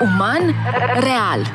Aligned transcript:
Uman 0.00 0.54
real 1.00 1.50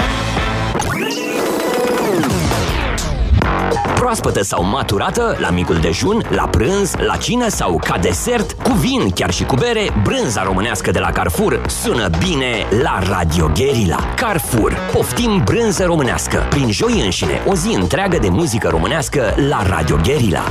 Proaspătă 3.96 4.44
sau 4.44 4.63
maturată, 4.63 5.35
la 5.39 5.49
micul 5.49 5.76
dejun, 5.76 6.21
la 6.29 6.47
prânz, 6.47 6.94
la 6.96 7.15
cină 7.15 7.47
sau 7.47 7.81
ca 7.83 7.97
desert, 7.97 8.52
cu 8.52 8.71
vin, 8.71 9.10
chiar 9.10 9.31
și 9.31 9.44
cu 9.44 9.55
bere, 9.55 10.02
brânza 10.04 10.44
românească 10.44 10.91
de 10.91 10.99
la 10.99 11.12
Carrefour 11.12 11.62
sună 11.67 12.10
bine 12.20 12.65
la 12.81 12.99
Radio 13.10 13.52
Guerilla. 13.53 14.13
Carrefour. 14.15 14.78
Poftim 14.92 15.42
brânză 15.46 15.85
românească. 15.85 16.48
Prin 16.49 16.71
joi 16.71 17.02
înșine, 17.03 17.41
o 17.45 17.55
zi 17.55 17.76
întreagă 17.76 18.17
de 18.17 18.30
muzică 18.30 18.67
românească 18.67 19.34
la 19.49 19.63
Radio 19.67 19.99
Guerilla. 20.03 20.44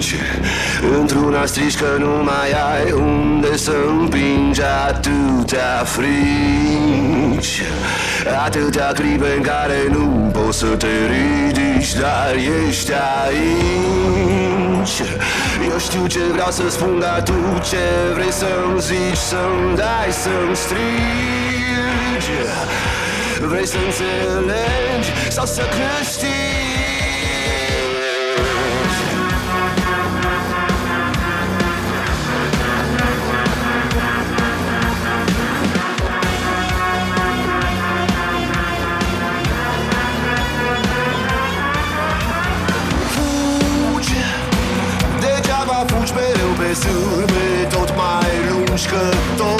Stringi 0.00 0.24
Într-una 0.98 1.46
strigi 1.46 1.76
că 1.76 1.96
nu 1.98 2.22
mai 2.22 2.50
ai 2.74 2.92
unde 2.92 3.56
să 3.56 3.72
împingi 3.98 4.60
Atâtea 4.88 5.84
frici. 5.84 7.62
Atâtea 8.44 8.92
clipe 8.92 9.34
în 9.36 9.42
care 9.42 9.88
nu 9.90 10.30
poți 10.32 10.58
să 10.58 10.66
te 10.66 10.86
ridici 10.86 11.94
Dar 11.94 12.34
ești 12.34 12.92
aici. 13.24 15.02
Eu 15.70 15.78
știu 15.78 16.06
ce 16.06 16.18
vreau 16.32 16.50
să 16.50 16.70
spun, 16.70 16.98
dar 16.98 17.22
tu 17.22 17.58
ce 17.68 18.12
vrei 18.14 18.32
să-mi 18.32 18.80
zici 18.80 19.16
Să-mi 19.16 19.76
dai, 19.76 20.10
să-mi 20.10 20.56
strigi. 20.56 22.30
Vrei 23.40 23.66
să 23.66 23.76
înțelegi 23.86 25.10
sau 25.28 25.46
să 25.46 25.62
câștigi 25.62 26.87
mai 48.86 49.57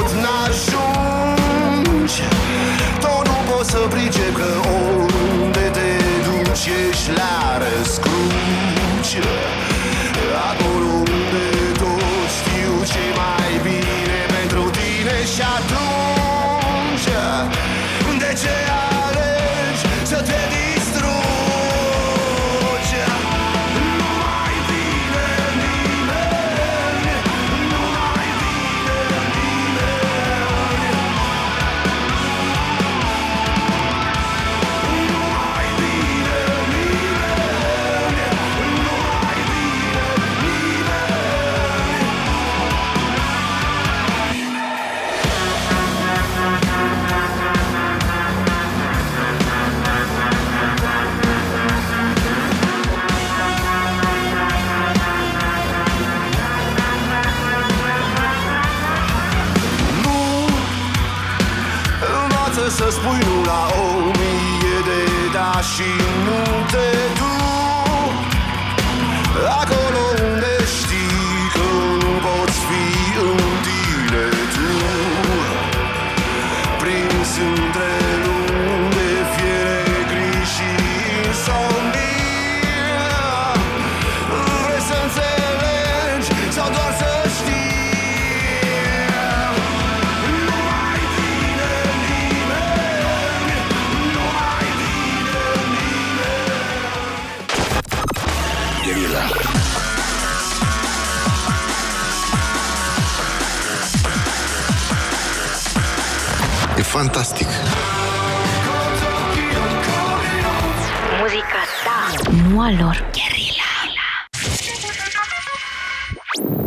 ta, 112.59 112.65
nu 112.65 112.65
a 112.65 112.71
lor 112.71 113.11
Guerilla 113.13 113.63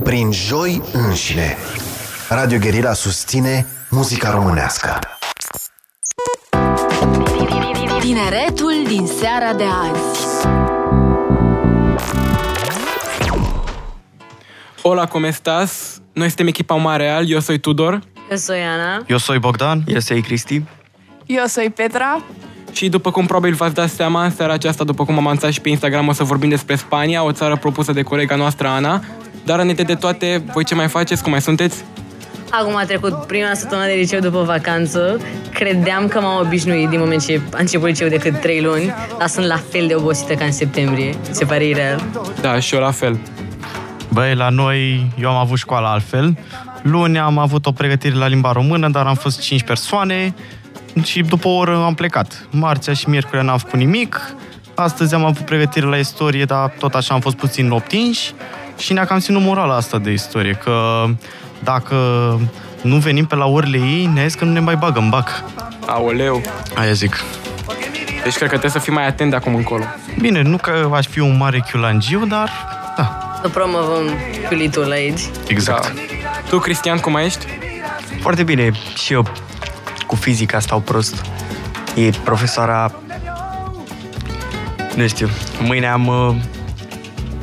Prin 0.03 0.31
joi 0.31 0.81
înșine. 0.93 1.57
Radio 2.29 2.59
Guerilla 2.59 2.93
susține 2.93 3.65
muzica 3.89 4.29
românească. 4.29 4.99
Tineretul 7.99 8.73
din 8.87 9.07
seara 9.07 9.53
de 9.53 9.63
azi 9.63 10.19
Hola, 14.83 15.05
¿cómo 15.07 15.27
estás? 15.27 16.01
Noi 16.13 16.27
suntem 16.27 16.47
echipa 16.47 16.75
Mareal, 16.75 17.29
eu 17.29 17.41
soy 17.41 17.59
Tudor 17.59 17.99
Eu 18.29 18.37
soy 18.37 18.61
Ana. 18.61 19.03
Eu 19.07 19.19
soy 19.19 19.39
Bogdan. 19.39 19.83
Eu 19.87 20.01
soy 20.01 20.21
Cristi. 20.21 20.63
Eu 21.27 21.47
soy 21.47 21.69
Petra. 21.69 22.21
Și 22.71 22.89
după 22.89 23.11
cum 23.11 23.25
probabil 23.25 23.53
v-ați 23.53 23.73
dat 23.73 23.89
seama, 23.89 24.23
în 24.23 24.31
seara 24.31 24.53
aceasta, 24.53 24.83
după 24.83 25.05
cum 25.05 25.17
am 25.17 25.25
anunțat 25.25 25.51
și 25.51 25.61
pe 25.61 25.69
Instagram, 25.69 26.07
o 26.07 26.13
să 26.13 26.23
vorbim 26.23 26.49
despre 26.49 26.75
Spania, 26.75 27.23
o 27.23 27.31
țară 27.31 27.55
propusă 27.55 27.91
de 27.91 28.01
colega 28.01 28.35
noastră 28.35 28.67
Ana. 28.67 29.03
Dar 29.45 29.59
înainte 29.59 29.83
de 29.83 29.95
toate, 29.95 30.43
voi 30.53 30.63
ce 30.63 30.75
mai 30.75 30.87
faceți? 30.87 31.23
Cum 31.23 31.31
mai 31.31 31.41
sunteți? 31.41 31.83
Acum 32.49 32.75
a 32.75 32.83
trecut 32.83 33.13
prima 33.13 33.53
săptămână 33.53 33.87
de 33.87 33.93
liceu 33.93 34.19
după 34.19 34.43
vacanță. 34.43 35.19
Credeam 35.53 36.07
că 36.07 36.21
m-am 36.21 36.45
obișnuit 36.45 36.89
din 36.89 36.99
moment 36.99 37.25
ce 37.25 37.41
a 37.53 37.57
început 37.59 37.87
liceu 37.87 38.07
decât 38.07 38.41
3 38.41 38.61
luni, 38.61 38.93
dar 39.17 39.27
sunt 39.27 39.45
la 39.45 39.59
fel 39.71 39.87
de 39.87 39.95
obosită 39.95 40.33
ca 40.33 40.45
în 40.45 40.51
septembrie. 40.51 41.15
Se 41.29 41.45
pare 41.45 41.65
ireal. 41.65 42.03
Da, 42.41 42.59
și 42.59 42.75
eu 42.75 42.81
la 42.81 42.91
fel. 42.91 43.19
Băi, 44.09 44.35
la 44.35 44.49
noi, 44.49 45.11
eu 45.21 45.29
am 45.29 45.35
avut 45.35 45.57
școala 45.57 45.91
altfel. 45.91 46.37
Luni 46.81 47.19
am 47.19 47.37
avut 47.37 47.65
o 47.65 47.71
pregătire 47.71 48.15
la 48.15 48.27
limba 48.27 48.51
română, 48.51 48.89
dar 48.89 49.05
am 49.05 49.15
fost 49.15 49.39
5 49.39 49.63
persoane 49.63 50.33
și 51.03 51.21
după 51.21 51.47
o 51.47 51.51
oră 51.55 51.75
am 51.85 51.93
plecat. 51.93 52.47
Marțea 52.49 52.93
și 52.93 53.09
miercurea 53.09 53.41
n-am 53.41 53.57
făcut 53.57 53.79
nimic. 53.79 54.33
Astăzi 54.75 55.13
am 55.13 55.25
avut 55.25 55.45
pregătire 55.45 55.85
la 55.85 55.95
istorie, 55.97 56.45
dar 56.45 56.73
tot 56.79 56.93
așa 56.93 57.13
am 57.13 57.19
fost 57.19 57.35
puțin 57.35 57.71
optinși 57.71 58.31
și 58.77 58.93
ne-a 58.93 59.05
cam 59.05 59.19
ținut 59.19 59.41
morala 59.41 59.75
asta 59.75 59.97
de 59.97 60.11
istorie, 60.11 60.53
că 60.63 61.05
dacă 61.63 61.95
nu 62.81 62.95
venim 62.97 63.25
pe 63.25 63.35
la 63.35 63.45
orele 63.45 63.77
ei, 63.77 64.09
ne 64.13 64.27
că 64.37 64.45
nu 64.45 64.51
ne 64.51 64.59
mai 64.59 64.75
bagă 64.75 64.99
în 64.99 65.09
bac. 65.09 65.43
Aoleu. 65.85 66.41
Aia 66.75 66.91
zic. 66.91 67.23
Deci 68.23 68.33
cred 68.35 68.49
că 68.49 68.57
trebuie 68.57 68.71
să 68.71 68.79
fii 68.79 68.93
mai 68.93 69.07
atent 69.07 69.29
de 69.29 69.35
acum 69.35 69.55
încolo. 69.55 69.83
Bine, 70.19 70.41
nu 70.41 70.57
că 70.57 70.89
aș 70.93 71.07
fi 71.07 71.19
un 71.19 71.37
mare 71.37 71.65
chiulangiu, 71.71 72.25
dar 72.25 72.49
da, 72.97 73.17
Să 73.41 73.49
promovăm 73.49 74.03
culitul 74.47 74.91
aici. 74.91 75.19
exact. 75.47 75.83
Da. 75.83 76.01
Tu, 76.49 76.59
Cristian, 76.59 76.97
cum 76.97 77.11
mai 77.11 77.25
ești? 77.25 77.45
Foarte 78.21 78.43
bine. 78.43 78.71
Și 78.95 79.13
eu 79.13 79.25
cu 80.11 80.17
fizica 80.17 80.59
stau 80.59 80.79
prost. 80.79 81.25
E 81.95 82.09
profesoara... 82.23 82.91
Nu 84.95 85.07
știu. 85.07 85.29
Mâine 85.61 85.87
am... 85.87 86.07
Uh, 86.07 86.35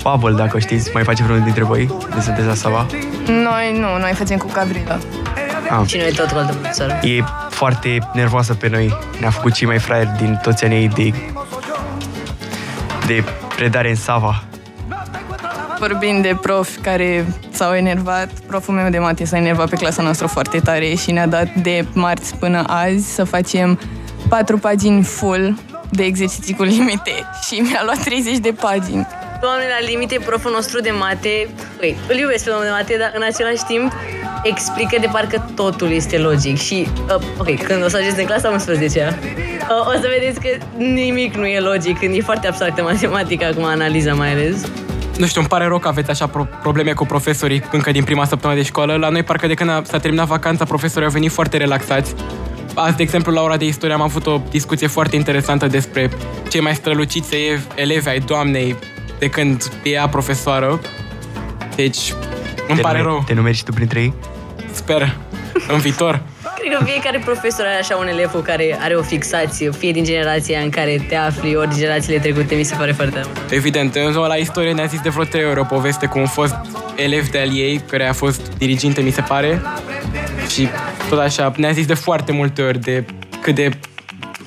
Pavel, 0.02 0.34
dacă 0.34 0.56
o 0.56 0.58
știți, 0.58 0.90
mai 0.92 1.02
face 1.02 1.22
vreunul 1.22 1.44
dintre 1.44 1.64
voi? 1.64 1.86
De 2.14 2.20
sunteți 2.20 2.46
la 2.46 2.54
Sava? 2.54 2.86
Noi 3.26 3.78
nu, 3.78 3.98
noi 3.98 4.12
facem 4.14 4.36
cu 4.36 4.46
Gabriela. 4.52 4.98
Ah. 5.70 5.86
Și 5.86 5.96
noi 5.96 6.12
tot 6.12 6.30
cu 6.30 6.38
altă 6.38 6.52
profesoră. 6.52 7.00
E 7.02 7.24
foarte 7.50 7.98
nervoasă 8.12 8.54
pe 8.54 8.68
noi. 8.68 8.96
Ne-a 9.20 9.30
făcut 9.30 9.52
cei 9.52 9.66
mai 9.66 9.78
fraieri 9.78 10.10
din 10.16 10.38
toți 10.42 10.64
anii 10.64 10.88
de, 10.88 11.12
de 13.06 13.24
predare 13.56 13.88
în 13.88 13.96
Sava. 13.96 14.42
Vorbind 15.78 16.22
de 16.22 16.38
profi 16.40 16.78
care 16.78 17.26
s-au 17.50 17.74
enervat, 17.74 18.28
proful 18.46 18.74
meu 18.74 18.90
de 18.90 18.98
mate 18.98 19.24
s-a 19.24 19.36
enervat 19.36 19.68
pe 19.68 19.76
clasa 19.76 20.02
noastră 20.02 20.26
foarte 20.26 20.58
tare 20.58 20.94
și 20.94 21.10
ne-a 21.10 21.26
dat 21.26 21.54
de 21.54 21.84
marți 21.92 22.36
până 22.36 22.64
azi 22.66 23.14
să 23.14 23.24
facem 23.24 23.80
patru 24.28 24.58
pagini 24.58 25.02
full 25.02 25.58
de 25.90 26.04
exerciții 26.04 26.54
cu 26.54 26.62
limite 26.62 27.12
și 27.46 27.60
mi-a 27.60 27.80
luat 27.84 28.04
30 28.04 28.36
de 28.36 28.52
pagini. 28.60 29.06
Doamne, 29.40 29.64
la 29.80 29.86
limite, 29.86 30.18
proful 30.24 30.50
nostru 30.50 30.80
de 30.80 30.90
mate, 30.90 31.48
băi, 31.76 31.96
îl 32.08 32.16
iubesc 32.16 32.44
pe 32.44 32.50
domnul 32.50 32.66
de 32.68 32.72
mate, 32.72 32.96
dar 32.98 33.12
în 33.14 33.22
același 33.22 33.64
timp 33.64 33.92
explică 34.42 34.96
de 35.00 35.08
parcă 35.12 35.44
totul 35.54 35.90
este 35.90 36.18
logic 36.18 36.58
și, 36.58 36.88
uh, 37.08 37.22
ok, 37.38 37.62
când 37.62 37.84
o 37.84 37.88
să 37.88 37.96
ajungeți 37.96 38.20
în 38.20 38.26
clasă 38.26 38.46
am 38.46 38.52
înțeles 38.52 38.78
de 38.78 38.86
ce. 38.86 39.14
Uh, 39.70 39.86
o 39.88 39.92
să 39.92 40.08
vedeți 40.18 40.40
că 40.40 40.48
nimic 40.76 41.34
nu 41.34 41.46
e 41.46 41.60
logic, 41.60 41.98
când 41.98 42.16
e 42.16 42.20
foarte 42.20 42.46
abstractă 42.46 42.82
matematica, 42.82 43.46
acum 43.46 43.64
analiza 43.64 44.14
mai 44.14 44.32
ales. 44.32 44.64
Nu 45.18 45.26
știu, 45.26 45.40
îmi 45.40 45.48
pare 45.48 45.66
rău 45.66 45.78
că 45.78 45.88
aveți 45.88 46.10
așa 46.10 46.26
pro- 46.26 46.48
probleme 46.62 46.92
cu 46.92 47.04
profesorii 47.06 47.62
încă 47.72 47.90
din 47.90 48.04
prima 48.04 48.24
săptămână 48.24 48.58
de 48.58 48.64
școală. 48.66 48.96
La 48.96 49.08
noi, 49.08 49.22
parcă 49.22 49.46
de 49.46 49.54
când 49.54 49.70
a- 49.70 49.82
s-a 49.84 49.98
terminat 49.98 50.26
vacanța, 50.26 50.64
profesorii 50.64 51.06
au 51.06 51.12
venit 51.12 51.30
foarte 51.32 51.56
relaxați. 51.56 52.14
Azi, 52.74 52.96
de 52.96 53.02
exemplu, 53.02 53.32
la 53.32 53.40
ora 53.42 53.56
de 53.56 53.64
istorie 53.66 53.94
am 53.94 54.00
avut 54.02 54.26
o 54.26 54.40
discuție 54.50 54.86
foarte 54.86 55.16
interesantă 55.16 55.66
despre 55.66 56.10
cei 56.48 56.60
mai 56.60 56.74
străluciți 56.74 57.34
elevi, 57.34 57.62
elevi 57.74 58.08
ai 58.08 58.18
doamnei 58.18 58.76
de 59.18 59.28
când 59.28 59.70
e 59.82 59.90
ea 59.90 60.08
profesoară. 60.08 60.80
Deci, 61.76 62.12
îmi 62.68 62.76
te 62.76 62.82
pare 62.82 62.98
numeri- 62.98 63.02
rău. 63.02 63.22
Te 63.26 63.34
numeri 63.34 63.56
și 63.56 63.64
tu 63.64 63.72
printre 63.72 64.00
ei? 64.00 64.14
Sper, 64.72 65.16
în 65.74 65.78
viitor. 65.78 66.20
Cred 66.58 66.78
că 66.78 66.84
fiecare 66.84 67.20
profesor 67.24 67.66
are 67.66 67.78
așa 67.78 67.96
un 67.96 68.06
elev 68.06 68.30
cu 68.30 68.38
care 68.38 68.78
are 68.80 68.94
o 68.94 69.02
fixație, 69.02 69.70
fie 69.70 69.92
din 69.92 70.04
generația 70.04 70.60
în 70.60 70.70
care 70.70 71.04
te 71.08 71.16
afli, 71.16 71.56
ori 71.56 71.68
din 71.68 71.78
generațiile 71.78 72.18
trecute, 72.18 72.54
mi 72.54 72.62
se 72.62 72.74
pare 72.74 72.92
foarte 72.92 73.18
amuzant. 73.18 73.50
Evident, 73.50 73.94
în 73.94 74.12
zona 74.12 74.26
la 74.26 74.34
istorie 74.34 74.72
ne-a 74.72 74.84
zis 74.84 75.00
de 75.00 75.08
vreo 75.08 75.24
trei 75.24 75.44
ori 75.44 75.60
o 75.60 75.64
poveste 75.64 76.06
cu 76.06 76.18
un 76.18 76.26
fost 76.26 76.54
elev 76.96 77.28
de 77.28 77.38
al 77.38 77.56
ei, 77.56 77.82
care 77.90 78.08
a 78.08 78.12
fost 78.12 78.52
diriginte, 78.58 79.00
mi 79.00 79.10
se 79.10 79.20
pare. 79.20 79.62
Și 80.50 80.68
tot 81.08 81.18
așa, 81.18 81.52
ne-a 81.56 81.72
zis 81.72 81.86
de 81.86 81.94
foarte 81.94 82.32
multe 82.32 82.62
ori 82.62 82.78
de 82.78 83.04
cât 83.42 83.54
de, 83.54 83.70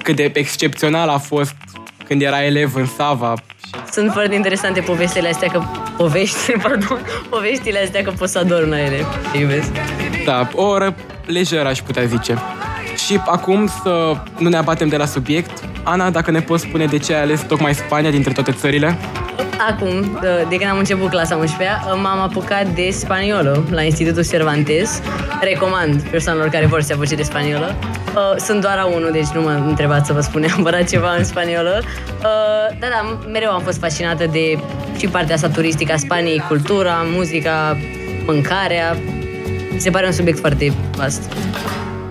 cât 0.03 0.15
de 0.15 0.31
excepțional 0.33 1.09
a 1.09 1.17
fost 1.17 1.55
când 2.07 2.21
era 2.21 2.43
elev 2.43 2.75
în 2.75 2.85
Sava. 2.85 3.33
Sunt 3.91 4.11
foarte 4.11 4.35
interesante 4.35 4.81
povestile 4.81 5.29
astea, 5.29 5.49
că 5.49 5.63
povești, 6.01 6.51
pardon, 6.63 6.99
poveștile 7.29 7.79
astea 7.83 8.01
că 8.01 8.11
poți 8.17 8.31
să 8.31 8.39
adormi 8.39 8.69
la 8.69 8.79
ele. 8.79 9.05
Te 9.31 9.37
iubesc. 9.37 9.71
Da, 10.25 10.49
o 10.53 10.63
oră 10.63 10.95
lejeră, 11.25 11.67
aș 11.67 11.79
putea 11.79 12.03
zice. 12.03 12.37
Și 13.05 13.19
acum 13.25 13.67
să 13.83 14.17
nu 14.37 14.49
ne 14.49 14.57
abatem 14.57 14.87
de 14.87 14.97
la 14.97 15.05
subiect. 15.05 15.63
Ana, 15.83 16.09
dacă 16.09 16.31
ne 16.31 16.41
poți 16.41 16.63
spune 16.63 16.85
de 16.85 16.97
ce 16.97 17.13
ai 17.13 17.21
ales 17.21 17.41
tocmai 17.41 17.75
Spania 17.75 18.09
dintre 18.09 18.33
toate 18.33 18.51
țările? 18.51 18.97
Acum, 19.69 20.19
de 20.49 20.55
când 20.55 20.69
am 20.69 20.77
început 20.77 21.09
clasa 21.09 21.35
11 21.35 21.77
m-am 22.01 22.19
apucat 22.19 22.67
de 22.67 22.89
spaniolă 22.91 23.63
la 23.69 23.81
Institutul 23.81 24.25
Cervantes. 24.25 25.01
Recomand 25.41 26.01
persoanelor 26.01 26.49
care 26.49 26.65
vor 26.65 26.81
să 26.81 26.87
se 26.87 26.93
apuce 26.93 27.15
de 27.15 27.23
spaniolă. 27.23 27.75
Uh, 28.15 28.37
Sunt 28.37 28.61
doar 28.61 28.77
a 28.77 28.85
unul, 28.85 29.09
deci 29.11 29.27
nu 29.27 29.41
mă 29.41 29.63
întrebați 29.67 30.07
să 30.07 30.13
vă 30.13 30.21
spun 30.21 30.41
neapărat 30.47 30.89
ceva 30.89 31.15
în 31.17 31.23
spaniolă. 31.23 31.81
Uh, 31.83 32.77
Da, 32.79 32.87
da, 32.87 33.19
mereu 33.31 33.51
am 33.51 33.61
fost 33.61 33.79
fascinată 33.79 34.25
de 34.25 34.59
și 34.97 35.07
partea 35.07 35.35
asta 35.35 35.49
turistică 35.49 35.93
a 35.93 35.97
Spaniei, 35.97 36.43
cultura, 36.47 37.05
muzica, 37.13 37.77
mâncarea. 38.25 38.97
Mi 39.71 39.79
se 39.79 39.89
pare 39.89 40.05
un 40.05 40.11
subiect 40.11 40.39
foarte 40.39 40.73
vast. 40.95 41.31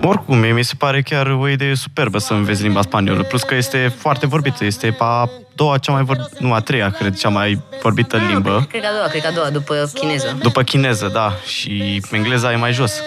Oricum, 0.03 0.37
mie 0.37 0.53
mi 0.53 0.63
se 0.63 0.73
pare 0.77 1.01
chiar 1.01 1.27
o 1.27 1.47
idee 1.47 1.75
superbă 1.75 2.17
să 2.17 2.33
înveți 2.33 2.61
limba 2.61 2.81
spaniolă, 2.81 3.23
plus 3.23 3.43
că 3.43 3.55
este 3.55 3.93
foarte 3.97 4.27
vorbită, 4.27 4.65
este 4.65 4.95
a 4.99 5.29
doua 5.55 5.77
cea 5.77 5.91
mai 5.91 6.03
vorbită, 6.03 6.29
nu 6.39 6.53
a 6.53 6.59
treia, 6.59 6.89
cred, 6.89 7.17
cea 7.17 7.29
mai 7.29 7.61
vorbită 7.81 8.17
limbă, 8.17 8.65
Cred 8.69 8.81
că 8.81 8.87
a 8.87 8.91
doua, 8.95 9.07
cred 9.07 9.21
că 9.21 9.27
a 9.27 9.31
doua, 9.31 9.49
după 9.49 9.91
chineză. 9.93 10.37
după 10.41 10.61
chineză, 10.61 11.09
da, 11.13 11.33
și 11.45 12.01
engleza 12.11 12.51
e 12.51 12.55
mai 12.55 12.73
jos. 12.73 13.01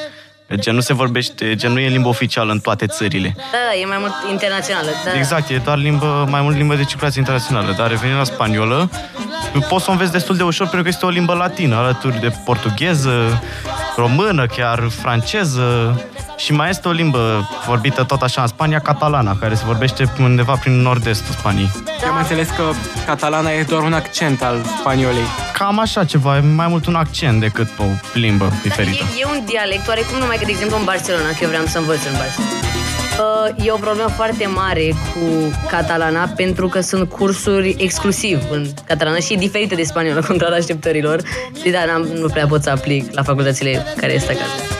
Gen 0.54 0.74
nu 0.74 0.80
se 0.80 0.94
vorbește, 0.94 1.54
gen 1.54 1.72
nu 1.72 1.78
e 1.78 1.88
limba 1.88 2.08
oficială 2.08 2.52
în 2.52 2.58
toate 2.58 2.86
țările. 2.86 3.34
Da, 3.36 3.42
da, 3.52 3.78
e 3.82 3.86
mai 3.86 3.96
mult 4.00 4.12
internațională. 4.30 4.88
Da, 5.04 5.10
da. 5.10 5.16
Exact, 5.18 5.48
e 5.50 5.56
doar 5.56 5.78
limbă, 5.78 6.26
mai 6.30 6.40
mult 6.40 6.56
limbă 6.56 6.74
de 6.74 6.84
circulație 6.84 7.20
internațională, 7.20 7.74
dar 7.76 7.88
revenind 7.88 8.18
la 8.18 8.24
spaniolă, 8.24 8.90
poți 9.68 9.84
să 9.84 9.90
o 9.90 9.92
înveți 9.92 10.12
destul 10.12 10.36
de 10.36 10.42
ușor 10.42 10.66
pentru 10.66 10.82
că 10.82 10.88
este 10.88 11.06
o 11.06 11.08
limbă 11.08 11.34
latină, 11.34 11.76
alături 11.76 12.20
de 12.20 12.32
portugheză, 12.44 13.42
română 13.96 14.46
chiar, 14.46 14.88
franceză 14.88 16.00
și 16.36 16.52
mai 16.52 16.68
este 16.68 16.88
o 16.88 16.90
limbă 16.90 17.48
vorbită 17.66 18.02
tot 18.02 18.22
așa 18.22 18.40
în 18.40 18.46
Spania, 18.46 18.78
catalana, 18.78 19.36
care 19.40 19.54
se 19.54 19.64
vorbește 19.64 20.12
undeva 20.20 20.54
prin 20.54 20.80
nord-estul 20.80 21.34
Spaniei. 21.34 21.70
Eu 22.02 22.10
am 22.10 22.16
înțeles 22.16 22.48
că 22.48 22.62
catalana 23.06 23.50
e 23.50 23.62
doar 23.62 23.82
un 23.82 23.92
accent 23.92 24.42
al 24.42 24.62
spaniolei. 24.80 25.43
Cam 25.58 25.78
așa 25.78 26.04
ceva, 26.04 26.36
e 26.36 26.40
mai 26.40 26.68
mult 26.68 26.86
un 26.86 26.94
accent 26.94 27.40
decât 27.40 27.68
o 27.78 27.84
limbă 28.14 28.52
diferită. 28.62 29.04
E, 29.16 29.20
e 29.20 29.24
un 29.24 29.44
dialect, 29.46 29.88
oarecum 29.88 30.18
numai 30.18 30.36
că, 30.36 30.44
de 30.44 30.50
exemplu, 30.50 30.76
în 30.76 30.84
Barcelona, 30.84 31.28
că 31.28 31.38
eu 31.40 31.48
vreau 31.48 31.64
să 31.66 31.78
învăț 31.78 32.04
în 32.04 32.12
Barcelona. 32.12 32.50
Uh, 33.18 33.64
E 33.66 33.70
o 33.70 33.76
problemă 33.76 34.08
foarte 34.08 34.46
mare 34.46 34.88
cu 34.88 35.52
catalana 35.68 36.32
pentru 36.36 36.68
că 36.68 36.80
sunt 36.80 37.08
cursuri 37.08 37.76
exclusiv 37.78 38.42
în 38.50 38.66
catalana 38.86 39.16
și 39.18 39.32
e 39.32 39.36
diferită 39.36 39.74
de 39.74 39.82
spaniolă, 39.82 40.22
contrar 40.28 40.52
așteptărilor. 40.52 41.20
Și 41.62 41.70
da, 41.70 41.84
n-am, 41.84 42.02
nu 42.02 42.28
prea 42.28 42.46
pot 42.46 42.62
să 42.62 42.70
aplic 42.70 43.14
la 43.14 43.22
facultățile 43.22 43.84
care 43.96 44.12
este 44.12 44.32
acasă. 44.32 44.74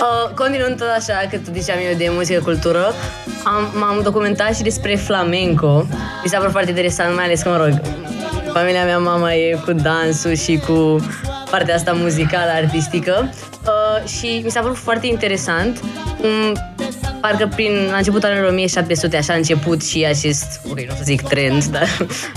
Uh, 0.00 0.34
continuând 0.34 0.76
tot 0.78 0.88
așa, 0.96 1.26
cât 1.30 1.40
ziceam 1.52 1.78
eu 1.90 1.96
de 1.96 2.08
muzică 2.10 2.40
cultură, 2.42 2.92
am, 3.44 3.72
m-am 3.78 4.00
documentat 4.02 4.56
și 4.56 4.62
despre 4.62 4.94
flamenco. 4.94 5.86
Mi 6.22 6.28
s-a 6.28 6.36
părut 6.36 6.52
foarte 6.52 6.70
interesant, 6.70 7.14
mai 7.14 7.24
ales 7.24 7.42
că, 7.42 7.48
mă 7.48 7.56
rog, 7.56 7.80
familia 8.52 8.84
mea, 8.84 8.98
mama 8.98 9.34
e 9.34 9.58
cu 9.64 9.72
dansul 9.72 10.34
și 10.34 10.60
cu 10.66 11.06
partea 11.50 11.74
asta 11.74 11.92
muzicală, 11.92 12.50
artistică. 12.50 13.32
Uh, 13.66 14.08
și 14.08 14.40
mi 14.44 14.50
s-a 14.50 14.60
părut 14.60 14.76
foarte 14.76 15.06
interesant 15.06 15.80
cum 16.20 16.62
parcă 17.20 17.48
prin 17.54 17.88
la 17.90 17.96
începutul 17.96 18.28
anilor 18.28 18.48
1700 18.48 19.16
așa 19.16 19.32
a 19.32 19.36
început 19.36 19.84
și 19.84 20.06
acest, 20.08 20.60
ok, 20.70 20.80
nu 20.80 20.92
o 20.92 20.96
să 20.96 21.02
zic 21.04 21.22
trend, 21.22 21.64
dar 21.74 21.88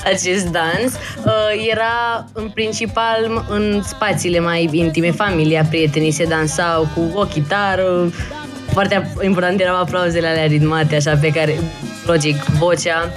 acest 0.04 0.46
dans, 0.46 0.94
uh, 1.26 1.68
era 1.72 2.26
în 2.34 2.50
principal 2.50 3.46
în 3.50 3.82
spațiile 3.84 4.40
mai 4.40 4.70
intime, 4.72 5.12
familia, 5.12 5.66
prietenii 5.70 6.12
se 6.12 6.26
dansau 6.26 6.88
cu 6.96 7.20
o 7.20 7.24
chitară, 7.24 8.12
foarte 8.72 9.12
important 9.22 9.60
erau 9.60 9.76
aplauzele 9.76 10.28
alea 10.28 10.46
ritmate, 10.46 10.96
așa, 10.96 11.18
pe 11.22 11.30
care, 11.30 11.60
logic, 12.06 12.44
vocea. 12.44 13.10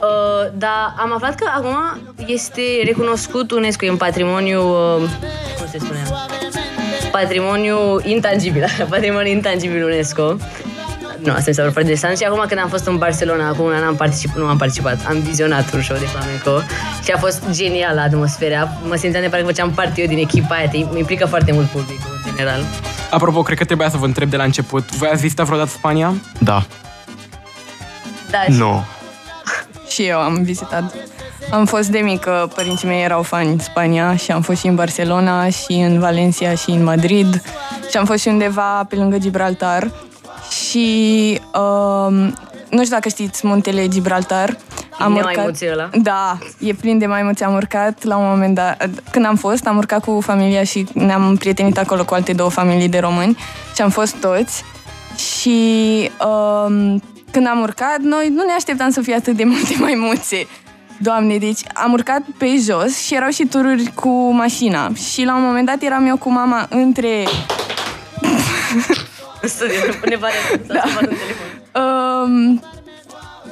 Uh, 0.00 0.52
dar 0.54 0.94
am 0.98 1.12
aflat 1.12 1.34
că 1.34 1.50
acum 1.56 1.76
este 2.26 2.62
recunoscut 2.84 3.50
UNESCO, 3.50 3.84
e 3.84 3.90
un 3.90 3.96
patrimoniu, 3.96 4.60
uh, 4.60 5.02
cum 5.58 5.66
se 5.70 5.78
spune, 5.78 6.02
patrimoniu 7.10 8.00
intangibil, 8.04 8.64
patrimoniu 8.90 9.30
intangibil 9.30 9.84
UNESCO. 9.84 10.36
Nu, 11.26 11.32
asta 11.32 11.44
mi 11.46 11.54
s-a 11.54 11.60
părut 11.60 11.72
foarte 11.72 11.90
interesant 11.90 12.18
și 12.18 12.24
acum 12.24 12.44
când 12.48 12.60
am 12.60 12.68
fost 12.68 12.86
în 12.86 12.96
Barcelona, 12.96 13.48
acum 13.48 13.64
un 13.64 13.72
an 13.72 13.82
am 13.82 13.96
participat, 13.96 14.36
nu 14.36 14.46
am 14.46 14.56
participat, 14.56 15.06
am 15.08 15.18
vizionat 15.20 15.74
un 15.74 15.82
show 15.82 15.96
de 15.96 16.04
flamenco 16.04 16.50
și 17.04 17.10
a 17.10 17.18
fost 17.18 17.42
genială 17.50 18.00
atmosfera. 18.00 18.68
Mă 18.88 18.94
simțeam 18.94 19.22
de 19.22 19.28
parcă 19.28 19.46
făceam 19.46 19.70
parte 19.70 20.00
eu 20.00 20.06
din 20.06 20.18
echipa 20.18 20.54
aia, 20.54 20.68
te 20.68 20.78
mă 20.90 20.98
implică 20.98 21.26
foarte 21.26 21.52
mult 21.52 21.66
publicul 21.66 22.20
în 22.24 22.30
general. 22.30 22.60
Apropo, 23.10 23.42
cred 23.42 23.58
că 23.58 23.64
trebuia 23.64 23.88
să 23.88 23.96
vă 23.96 24.04
întreb 24.04 24.30
de 24.30 24.36
la 24.36 24.42
început. 24.42 24.96
Voi 24.96 25.08
ați 25.08 25.20
vizitat 25.20 25.46
vreodată 25.46 25.70
Spania? 25.70 26.14
Da. 26.38 26.66
Da, 28.30 28.42
și 28.42 28.58
Nu. 28.58 28.84
Și 29.92 30.02
eu 30.02 30.18
am 30.18 30.42
vizitat. 30.42 30.94
Am 31.50 31.66
fost 31.66 31.88
de 31.88 31.98
mică, 31.98 32.50
părinții 32.54 32.88
mei 32.88 33.02
erau 33.02 33.22
fani 33.22 33.48
în 33.48 33.58
Spania 33.58 34.16
și 34.16 34.30
am 34.30 34.42
fost 34.42 34.60
și 34.60 34.66
în 34.66 34.74
Barcelona, 34.74 35.48
și 35.48 35.72
în 35.72 35.98
Valencia, 35.98 36.54
și 36.54 36.70
în 36.70 36.84
Madrid 36.84 37.42
și 37.90 37.96
am 37.96 38.04
fost 38.04 38.20
și 38.20 38.28
undeva 38.28 38.84
pe 38.88 38.96
lângă 38.96 39.18
Gibraltar 39.18 39.90
și 40.50 41.40
um, 41.54 42.14
nu 42.70 42.82
știu 42.82 42.94
dacă 42.94 43.08
știți 43.08 43.46
muntele 43.46 43.88
Gibraltar. 43.88 44.56
Am 44.98 45.12
maimuțul 45.12 45.68
ăla. 45.72 45.90
Da, 45.94 46.38
e 46.58 46.72
plin 46.72 46.98
de 46.98 47.06
maimuțe. 47.06 47.44
Am 47.44 47.54
urcat 47.54 48.04
la 48.04 48.16
un 48.16 48.28
moment 48.28 48.54
dat, 48.54 48.88
când 49.10 49.24
am 49.24 49.36
fost, 49.36 49.66
am 49.66 49.76
urcat 49.76 50.04
cu 50.04 50.20
familia 50.20 50.64
și 50.64 50.86
ne-am 50.92 51.36
prietenit 51.36 51.78
acolo 51.78 52.04
cu 52.04 52.14
alte 52.14 52.32
două 52.32 52.50
familii 52.50 52.88
de 52.88 52.98
români 52.98 53.36
și 53.74 53.82
am 53.82 53.90
fost 53.90 54.16
toți 54.20 54.64
și 55.16 56.10
um, 56.26 57.02
când 57.30 57.46
am 57.46 57.60
urcat, 57.60 57.98
noi 57.98 58.28
nu 58.28 58.44
ne 58.44 58.52
așteptam 58.52 58.90
să 58.90 59.00
fie 59.00 59.14
atât 59.14 59.36
de 59.36 59.44
multe 59.44 59.74
maimuțe. 59.84 60.46
Doamne, 60.98 61.36
deci 61.36 61.60
am 61.74 61.92
urcat 61.92 62.22
pe 62.38 62.56
jos 62.64 62.98
și 62.98 63.14
erau 63.14 63.28
și 63.28 63.46
tururi 63.46 63.92
cu 63.94 64.32
mașina. 64.32 64.90
Și 65.10 65.24
la 65.24 65.36
un 65.36 65.42
moment 65.42 65.66
dat 65.66 65.82
eram 65.82 66.06
eu 66.06 66.16
cu 66.16 66.30
mama 66.30 66.66
între... 66.70 67.24
în 69.46 69.52
studiu, 69.52 70.08
ne 70.08 70.16
pare 70.16 70.34
da. 70.66 70.74
să 70.74 70.98
în 71.00 71.06
telefon. 71.06 71.16
Um, 71.82 72.62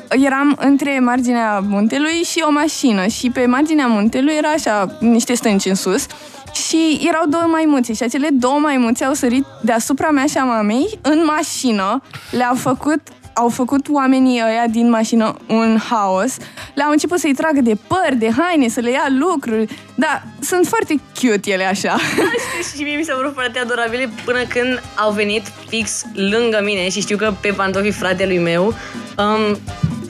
eram 0.09 0.57
între 0.61 0.99
marginea 1.01 1.61
muntelui 1.69 2.23
și 2.31 2.43
o 2.47 2.51
mașină 2.51 3.07
și 3.07 3.31
pe 3.31 3.47
marginea 3.47 3.87
muntelui 3.87 4.35
era 4.37 4.49
așa 4.49 4.97
niște 5.01 5.35
stânci 5.35 5.65
în 5.65 5.75
sus 5.75 6.07
și 6.53 7.01
erau 7.09 7.27
două 7.29 7.47
maimuțe 7.51 7.93
și 7.93 8.03
acele 8.03 8.29
două 8.33 8.59
maimuțe 8.59 9.05
au 9.05 9.13
sărit 9.13 9.45
deasupra 9.63 10.11
mea 10.11 10.27
și 10.27 10.39
a 10.39 10.45
mamei 10.45 10.99
în 11.03 11.25
mașină, 11.25 12.03
le-au 12.31 12.55
făcut 12.55 13.01
au 13.35 13.49
făcut 13.49 13.89
oamenii 13.89 14.43
ăia 14.47 14.67
din 14.71 14.91
mașină 14.91 15.35
un 15.47 15.79
haos. 15.91 16.37
Le-au 16.75 16.91
început 16.91 17.19
să-i 17.19 17.35
tragă 17.35 17.61
de 17.61 17.75
păr, 17.87 18.15
de 18.17 18.31
haine, 18.31 18.69
să 18.69 18.81
le 18.81 18.91
ia 18.91 19.07
lucruri. 19.19 19.79
Da, 19.95 20.23
sunt 20.41 20.67
foarte 20.67 20.95
cute 21.21 21.51
ele 21.51 21.65
așa. 21.65 21.97
și 22.77 22.83
mie 22.83 22.97
mi 22.97 23.05
s-a 23.05 23.15
părut 23.15 23.33
foarte 23.33 23.59
adorabile 23.59 24.11
până 24.25 24.43
când 24.49 24.83
au 24.97 25.13
venit 25.13 25.43
fix 25.69 26.05
lângă 26.13 26.61
mine 26.65 26.89
și 26.89 27.01
știu 27.01 27.17
că 27.17 27.35
pe 27.41 27.49
pantofii 27.49 27.91
fratelui 27.91 28.39
meu 28.39 28.75
um, 29.19 29.59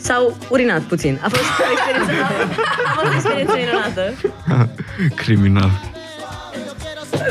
s-au 0.00 0.36
urinat 0.50 0.80
puțin. 0.80 1.20
A 1.22 1.28
fost 1.28 1.42
o 1.42 1.72
experiență, 1.72 2.12
a, 2.22 2.28
a 2.88 3.00
fost 3.00 3.12
o 3.12 3.14
experiență 3.14 3.54
minunată. 3.56 4.14
Criminal. 5.14 5.93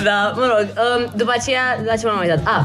Da, 0.04 0.34
mă 0.36 0.46
rog, 0.58 0.68
um, 0.68 1.12
după 1.16 1.34
aceea, 1.36 1.80
la 1.86 1.96
ce 1.96 2.06
m-am 2.06 2.20
uitat? 2.20 2.40
Ah, 2.44 2.64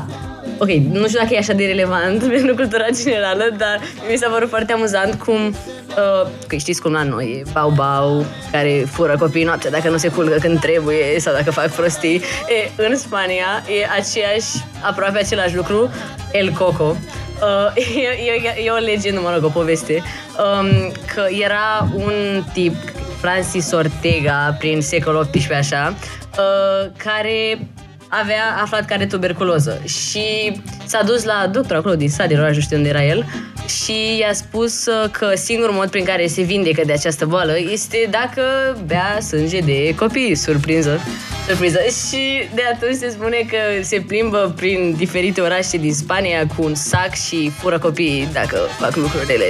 ok, 0.58 0.68
nu 0.68 1.06
știu 1.06 1.18
dacă 1.20 1.34
e 1.34 1.38
așa 1.38 1.52
de 1.52 1.64
relevant 1.64 2.18
pentru 2.34 2.54
cultura 2.54 2.86
generală, 3.02 3.44
dar 3.56 3.80
mi 4.10 4.16
s-a 4.16 4.28
părut 4.28 4.48
foarte 4.48 4.72
amuzant 4.72 5.14
cum, 5.14 5.46
uh, 5.46 6.28
că 6.46 6.56
știți 6.56 6.82
cum 6.82 6.92
la 6.92 7.02
noi 7.02 7.42
e 7.46 7.50
bau-bau, 7.52 8.24
care 8.50 8.84
fură 8.90 9.16
copiii 9.18 9.44
noaptea 9.44 9.70
dacă 9.70 9.88
nu 9.88 9.96
se 9.96 10.08
culcă 10.08 10.36
când 10.40 10.60
trebuie 10.60 11.20
sau 11.20 11.32
dacă 11.32 11.50
fac 11.50 11.70
prostii. 11.70 12.22
E, 12.48 12.82
în 12.88 12.96
Spania 12.96 13.62
e 13.80 13.86
aceeași, 13.98 14.64
aproape 14.82 15.18
același 15.18 15.56
lucru, 15.56 15.90
El 16.32 16.50
Coco. 16.50 16.96
Uh, 17.42 17.84
e, 17.96 18.60
e, 18.60 18.64
e, 18.64 18.70
o 18.70 18.76
legendă, 18.76 19.20
mă 19.20 19.30
rog, 19.34 19.44
o 19.44 19.48
poveste, 19.48 20.02
um, 20.38 20.92
că 21.14 21.26
era 21.44 21.88
un 21.94 22.42
tip, 22.52 22.74
Francis 23.20 23.72
Ortega, 23.72 24.56
prin 24.58 24.80
secolul 24.80 25.28
XVIII 25.30 25.56
așa, 25.56 25.94
uh, 26.38 26.90
care 26.96 27.68
avea 28.08 28.60
aflat 28.62 28.84
că 28.84 28.92
are 28.92 29.06
tuberculoză 29.06 29.80
și 29.84 30.52
s-a 30.86 31.02
dus 31.02 31.24
la 31.24 31.50
doctor 31.52 31.76
acolo 31.76 31.94
din 31.94 32.08
sat, 32.08 32.28
din 32.28 32.38
oraș, 32.38 32.54
nu 32.54 32.60
știu 32.60 32.76
unde 32.76 32.88
era 32.88 33.04
el, 33.04 33.24
și 33.68 34.18
i-a 34.18 34.32
spus 34.32 34.86
uh, 34.86 35.10
că 35.10 35.32
singurul 35.34 35.74
mod 35.74 35.90
prin 35.90 36.04
care 36.04 36.26
se 36.26 36.42
vindecă 36.42 36.82
de 36.86 36.92
această 36.92 37.26
boală 37.26 37.58
este 37.72 38.08
dacă 38.10 38.42
bea 38.86 39.18
sânge 39.20 39.58
de 39.60 39.94
copii, 39.94 40.34
surprinză. 40.34 41.00
Surpriză. 41.48 41.78
Și 41.78 42.48
de 42.54 42.62
atunci 42.72 42.94
se 42.94 43.08
spune 43.08 43.46
că 43.50 43.82
se 43.82 44.00
plimbă 44.06 44.52
prin 44.56 44.94
diferite 44.96 45.40
orașe 45.40 45.76
din 45.76 45.92
Spania 45.92 46.46
cu 46.56 46.62
un 46.62 46.74
sac 46.74 47.14
și 47.14 47.50
fură 47.58 47.78
copii 47.78 48.28
dacă 48.32 48.58
fac 48.78 48.96
lucrurile, 48.96 49.44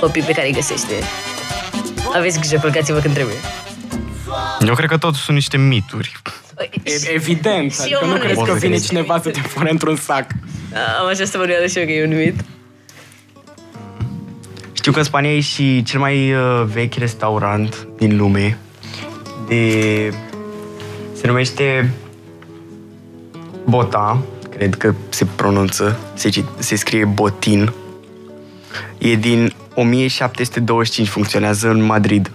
copii 0.00 0.22
pe 0.22 0.32
care 0.32 0.46
îi 0.46 0.52
găsește. 0.52 0.94
Aveți 2.16 2.38
grijă, 2.38 2.58
culcați-vă 2.60 2.98
când 2.98 3.14
trebuie. 3.14 3.34
Eu 4.66 4.74
cred 4.74 4.88
că 4.88 4.96
totul 4.96 5.16
sunt 5.20 5.36
niște 5.36 5.56
mituri. 5.56 6.20
E, 6.84 6.92
evident, 7.14 7.72
Și 7.72 7.80
adică 7.80 7.98
eu 8.02 8.06
nu 8.08 8.12
mă 8.12 8.18
crezi 8.18 8.34
că 8.34 8.44
gândesc. 8.44 8.60
vine 8.66 8.76
cineva 8.78 9.20
să 9.22 9.30
te 9.30 9.40
pune 9.54 9.70
într-un 9.70 9.96
sac. 9.96 10.26
Am 11.00 11.06
această 11.08 11.38
părere 11.38 11.68
și 11.68 11.78
eu 11.78 11.84
că 11.84 11.90
e 11.90 12.04
un 12.06 12.16
mit. 12.16 12.44
Știu 14.72 14.92
că 14.92 14.98
în 14.98 15.04
Spania 15.04 15.34
e 15.34 15.40
și 15.40 15.82
cel 15.82 16.00
mai 16.00 16.32
uh, 16.34 16.62
vechi 16.72 16.94
restaurant 16.94 17.86
din 17.98 18.16
lume. 18.16 18.58
De... 19.48 20.12
Se 21.20 21.26
numește 21.26 21.92
Bota, 23.64 24.22
cred 24.56 24.74
că 24.74 24.94
se 25.08 25.24
pronunță, 25.36 25.98
se, 26.14 26.28
cit- 26.28 26.58
se 26.58 26.76
scrie 26.76 27.04
Botin. 27.04 27.72
E 28.98 29.14
din 29.14 29.52
1725, 29.74 31.08
funcționează 31.08 31.68
în 31.68 31.82
Madrid. 31.82 32.30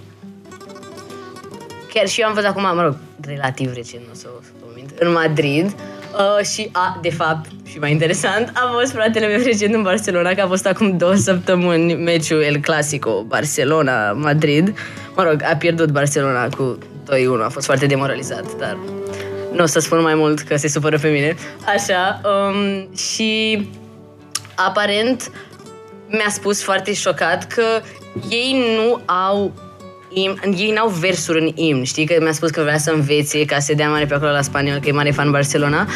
Chiar 1.93 2.07
și 2.07 2.21
eu 2.21 2.27
am 2.27 2.33
fost 2.33 2.45
acum, 2.45 2.61
mă 2.75 2.81
rog, 2.81 2.95
relativ 3.21 3.73
recent, 3.73 4.01
nu 4.03 4.11
o 4.11 4.15
să 4.15 4.27
vă 4.59 4.67
mint, 4.75 4.91
în 4.99 5.11
Madrid 5.11 5.65
uh, 5.65 6.45
și, 6.45 6.69
a, 6.71 6.99
de 7.01 7.09
fapt, 7.09 7.49
și 7.65 7.79
mai 7.79 7.91
interesant, 7.91 8.51
a 8.53 8.71
fost 8.79 8.91
fratele 8.91 9.27
meu 9.27 9.41
recent 9.43 9.73
în 9.73 9.81
Barcelona, 9.81 10.33
că 10.33 10.41
a 10.41 10.47
fost 10.47 10.65
acum 10.65 10.97
două 10.97 11.15
săptămâni 11.15 11.93
meciul 11.93 12.41
El 12.41 12.57
Clasico 12.57 13.23
Barcelona-Madrid. 13.23 14.77
Mă 15.15 15.23
rog, 15.23 15.43
a 15.51 15.55
pierdut 15.55 15.91
Barcelona 15.91 16.49
cu 16.49 16.77
2-1, 17.41 17.43
a 17.45 17.49
fost 17.49 17.65
foarte 17.65 17.85
demoralizat, 17.85 18.55
dar 18.57 18.77
nu 19.53 19.63
o 19.63 19.65
să 19.65 19.79
spun 19.79 20.01
mai 20.01 20.15
mult 20.15 20.39
că 20.39 20.55
se 20.55 20.67
supără 20.67 20.97
pe 20.97 21.09
mine. 21.09 21.35
Așa, 21.65 22.21
um, 22.23 22.93
și 22.95 23.61
aparent 24.55 25.31
mi-a 26.07 26.29
spus 26.29 26.63
foarte 26.63 26.93
șocat 26.93 27.47
că 27.47 27.63
ei 28.29 28.55
nu 28.75 29.01
au 29.05 29.53
im, 30.09 30.39
ei 30.57 30.71
n-au 30.71 30.87
versuri 30.87 31.41
în 31.41 31.51
imn, 31.55 31.83
știi? 31.83 32.05
Că 32.05 32.15
mi-a 32.21 32.31
spus 32.31 32.49
că 32.49 32.61
vrea 32.61 32.77
să 32.77 32.91
învețe 32.91 33.45
ca 33.45 33.59
să 33.59 33.73
dea 33.73 33.89
mare 33.89 34.05
pe 34.05 34.13
acolo 34.13 34.31
la 34.31 34.41
spaniol, 34.41 34.79
că 34.79 34.87
e 34.87 34.91
mare 34.91 35.11
fan 35.11 35.31
Barcelona, 35.31 35.87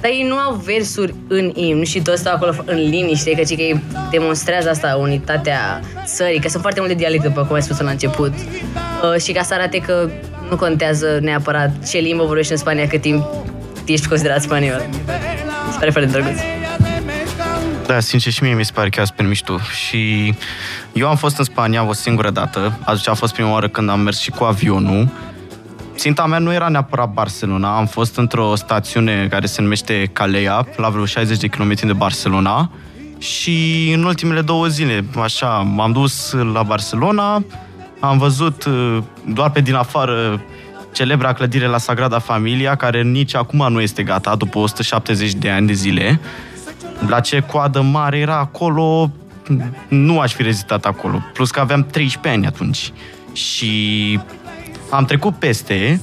dar 0.00 0.10
ei 0.10 0.26
nu 0.28 0.36
au 0.36 0.54
versuri 0.54 1.14
în 1.28 1.52
imn 1.54 1.84
și 1.84 2.02
toți 2.02 2.20
stau 2.20 2.34
acolo 2.34 2.54
în 2.64 2.76
liniște, 2.76 3.30
că, 3.30 3.42
ci 3.42 3.54
că 3.54 3.62
ei 3.62 3.82
demonstrează 4.10 4.68
asta, 4.68 4.96
unitatea 5.00 5.80
țării, 6.04 6.40
că 6.40 6.48
sunt 6.48 6.62
foarte 6.62 6.80
multe 6.80 6.94
dialecte, 6.94 7.28
după 7.28 7.44
cum 7.44 7.54
ai 7.54 7.62
spus 7.62 7.80
la 7.80 7.90
început, 7.90 8.32
uh, 8.32 9.20
și 9.22 9.32
ca 9.32 9.42
să 9.42 9.54
arate 9.54 9.78
că 9.78 10.10
nu 10.50 10.56
contează 10.56 11.18
neapărat 11.20 11.70
ce 11.88 11.98
limbă 11.98 12.24
vorbești 12.24 12.52
în 12.52 12.58
Spania 12.58 12.86
cât 12.86 13.00
timp 13.00 13.26
ești 13.86 14.08
considerat 14.08 14.42
spaniol. 14.42 14.82
Mi 15.66 15.72
se 15.72 15.78
pare 15.78 15.90
foarte 15.90 16.10
drăguț. 16.10 16.59
Da, 17.90 18.00
sincer 18.00 18.32
și 18.32 18.42
mie 18.42 18.54
mi 18.54 18.64
se 18.64 18.72
pare 18.74 18.88
chiar 18.88 19.06
super 19.06 19.26
mișto. 19.26 19.58
Și 19.58 20.34
eu 20.92 21.08
am 21.08 21.16
fost 21.16 21.38
în 21.38 21.44
Spania 21.44 21.88
o 21.88 21.92
singură 21.92 22.30
dată. 22.30 22.78
Atunci 22.80 23.08
a 23.08 23.14
fost 23.14 23.32
prima 23.32 23.52
oară 23.52 23.68
când 23.68 23.88
am 23.88 24.00
mers 24.00 24.20
și 24.20 24.30
cu 24.30 24.44
avionul. 24.44 25.08
Ținta 25.94 26.26
mea 26.26 26.38
nu 26.38 26.52
era 26.52 26.68
neapărat 26.68 27.12
Barcelona. 27.12 27.76
Am 27.76 27.86
fost 27.86 28.16
într-o 28.16 28.54
stațiune 28.54 29.26
care 29.30 29.46
se 29.46 29.62
numește 29.62 30.10
Calea, 30.12 30.66
la 30.76 30.88
vreo 30.88 31.04
60 31.04 31.38
de 31.38 31.46
km 31.46 31.74
de 31.86 31.92
Barcelona. 31.92 32.70
Și 33.18 33.90
în 33.94 34.04
ultimele 34.04 34.40
două 34.40 34.66
zile, 34.66 35.04
așa, 35.22 35.48
m-am 35.48 35.92
dus 35.92 36.32
la 36.52 36.62
Barcelona, 36.62 37.44
am 38.00 38.18
văzut 38.18 38.64
uh, 38.64 38.98
doar 39.26 39.50
pe 39.50 39.60
din 39.60 39.74
afară 39.74 40.42
celebra 40.92 41.32
clădire 41.32 41.66
la 41.66 41.78
Sagrada 41.78 42.18
Familia, 42.18 42.74
care 42.74 43.02
nici 43.02 43.34
acum 43.34 43.72
nu 43.72 43.80
este 43.80 44.02
gata, 44.02 44.34
după 44.34 44.58
170 44.58 45.32
de 45.32 45.50
ani 45.50 45.66
de 45.66 45.72
zile. 45.72 46.20
La 47.08 47.20
ce 47.20 47.40
coadă 47.40 47.80
mare 47.80 48.18
era 48.18 48.38
acolo, 48.38 49.10
nu 49.88 50.20
aș 50.20 50.32
fi 50.32 50.42
rezitat 50.42 50.84
acolo. 50.84 51.22
Plus 51.32 51.50
că 51.50 51.60
aveam 51.60 51.84
13 51.84 52.28
ani 52.28 52.46
atunci. 52.46 52.92
Și 53.32 54.20
am 54.90 55.04
trecut 55.04 55.34
peste 55.34 56.00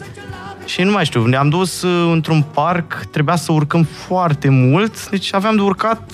și 0.66 0.82
nu 0.82 0.92
mai 0.92 1.06
știu, 1.06 1.26
ne-am 1.26 1.50
dus 1.50 1.82
uh, 1.82 2.12
într-un 2.14 2.42
parc, 2.54 3.06
trebuia 3.12 3.36
să 3.36 3.52
urcăm 3.52 3.84
foarte 3.84 4.50
mult, 4.50 5.10
deci 5.10 5.34
aveam 5.34 5.56
de 5.56 5.62
urcat, 5.62 6.12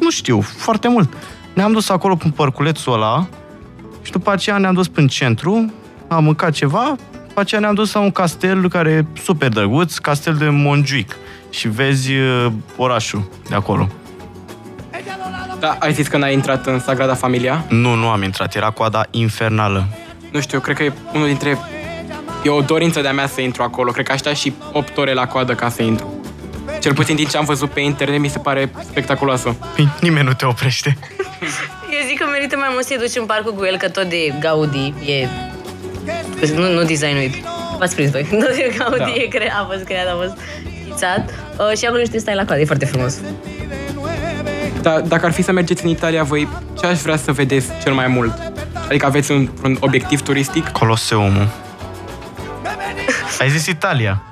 nu 0.00 0.10
știu, 0.10 0.40
foarte 0.40 0.88
mult. 0.88 1.12
Ne-am 1.54 1.72
dus 1.72 1.88
acolo 1.88 2.14
pe 2.14 2.32
parculețul 2.36 2.92
ăla 2.92 3.26
și 4.02 4.10
după 4.10 4.30
aceea 4.30 4.58
ne-am 4.58 4.74
dus 4.74 4.88
până 4.88 5.02
în 5.02 5.08
centru, 5.08 5.72
am 6.08 6.24
mâncat 6.24 6.52
ceva, 6.52 6.96
după 7.26 7.40
aceea 7.40 7.60
ne-am 7.60 7.74
dus 7.74 7.92
la 7.92 8.00
un 8.00 8.10
castel 8.10 8.68
care 8.68 8.90
e 8.90 9.20
super 9.22 9.48
drăguț, 9.48 9.96
castel 9.96 10.34
de 10.34 10.48
Montjuic. 10.48 11.16
Și 11.50 11.68
vezi 11.68 12.12
uh, 12.12 12.46
orașul 12.76 13.30
de 13.48 13.54
acolo. 13.54 13.88
Da, 15.60 15.76
ai 15.80 15.92
zis 15.92 16.06
că 16.08 16.16
n-ai 16.16 16.32
intrat 16.32 16.66
în 16.66 16.78
Sagrada 16.80 17.14
Familia? 17.14 17.64
Nu, 17.68 17.94
nu 17.94 18.08
am 18.08 18.22
intrat, 18.22 18.54
era 18.54 18.70
coada 18.70 19.06
infernală. 19.10 19.86
Nu 20.32 20.40
știu, 20.40 20.60
cred 20.60 20.76
că 20.76 20.82
e 20.82 20.92
unul 21.14 21.26
dintre... 21.26 21.58
E 22.44 22.48
o 22.50 22.60
dorință 22.60 23.00
de-a 23.00 23.12
mea 23.12 23.26
să 23.26 23.40
intru 23.40 23.62
acolo. 23.62 23.90
Cred 23.90 24.06
că 24.06 24.12
aș 24.12 24.18
sta 24.18 24.32
și 24.34 24.52
8 24.72 24.96
ore 24.96 25.12
la 25.12 25.26
coadă 25.26 25.54
ca 25.54 25.68
să 25.68 25.82
intru. 25.82 26.20
Cel 26.80 26.94
puțin 26.94 27.16
din 27.16 27.26
ce 27.26 27.36
am 27.36 27.44
văzut 27.44 27.70
pe 27.70 27.80
internet 27.80 28.20
mi 28.20 28.28
se 28.28 28.38
pare 28.38 28.70
spectaculoasă. 28.90 29.56
Păi, 29.74 29.88
Nimeni 30.00 30.26
nu 30.26 30.32
te 30.32 30.46
oprește. 30.46 30.96
Eu 31.90 32.06
zic 32.08 32.18
că 32.18 32.26
merită 32.32 32.56
mai 32.56 32.68
mult 32.72 32.84
să 32.84 32.92
te 32.94 32.98
duci 33.00 33.16
în 33.16 33.24
parcul 33.26 33.52
cu 33.54 33.64
el, 33.64 33.76
că 33.76 33.88
tot 33.88 34.04
de 34.08 34.34
Gaudi 34.40 34.94
e... 35.06 35.26
Nu, 36.54 36.72
nu 36.72 36.82
designuit. 36.82 37.34
V-ați 37.78 37.94
prins 37.94 38.10
voi. 38.10 38.26
Nu 38.40 38.46
de 38.46 38.74
Gaudi 38.78 38.98
Da. 38.98 39.04
da. 39.04 39.12
e 39.14 39.26
cre- 39.26 39.52
a 39.60 39.64
fost 39.70 39.84
creat, 39.84 40.06
a 40.06 40.16
fost 40.20 40.36
schițat. 40.84 41.30
Uh, 41.58 41.76
și 41.78 41.84
acolo 41.84 42.02
știi, 42.04 42.20
stai 42.20 42.34
la 42.34 42.44
coadă, 42.44 42.60
e 42.60 42.64
foarte 42.64 42.84
frumos. 42.86 43.20
Dar 44.82 45.00
dacă 45.00 45.26
ar 45.26 45.32
fi 45.32 45.42
să 45.42 45.52
mergeți 45.52 45.84
în 45.84 45.90
Italia, 45.90 46.22
voi 46.22 46.48
ce 46.80 46.86
aș 46.86 46.98
vrea 47.00 47.16
să 47.16 47.32
vedeți 47.32 47.66
cel 47.82 47.92
mai 47.92 48.06
mult? 48.06 48.52
Adică 48.88 49.06
aveți 49.06 49.30
un, 49.30 49.48
un 49.64 49.76
obiectiv 49.80 50.20
turistic? 50.22 50.68
Coloseumul. 50.68 51.48
Ai 53.38 53.50
zis 53.50 53.66
Italia. 53.66 54.22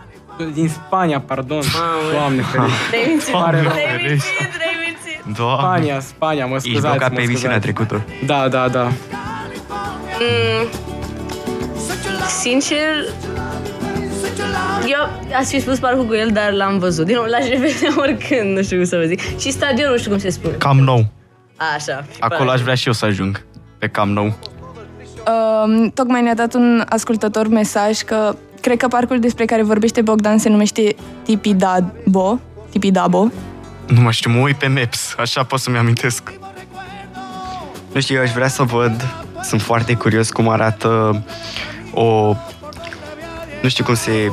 Din 0.55 0.69
Spania, 0.69 1.21
pardon. 1.21 1.61
Mamă. 1.75 2.11
Doamne 2.19 2.43
ferește. 2.43 2.77
Te-ai 2.91 3.05
mințit, 3.09 3.33
Pare 3.33 3.61
rău. 3.61 3.71
te-ai 3.71 4.05
mințit, 4.09 4.31
te-ai 4.33 4.77
mințit. 4.87 5.37
Doamne. 5.39 5.63
Spania, 5.63 6.01
Spania, 6.01 6.47
mă 6.47 6.55
Ești 6.55 6.69
scuzați. 6.71 6.95
blocat 6.97 7.11
mă 7.11 7.17
pe 7.17 7.23
emisiunea 7.23 7.59
scuzați. 7.61 7.87
trecută. 7.87 8.05
Da, 8.27 8.49
da, 8.49 8.69
da. 8.69 8.83
Mm, 10.21 10.69
sincer, 12.43 12.95
eu 14.85 15.37
aș 15.37 15.47
fi 15.47 15.61
spus 15.61 15.79
parcul 15.79 16.07
cu 16.07 16.15
el, 16.15 16.31
dar 16.31 16.53
l-am 16.53 16.79
văzut. 16.79 17.07
Din 17.07 17.15
nou, 17.15 17.25
l-aș 17.25 17.49
revedea 17.49 17.95
oricând, 17.97 18.57
nu 18.57 18.63
știu 18.63 18.77
cum 18.77 18.87
să 18.87 18.97
vă 18.97 19.05
zic. 19.05 19.39
Și 19.39 19.51
stadionul, 19.51 19.93
nu 19.93 19.99
știu 19.99 20.11
cum 20.11 20.21
se 20.21 20.31
spune. 20.31 20.55
Cam 20.55 20.79
nou. 20.79 21.07
Așa. 21.77 22.05
Acolo 22.21 22.51
aș 22.51 22.61
vrea 22.61 22.75
și 22.75 22.87
eu 22.87 22.93
să 22.93 23.05
ajung. 23.05 23.45
Pe 23.79 23.89
Cam 23.89 24.09
nou. 24.09 24.25
Um, 24.25 25.91
tocmai 25.91 26.23
ne-a 26.23 26.35
dat 26.35 26.55
un 26.55 26.85
ascultător 26.89 27.49
mesaj 27.49 28.01
că 28.01 28.37
cred 28.61 28.77
că 28.77 28.89
parcul 28.89 29.21
despre 29.21 29.45
care 29.45 29.63
vorbește 29.63 30.03
Bogdan 30.03 30.39
se 30.39 30.49
numește 30.49 30.95
Tipidabo. 31.23 32.41
Tipidabo. 32.71 33.31
Nu 33.87 34.01
mai 34.01 34.13
știu, 34.13 34.31
mă 34.31 34.39
uit 34.39 34.57
pe 34.57 34.67
Maps. 34.67 35.15
Așa 35.19 35.43
pot 35.43 35.61
să-mi 35.61 35.77
amintesc. 35.77 36.33
Nu 37.93 38.01
știu, 38.01 38.15
eu 38.15 38.23
aș 38.23 38.31
vrea 38.31 38.49
să 38.49 38.63
văd, 38.63 39.07
sunt 39.43 39.61
foarte 39.61 39.95
curios 39.95 40.31
cum 40.31 40.49
arată 40.49 41.23
o, 41.95 42.35
nu 43.63 43.69
știu 43.69 43.85
cum 43.85 43.95
se, 43.95 44.33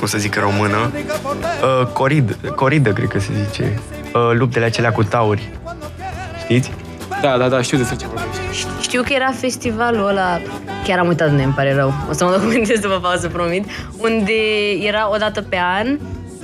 cum 0.00 0.08
să 0.08 0.18
zic 0.18 0.36
în 0.36 0.42
română, 0.42 0.90
uh, 0.94 1.86
corid, 1.86 2.36
coridă, 2.54 2.90
cred 2.92 3.08
că 3.08 3.18
se 3.18 3.32
zice, 3.44 3.80
uh, 4.14 4.30
luptele 4.32 4.64
acelea 4.64 4.92
cu 4.92 5.04
tauri. 5.04 5.50
Știți? 6.42 6.72
Da, 7.22 7.36
da, 7.38 7.48
da, 7.48 7.62
știu 7.62 7.76
despre 7.76 7.96
ce 7.96 8.06
vorbești. 8.06 8.66
Știu 8.80 9.02
că 9.02 9.12
era 9.12 9.32
festivalul 9.40 10.06
ăla, 10.06 10.40
chiar 10.84 10.98
am 10.98 11.06
uitat 11.08 11.28
unde 11.28 11.42
îmi 11.42 11.52
pare 11.52 11.74
rău, 11.74 11.92
o 12.08 12.12
să 12.12 12.24
mă 12.24 12.30
documentez 12.30 12.78
după 12.78 12.98
pauză, 13.02 13.28
promit, 13.28 13.64
unde 13.96 14.32
era 14.82 15.10
o 15.12 15.16
dată 15.16 15.42
pe 15.42 15.58
an, 15.78 15.98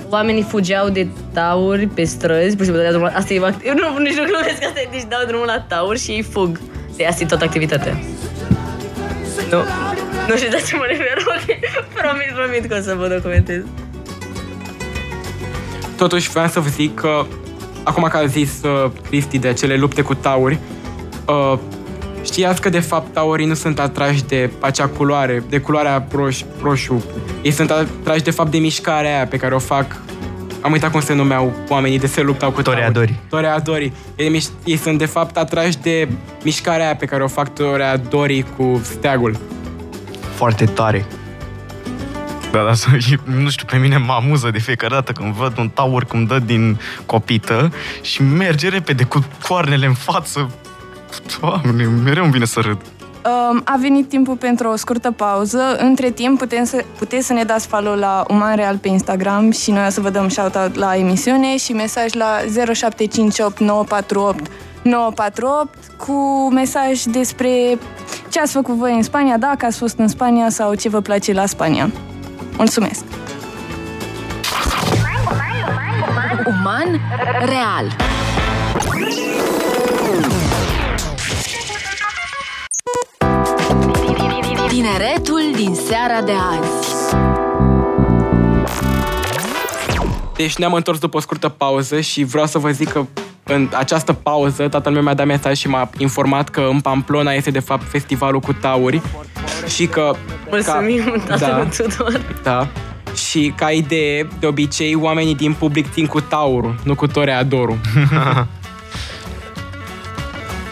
oamenii 0.08 0.42
fugeau 0.42 0.88
de 0.88 1.08
tauri 1.32 1.86
pe 1.86 2.04
străzi, 2.04 2.56
pur 2.56 2.64
și 2.64 2.70
simplu 2.70 2.74
dădeau 2.74 2.92
drumul 2.92 3.10
la... 3.12 3.18
Asta 3.18 3.34
e, 3.34 3.38
act- 3.38 3.66
eu 3.66 3.74
nu, 3.74 3.98
nici 3.98 4.16
nu 4.16 4.24
glumesc, 4.24 4.62
asta 4.66 4.80
e, 4.80 4.88
deci 4.90 5.04
dau 5.08 5.24
drumul 5.26 5.46
la 5.46 5.60
tauri 5.60 5.98
și 5.98 6.10
ei 6.10 6.22
fug. 6.22 6.60
De 6.96 7.06
asta 7.06 7.22
e 7.22 7.26
toată 7.26 7.44
activitatea. 7.44 7.96
Nu, 9.50 9.58
nu 10.28 10.36
știu 10.36 10.48
de 10.48 10.62
ce 10.66 10.76
mă 10.76 10.84
refer, 10.86 11.16
ok, 11.26 11.44
promit, 11.94 12.32
promit 12.34 12.70
că 12.70 12.76
o 12.78 12.82
să 12.82 12.94
vă 12.98 13.08
documentez. 13.08 13.62
Totuși, 15.96 16.30
vreau 16.30 16.46
să 16.46 16.60
vă 16.60 16.68
zic 16.68 16.94
că, 16.94 17.26
acum 17.82 18.02
că 18.10 18.16
a 18.16 18.26
zis 18.26 18.50
uh, 18.62 18.90
Cristi 19.08 19.38
de 19.38 19.48
acele 19.48 19.76
lupte 19.76 20.02
cu 20.02 20.14
tauri, 20.14 20.58
uh, 21.26 21.58
știați 22.24 22.60
că, 22.60 22.68
de 22.68 22.80
fapt, 22.80 23.12
taurii 23.12 23.46
nu 23.46 23.54
sunt 23.54 23.78
atrași 23.78 24.24
de 24.24 24.50
acea 24.60 24.86
culoare, 24.86 25.42
de 25.48 25.60
culoarea 25.60 26.06
roș, 26.12 26.40
roșu. 26.62 27.04
Ei 27.42 27.50
sunt 27.50 27.70
atrași, 27.70 28.22
de 28.22 28.30
fapt, 28.30 28.50
de 28.50 28.58
mișcarea 28.58 29.14
aia 29.14 29.26
pe 29.26 29.36
care 29.36 29.54
o 29.54 29.58
fac 29.58 29.96
am 30.66 30.72
uitat 30.72 30.90
cum 30.90 31.00
se 31.00 31.14
numeau 31.14 31.52
oamenii 31.68 31.98
de 31.98 32.06
se 32.06 32.22
luptau 32.22 32.50
cu 32.50 32.62
Toreadori. 32.62 33.06
tauri. 33.06 33.20
Toreadori. 33.28 33.92
Ei, 34.16 34.36
miș- 34.38 34.64
ei 34.64 34.76
sunt, 34.76 34.98
de 34.98 35.06
fapt, 35.06 35.36
atrași 35.36 35.78
de 35.78 36.08
mișcarea 36.44 36.84
aia 36.84 36.96
pe 36.96 37.06
care 37.06 37.22
o 37.22 37.28
fac 37.28 37.54
toreadorii 37.54 38.44
cu 38.56 38.80
steagul. 38.84 39.36
Foarte 40.34 40.64
tare. 40.64 41.04
Da, 42.52 42.62
da, 42.64 42.74
să- 42.74 42.88
nu 43.24 43.48
știu, 43.50 43.66
pe 43.70 43.76
mine 43.76 43.96
mă 43.96 44.12
amuză 44.12 44.50
de 44.50 44.58
fiecare 44.58 44.94
dată 44.94 45.12
când 45.12 45.34
văd 45.34 45.58
un 45.58 45.68
taur 45.68 46.04
cum 46.04 46.24
dă 46.24 46.38
din 46.38 46.80
copită 47.06 47.72
și 48.00 48.22
merge 48.22 48.68
repede 48.68 49.04
cu 49.04 49.24
coarnele 49.48 49.86
în 49.86 49.94
față. 49.94 50.50
Doamne, 51.40 51.84
mereu 51.84 52.22
îmi 52.22 52.32
vine 52.32 52.44
să 52.44 52.60
râd. 52.60 52.78
Um, 53.26 53.62
a 53.64 53.76
venit 53.80 54.08
timpul 54.08 54.36
pentru 54.36 54.68
o 54.68 54.76
scurtă 54.76 55.10
pauză. 55.10 55.76
Între 55.78 56.10
timp 56.10 56.38
putem 56.38 56.64
să, 56.64 56.84
puteți 56.98 57.26
să 57.26 57.32
ne 57.32 57.44
dați 57.44 57.66
follow 57.66 57.94
la 57.94 58.24
Uman 58.28 58.56
Real 58.56 58.78
pe 58.78 58.88
Instagram 58.88 59.50
și 59.50 59.70
noi 59.70 59.86
o 59.86 59.90
să 59.90 60.00
vă 60.00 60.10
dăm 60.10 60.28
shout-out 60.28 60.74
la 60.74 60.96
emisiune 60.96 61.56
și 61.56 61.72
mesaj 61.72 62.12
la 62.12 62.38
0758 62.74 63.58
948 63.58 64.50
948 64.82 65.74
cu 65.96 66.48
mesaj 66.52 67.02
despre 67.02 67.78
ce 68.28 68.40
ați 68.40 68.52
făcut 68.52 68.74
voi 68.74 68.94
în 68.94 69.02
Spania, 69.02 69.38
dacă 69.38 69.66
ați 69.66 69.78
fost 69.78 69.98
în 69.98 70.08
Spania 70.08 70.48
sau 70.48 70.74
ce 70.74 70.88
vă 70.88 71.00
place 71.00 71.32
la 71.32 71.46
Spania. 71.46 71.90
Mulțumesc! 72.56 73.04
Uman 76.46 77.00
real. 77.40 78.15
Tineretul 84.68 85.40
din 85.54 85.74
seara 85.74 86.22
de 86.22 86.32
azi. 86.32 87.14
Deci 90.36 90.56
ne-am 90.56 90.72
întors 90.72 90.98
după 90.98 91.16
o 91.16 91.20
scurtă 91.20 91.48
pauză 91.48 92.00
și 92.00 92.24
vreau 92.24 92.46
să 92.46 92.58
vă 92.58 92.70
zic 92.70 92.88
că 92.88 93.04
în 93.44 93.68
această 93.74 94.12
pauză 94.12 94.68
tatăl 94.68 94.92
meu 94.92 95.02
mi-a 95.02 95.14
dat 95.14 95.26
mesaj 95.26 95.58
și 95.58 95.68
m-a 95.68 95.90
informat 95.98 96.48
că 96.48 96.68
în 96.70 96.80
Pamplona 96.80 97.32
este 97.32 97.50
de 97.50 97.60
fapt 97.60 97.88
festivalul 97.88 98.40
cu 98.40 98.52
tauri 98.52 99.02
și 99.74 99.86
că... 99.86 100.14
Mulțumim, 100.50 101.22
ca, 101.26 101.36
tatăl 101.36 101.68
Tudor. 101.76 102.20
Da. 102.42 102.68
Și 103.14 103.52
ca 103.56 103.70
idee, 103.70 104.28
de 104.38 104.46
obicei, 104.46 104.94
oamenii 104.94 105.34
din 105.34 105.52
public 105.52 105.92
țin 105.92 106.06
cu 106.06 106.20
taurul, 106.20 106.74
nu 106.82 106.94
cu 106.94 107.06
toreadorul. 107.06 107.78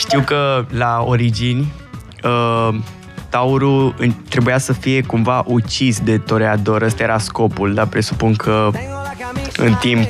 Știu 0.04 0.20
că 0.20 0.64
la 0.70 1.02
origini 1.06 1.72
uh, 2.22 2.74
taurul 3.34 3.94
în- 3.98 4.14
trebuia 4.28 4.58
să 4.58 4.72
fie 4.72 5.02
cumva 5.02 5.44
ucis 5.46 6.00
de 6.00 6.18
toreador, 6.18 6.82
ăsta 6.82 7.02
era 7.02 7.18
scopul, 7.18 7.74
dar 7.74 7.86
presupun 7.86 8.34
că 8.34 8.70
în 9.56 9.74
timp 9.74 10.08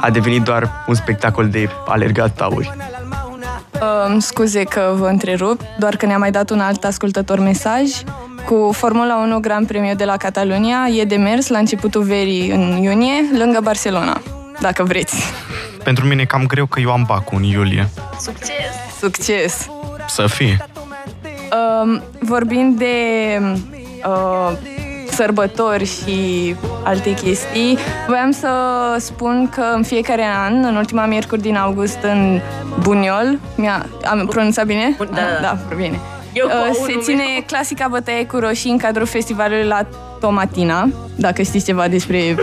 a 0.00 0.10
devenit 0.10 0.42
doar 0.42 0.70
un 0.86 0.94
spectacol 0.94 1.48
de 1.48 1.68
alergat 1.86 2.34
tauri. 2.34 2.76
Um, 4.08 4.18
scuze 4.18 4.62
că 4.62 4.94
vă 4.98 5.06
întrerup, 5.06 5.60
doar 5.78 5.96
că 5.96 6.06
ne-a 6.06 6.18
mai 6.18 6.30
dat 6.30 6.50
un 6.50 6.60
alt 6.60 6.84
ascultător 6.84 7.38
mesaj. 7.38 7.82
Cu 8.44 8.70
Formula 8.72 9.16
1 9.16 9.38
Grand 9.40 9.66
Premiu 9.66 9.94
de 9.94 10.04
la 10.04 10.16
Catalunia 10.16 10.86
e 11.00 11.04
de 11.04 11.16
mers 11.16 11.48
la 11.48 11.58
începutul 11.58 12.02
verii 12.02 12.50
în 12.50 12.82
iunie, 12.82 13.24
lângă 13.38 13.60
Barcelona, 13.62 14.22
dacă 14.60 14.82
vreți. 14.82 15.16
Pentru 15.84 16.06
mine 16.06 16.22
e 16.22 16.24
cam 16.24 16.46
greu 16.46 16.66
că 16.66 16.80
eu 16.80 16.90
am 16.90 17.04
bacul 17.06 17.36
în 17.38 17.42
iulie. 17.42 17.88
Succes! 18.20 18.74
Succes! 19.00 19.66
Să 20.08 20.26
fie. 20.26 20.66
Um, 21.52 22.02
vorbind 22.20 22.78
de 22.78 22.94
uh, 24.06 24.52
sărbători 25.10 25.84
și 25.84 26.54
alte 26.84 27.14
chestii, 27.14 27.78
voiam 28.06 28.30
să 28.30 28.48
spun 28.98 29.48
că 29.54 29.62
în 29.74 29.82
fiecare 29.82 30.24
an, 30.46 30.64
în 30.64 30.76
ultima 30.76 31.06
miercuri 31.06 31.40
din 31.40 31.56
august, 31.56 31.98
în 32.02 32.40
Buniol, 32.80 33.38
mi-a, 33.56 33.86
am 34.04 34.26
pronunțat 34.26 34.66
bine? 34.66 34.94
Bun, 34.96 35.08
da, 35.10 35.20
da. 35.40 35.56
da 35.68 35.74
bine. 35.76 36.00
Eu 36.32 36.46
cu 36.46 36.52
Uh, 36.54 36.62
aul 36.64 36.74
se 36.86 36.92
nu 36.94 37.00
ține 37.00 37.22
clasica 37.46 37.88
bătaie 37.88 38.26
cu 38.26 38.36
roșii 38.38 38.70
în 38.70 38.78
cadrul 38.78 39.06
festivalului 39.06 39.64
la 39.64 39.86
Tomatina, 40.20 40.88
dacă 41.14 41.42
știți 41.42 41.64
ceva 41.64 41.88
despre 41.88 42.34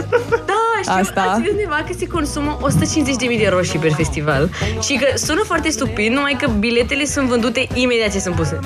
Da, 0.45 0.62
știu, 0.83 0.93
Asta. 0.99 1.21
Asta. 1.21 1.31
ați 1.39 1.49
undeva 1.49 1.83
că 1.87 1.93
se 1.97 2.07
consumă 2.07 2.57
150.000 2.61 3.37
de 3.39 3.47
roșii 3.49 3.79
pe 3.79 3.89
festival 3.89 4.49
și 4.81 4.93
că 4.93 5.17
sună 5.17 5.41
foarte 5.45 5.69
stupid, 5.69 6.11
numai 6.11 6.35
că 6.39 6.47
biletele 6.59 7.05
sunt 7.05 7.27
vândute 7.27 7.67
imediat 7.73 8.11
ce 8.11 8.19
sunt 8.19 8.35
puse. 8.35 8.59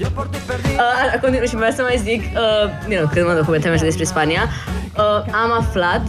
Uh, 0.00 1.20
continuu 1.20 1.46
și 1.46 1.56
vreau 1.56 1.72
să 1.72 1.82
mai 1.82 2.00
zic, 2.04 2.22
uh, 2.22 2.86
bine, 2.88 3.08
când 3.12 3.26
mă 3.26 3.34
documentam 3.34 3.72
așa 3.72 3.84
despre 3.84 4.04
Spania, 4.04 4.48
uh, 4.96 5.02
am 5.44 5.52
aflat 5.58 6.02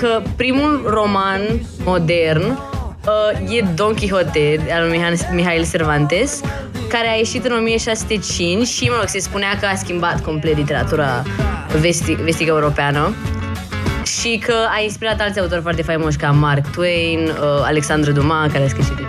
că 0.00 0.22
primul 0.36 0.82
roman 0.86 1.40
modern 1.84 2.42
uh, 2.42 3.56
e 3.56 3.64
Don 3.74 3.94
Quixote 3.94 4.60
al 4.72 4.86
lui 4.86 4.96
Mihail, 4.96 5.18
Mihail 5.32 5.66
Cervantes, 5.70 6.40
care 6.88 7.08
a 7.08 7.16
ieșit 7.16 7.44
în 7.44 7.52
1605 7.52 8.66
și, 8.66 8.88
mă 8.88 8.96
rog, 8.98 9.08
se 9.08 9.18
spunea 9.18 9.56
că 9.60 9.66
a 9.66 9.74
schimbat 9.74 10.20
complet 10.20 10.56
literatura 10.56 11.22
vestic, 11.80 12.16
vestică 12.18 12.50
europeană 12.50 13.14
și 14.22 14.38
că 14.38 14.54
a 14.76 14.80
inspirat 14.80 15.20
alți 15.20 15.40
autori 15.40 15.60
foarte 15.60 15.82
faimoși 15.82 16.16
ca 16.16 16.30
Mark 16.30 16.70
Twain, 16.70 17.18
uh, 17.18 17.62
Alexandru 17.62 18.12
Dumas, 18.12 18.52
care 18.52 18.64
a 18.64 18.68
scris 18.68 18.86
și 18.86 18.94
din 18.94 19.06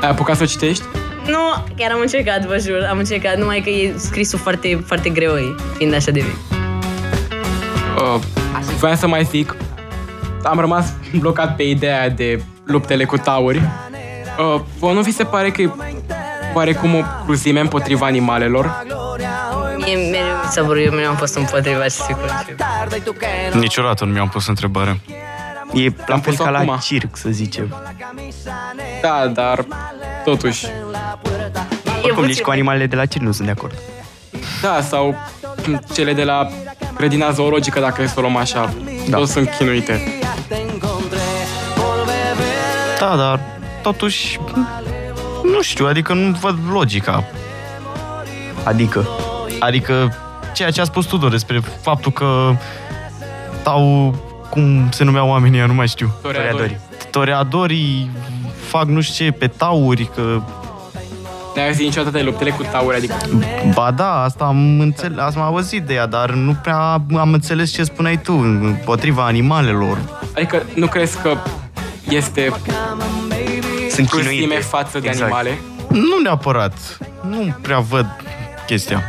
Ai 0.00 0.08
apucat 0.08 0.36
să 0.36 0.42
o 0.42 0.46
citești? 0.46 0.84
Nu, 1.26 1.64
chiar 1.76 1.90
am 1.90 2.00
încercat, 2.00 2.46
vă 2.46 2.58
jur, 2.58 2.86
am 2.90 2.98
încercat, 2.98 3.38
numai 3.38 3.60
că 3.60 3.70
e 3.70 3.94
scrisul 3.96 4.38
foarte, 4.38 4.82
foarte 4.86 5.08
greu, 5.08 5.32
fiind 5.76 5.94
așa 5.94 6.10
de 6.10 6.20
vechi. 6.20 6.60
Uh, 8.02 8.20
vreau 8.78 8.94
să 8.94 9.06
mai 9.06 9.24
zic, 9.24 9.56
am 10.42 10.58
rămas 10.58 10.92
blocat 11.18 11.56
pe 11.56 11.62
ideea 11.62 12.08
de 12.08 12.42
luptele 12.64 13.04
cu 13.04 13.16
tauri. 13.16 13.58
Uh, 13.58 14.60
vă 14.78 14.92
nu 14.92 15.00
vi 15.00 15.12
se 15.12 15.24
pare 15.24 15.50
că 15.50 15.62
e 15.62 15.70
oarecum 16.54 16.94
o 16.94 17.02
cruzime 17.24 17.60
împotriva 17.60 18.06
animalelor? 18.06 18.86
Mie 19.94 20.10
mereu 20.10 20.36
mi 20.44 20.50
s-a 20.50 20.62
părut, 20.62 20.84
eu 20.84 20.90
mereu 20.90 21.08
am 21.08 21.16
fost 21.16 21.36
împotriva 21.36 21.82
și 21.82 21.90
sigur. 21.90 22.46
Niciodată 23.52 24.04
nu 24.04 24.12
mi-am 24.12 24.28
pus 24.28 24.46
întrebarea. 24.46 24.96
E 25.72 25.84
la 25.84 26.18
fel 26.18 26.20
pus-o 26.20 26.44
ca 26.44 26.50
la 26.50 26.58
acum. 26.58 26.78
circ, 26.82 27.16
să 27.16 27.28
zicem. 27.30 27.74
Da, 29.02 29.26
dar 29.26 29.66
totuși. 30.24 30.66
Oricum, 32.02 32.24
nici 32.24 32.40
cu 32.40 32.50
animalele 32.50 32.86
de 32.86 32.96
la 32.96 33.06
circ 33.06 33.22
nu 33.22 33.32
sunt 33.32 33.46
de 33.46 33.52
acord. 33.52 33.74
Da, 34.62 34.80
sau 34.80 35.14
cele 35.92 36.12
de 36.12 36.24
la 36.24 36.48
grădina 36.94 37.30
zoologică, 37.30 37.80
dacă 37.80 38.02
e 38.02 38.06
să 38.06 38.14
o 38.16 38.20
luăm 38.20 38.36
așa. 38.36 38.74
Da. 39.08 39.16
Toți 39.16 39.32
sunt 39.32 39.50
chinuite. 39.58 40.18
Da, 42.98 43.16
dar 43.16 43.40
totuși, 43.82 44.38
nu 45.42 45.62
știu, 45.62 45.86
adică 45.86 46.12
nu 46.12 46.30
văd 46.40 46.58
logica. 46.70 47.24
Adică? 48.64 49.08
Adică 49.58 50.14
ceea 50.54 50.70
ce 50.70 50.80
a 50.80 50.84
spus 50.84 51.06
Tudor 51.06 51.30
despre 51.30 51.60
faptul 51.80 52.12
că 52.12 52.54
stau, 53.60 54.14
cum 54.50 54.90
se 54.90 55.04
numeau 55.04 55.28
oamenii, 55.28 55.58
ăia, 55.58 55.66
nu 55.66 55.74
mai 55.74 55.88
știu. 55.88 56.10
Toreadori. 56.22 56.78
Toreadorii 57.10 58.10
fac 58.66 58.84
nu 58.84 59.00
știu 59.00 59.24
ce 59.24 59.30
pe 59.32 59.46
tauri, 59.46 60.10
că... 60.14 60.40
N-ai 61.54 61.66
auzit 61.66 61.84
niciodată 61.84 62.16
de 62.16 62.22
luptele 62.22 62.50
cu 62.50 62.62
tauri, 62.70 62.96
adică... 62.96 63.14
Ba 63.74 63.90
da, 63.90 64.22
asta 64.22 64.44
am, 64.44 64.80
înțeles, 64.80 65.18
asta 65.18 65.40
am 65.40 65.46
auzit 65.46 65.82
de 65.82 65.94
ea, 65.94 66.06
dar 66.06 66.30
nu 66.30 66.52
prea 66.62 67.02
am 67.18 67.32
înțeles 67.32 67.72
ce 67.72 67.82
spuneai 67.84 68.20
tu, 68.20 68.32
împotriva 68.32 69.24
animalelor. 69.24 69.98
Adică 70.34 70.62
nu 70.74 70.86
crezi 70.86 71.18
că 71.20 71.36
este 72.08 72.52
Sunt 73.90 74.08
cruzime 74.08 74.30
chinuite. 74.32 74.60
față 74.62 74.98
de 74.98 75.06
Exact. 75.08 75.22
animale? 75.32 75.58
Nu 75.88 76.20
neapărat. 76.22 76.98
Nu 77.28 77.54
prea 77.62 77.78
văd 77.78 78.06
chestia. 78.66 79.02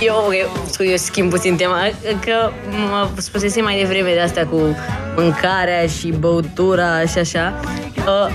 Eu, 0.00 0.14
ok, 0.16 0.32
eu 0.78 0.96
schimb 0.96 1.30
puțin 1.30 1.56
tema, 1.56 1.78
că 2.24 2.50
mă 2.90 3.08
spusese 3.16 3.60
mai 3.60 3.78
devreme 3.78 4.12
de 4.12 4.20
asta 4.20 4.46
cu 4.46 4.76
mâncarea 5.16 5.86
și 5.86 6.08
băutura 6.18 7.00
și 7.06 7.18
așa. 7.18 7.60
Uh, 7.96 8.28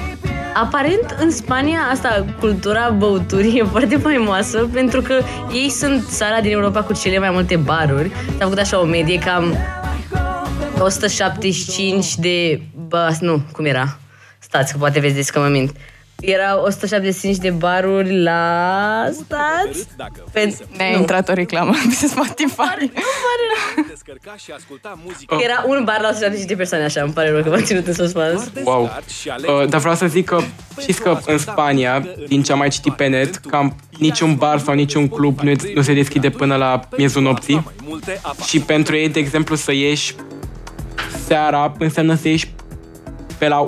aparent, 0.53 1.15
în 1.19 1.31
Spania, 1.31 1.79
asta, 1.91 2.25
cultura 2.39 2.89
băuturii 2.89 3.59
e 3.59 3.63
foarte 3.63 3.97
faimoasă 3.97 4.69
pentru 4.73 5.01
că 5.01 5.19
ei 5.53 5.69
sunt 5.69 6.07
țara 6.09 6.41
din 6.41 6.51
Europa 6.51 6.81
cu 6.81 6.93
cele 6.93 7.19
mai 7.19 7.29
multe 7.29 7.55
baruri. 7.55 8.11
S-a 8.37 8.43
făcut 8.43 8.57
așa 8.57 8.81
o 8.81 8.85
medie 8.85 9.19
cam 9.19 9.57
175 10.79 12.15
de... 12.15 12.61
Bă, 12.87 13.15
nu, 13.19 13.41
cum 13.51 13.65
era? 13.65 13.97
Stați, 14.39 14.71
că 14.71 14.77
poate 14.77 14.99
vedeți 14.99 15.31
că 15.31 15.39
mă 15.39 15.47
mint. 15.47 15.75
Era 16.25 16.61
175 16.61 17.37
de 17.37 17.49
baruri 17.49 18.21
la... 18.21 19.09
Stați? 19.11 19.87
Pentru... 20.31 20.65
Ne-a 20.77 20.97
intrat 20.97 21.29
o 21.29 21.33
reclamă 21.33 21.73
pe 21.99 22.05
Spotify. 22.05 22.91
Era 25.43 25.63
un 25.67 25.83
bar 25.83 25.99
la 26.01 26.07
175 26.07 26.45
de 26.45 26.55
persoane, 26.55 26.83
așa, 26.83 27.01
îmi 27.01 27.13
pare 27.13 27.31
rău 27.31 27.41
că 27.41 27.49
m-am 27.49 27.61
ținut 27.61 27.87
în 27.87 27.93
suspans. 27.93 28.51
Wow. 28.63 28.83
Uh, 28.83 29.67
dar 29.69 29.79
vreau 29.79 29.95
să 29.95 30.07
zic 30.07 30.25
că 30.25 30.39
știți 30.79 31.01
că 31.01 31.19
în 31.25 31.37
Spania, 31.37 32.07
din 32.27 32.43
ce 32.43 32.51
am 32.51 32.57
mai 32.57 32.69
citit 32.69 32.93
pe 32.93 33.07
net, 33.07 33.35
cam 33.35 33.75
niciun 33.97 34.35
bar 34.35 34.59
sau 34.59 34.73
niciun 34.73 35.07
club 35.07 35.39
nu, 35.39 35.51
nu 35.75 35.81
se 35.81 35.93
deschide 35.93 36.29
până 36.29 36.55
la 36.55 36.79
miezul 36.97 37.21
nopții. 37.21 37.67
Și 38.45 38.59
pentru 38.59 38.95
ei, 38.95 39.09
de 39.09 39.19
exemplu, 39.19 39.55
să 39.55 39.73
ieși 39.73 40.15
seara 41.25 41.73
înseamnă 41.79 42.15
să 42.15 42.27
ieși 42.27 42.53
pe 43.37 43.47
la 43.47 43.67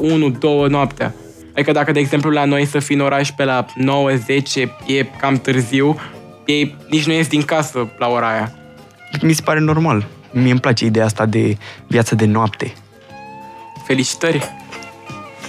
1-2 0.66 0.70
noaptea. 0.70 1.14
Adică 1.56 1.72
dacă, 1.72 1.92
de 1.92 2.00
exemplu, 2.00 2.30
la 2.30 2.46
noi 2.46 2.66
să 2.66 2.80
fii 2.80 2.96
în 2.96 3.02
oraș 3.02 3.32
pe 3.32 3.44
la 3.44 3.66
9-10 3.66 3.74
e 4.86 5.04
cam 5.04 5.38
târziu, 5.38 6.00
ei 6.46 6.76
nici 6.90 7.06
nu 7.06 7.14
ies 7.14 7.28
din 7.28 7.42
casă 7.42 7.88
la 7.98 8.08
ora 8.08 8.32
aia. 8.32 8.52
Mi 9.22 9.34
se 9.34 9.42
pare 9.42 9.60
normal. 9.60 10.06
Mie 10.32 10.52
îmi 10.52 10.60
place 10.60 10.86
ideea 10.86 11.06
asta 11.06 11.26
de 11.26 11.58
viață 11.88 12.16
de 12.16 12.26
noapte. 12.26 12.74
Felicitări! 13.86 14.54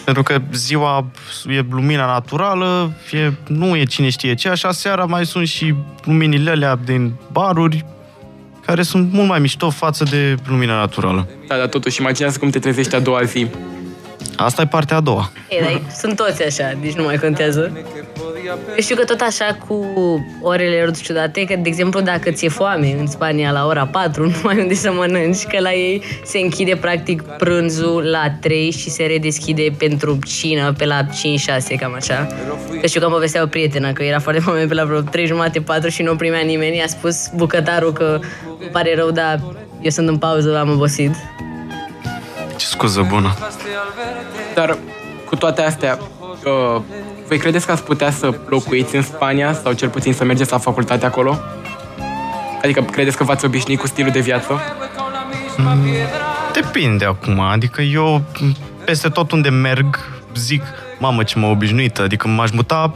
Pentru 0.05 0.23
că 0.23 0.41
ziua 0.53 1.07
e 1.49 1.65
lumina 1.71 2.07
naturală, 2.07 2.93
e, 3.13 3.33
nu 3.47 3.77
e 3.77 3.85
cine 3.85 4.09
știe 4.09 4.35
ce, 4.35 4.49
așa 4.49 4.73
seara 4.73 5.05
mai 5.05 5.27
sunt 5.27 5.47
și 5.47 5.75
luminile 6.05 6.51
alea 6.51 6.79
din 6.85 7.13
baruri, 7.33 7.85
care 8.67 8.83
sunt 8.83 9.13
mult 9.13 9.29
mai 9.29 9.39
mișto 9.39 9.71
față 9.71 10.05
de 10.05 10.35
lumina 10.49 10.75
naturală. 10.75 11.29
Da, 11.49 11.57
dar 11.57 11.67
totuși, 11.67 12.01
imaginează 12.01 12.39
cum 12.39 12.51
te 12.51 12.59
trezești 12.59 12.95
a 12.95 13.01
doua 13.01 13.23
zi. 13.23 13.47
Asta 14.37 14.63
e 14.63 14.67
partea 14.67 14.97
a 14.97 15.01
doua. 15.01 15.31
E, 15.49 15.61
dar 15.61 15.83
sunt 15.99 16.17
toți 16.17 16.43
așa, 16.43 16.73
deci 16.81 16.93
nu 16.93 17.03
mai 17.03 17.17
contează. 17.17 17.73
Eu 18.47 18.81
știu 18.81 18.97
că 18.97 19.05
tot 19.05 19.21
așa 19.21 19.59
cu 19.69 19.85
orele 20.43 20.83
lor 20.85 20.97
ciudate, 20.97 21.45
că, 21.45 21.55
de 21.57 21.69
exemplu, 21.69 22.01
dacă 22.01 22.31
ți-e 22.31 22.49
foame 22.49 22.97
în 22.99 23.07
Spania 23.07 23.51
la 23.51 23.67
ora 23.67 23.87
4, 23.87 24.27
nu 24.27 24.37
mai 24.43 24.59
unde 24.59 24.75
să 24.75 24.93
mănânci, 24.93 25.45
că 25.45 25.61
la 25.61 25.73
ei 25.73 26.03
se 26.25 26.39
închide 26.39 26.77
practic 26.77 27.23
prânzul 27.23 28.03
la 28.03 28.31
3 28.41 28.71
și 28.71 28.91
se 28.91 29.05
redeschide 29.05 29.75
pentru 29.79 30.19
cină 30.27 30.73
pe 30.73 30.85
la 30.85 31.03
5-6, 31.05 31.07
cam 31.79 31.95
așa. 31.95 32.27
Că 32.81 32.87
știu 32.87 33.01
că 33.01 33.07
am 33.07 33.13
povestea 33.13 33.43
o 33.43 33.47
prietenă, 33.47 33.93
că 33.93 34.03
era 34.03 34.19
foarte 34.19 34.41
foame 34.41 34.65
pe 34.65 34.75
la 34.75 34.85
vreo 34.85 35.01
3 35.01 35.27
jumate, 35.27 35.61
4 35.61 35.89
și 35.89 36.03
nu 36.03 36.17
primea 36.17 36.41
nimeni. 36.41 36.77
I-a 36.77 36.87
spus 36.87 37.31
bucătarul 37.35 37.93
că 37.93 38.19
îmi 38.61 38.71
pare 38.73 38.95
rău, 38.95 39.11
dar 39.11 39.41
eu 39.81 39.91
sunt 39.91 40.09
în 40.09 40.19
pauză, 40.19 40.59
am 40.59 40.71
obosit. 40.71 41.15
Ce 42.77 42.83
scuză 42.83 43.07
bună. 43.09 43.35
Dar 44.55 44.79
cu 45.25 45.37
toate 45.37 45.63
astea, 45.63 45.99
uh, 46.21 46.83
voi 47.29 47.39
credeți 47.39 47.67
că 47.67 47.73
ați 47.73 47.83
putea 47.83 48.11
să 48.11 48.35
locuiți 48.47 48.97
în 48.97 49.03
Spania 49.03 49.53
sau 49.53 49.73
cel 49.73 49.89
puțin 49.89 50.13
să 50.13 50.25
mergeți 50.25 50.51
la 50.51 50.59
facultate 50.59 51.07
acolo? 51.07 51.39
Adică 52.63 52.83
credeți 52.83 53.17
că 53.17 53.25
v-ați 53.25 53.45
obișnuit 53.45 53.81
cu 53.81 53.87
stilul 53.87 54.11
de 54.11 54.21
viață? 54.21 54.61
Mm, 55.57 55.87
depinde 56.53 57.05
acum, 57.05 57.41
adică 57.41 57.83
eu 57.83 58.23
peste 58.85 59.09
tot 59.09 59.33
unde 59.33 59.49
merg 59.49 59.99
zic, 60.35 60.63
mamă 60.99 61.23
ce 61.23 61.39
m-a 61.39 61.49
obișnuit, 61.49 61.99
adică 61.99 62.29
m-aș 62.29 62.51
muta 62.51 62.95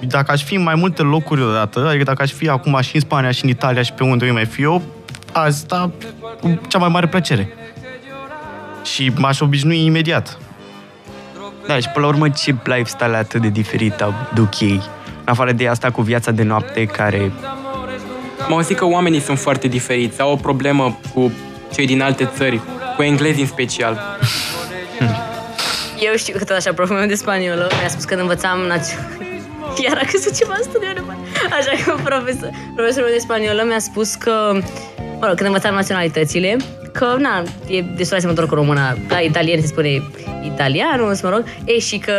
dacă 0.00 0.32
aș 0.32 0.44
fi 0.44 0.54
în 0.54 0.62
mai 0.62 0.74
multe 0.74 1.02
locuri 1.02 1.42
odată, 1.42 1.86
adică 1.88 2.04
dacă 2.04 2.22
aș 2.22 2.32
fi 2.32 2.48
acum 2.48 2.80
și 2.80 2.94
în 2.94 3.00
Spania 3.00 3.30
și 3.30 3.44
în 3.44 3.50
Italia 3.50 3.82
și 3.82 3.92
pe 3.92 4.04
unde 4.04 4.26
eu 4.26 4.32
mai 4.32 4.46
fi 4.46 4.62
eu, 4.62 4.82
asta 5.32 5.90
cu 6.40 6.60
cea 6.68 6.78
mai 6.78 6.88
mare 6.88 7.06
plăcere. 7.06 7.54
Și 8.84 9.12
m-aș 9.16 9.40
obișnui 9.40 9.84
imediat. 9.84 10.38
Da, 11.66 11.78
și 11.78 11.88
până 11.88 12.06
la 12.06 12.12
urmă 12.12 12.28
ce 12.28 12.54
lifestyle 12.64 13.16
atât 13.16 13.40
de 13.40 13.48
diferit 13.48 14.04
duc 14.34 14.60
ei? 14.60 14.82
În 15.18 15.26
afară 15.26 15.52
de 15.52 15.68
asta 15.68 15.90
cu 15.90 16.02
viața 16.02 16.30
de 16.30 16.42
noapte 16.42 16.84
care... 16.84 17.32
Mă 18.48 18.54
auzit 18.54 18.76
că 18.76 18.84
oamenii 18.84 19.20
sunt 19.20 19.38
foarte 19.38 19.68
diferiți, 19.68 20.20
au 20.20 20.32
o 20.32 20.36
problemă 20.36 20.98
cu 21.14 21.32
cei 21.72 21.86
din 21.86 22.02
alte 22.02 22.30
țări, 22.36 22.60
cu 22.96 23.02
englezii 23.02 23.42
în 23.42 23.48
special. 23.48 24.18
Eu 25.98 26.16
știu 26.16 26.38
că 26.38 26.44
tot 26.44 26.56
așa, 26.56 26.72
proful 26.72 26.96
meu 26.96 27.06
de 27.06 27.14
spaniolă 27.14 27.70
mi-a 27.78 27.88
spus 27.88 28.04
când 28.04 28.20
învățam 28.20 28.58
național. 28.58 29.18
Iar 29.84 29.96
a 30.02 30.10
căzut 30.12 30.36
ceva 30.36 30.54
în 30.56 30.62
studiu 30.62 30.92
de 30.92 31.02
Așa 31.58 31.84
că 31.84 32.00
profesor, 32.04 32.50
profesorul 32.74 33.08
meu 33.08 33.14
de 33.16 33.22
spaniolă 33.22 33.64
mi-a 33.66 33.78
spus 33.78 34.14
că, 34.14 34.32
mă 35.20 35.26
rog, 35.26 35.34
când 35.34 35.48
învățam 35.48 35.74
naționalitățile, 35.74 36.56
că, 36.92 37.16
na, 37.18 37.42
e 37.66 37.80
destul 37.80 38.08
de 38.08 38.14
asemănător 38.14 38.46
cu 38.46 38.54
româna. 38.54 38.96
La 39.08 39.18
italieni 39.18 39.60
se 39.60 39.66
spune 39.66 40.02
italianus, 40.44 41.22
mă 41.22 41.28
rog, 41.28 41.44
e 41.64 41.78
și 41.78 41.98
că 41.98 42.12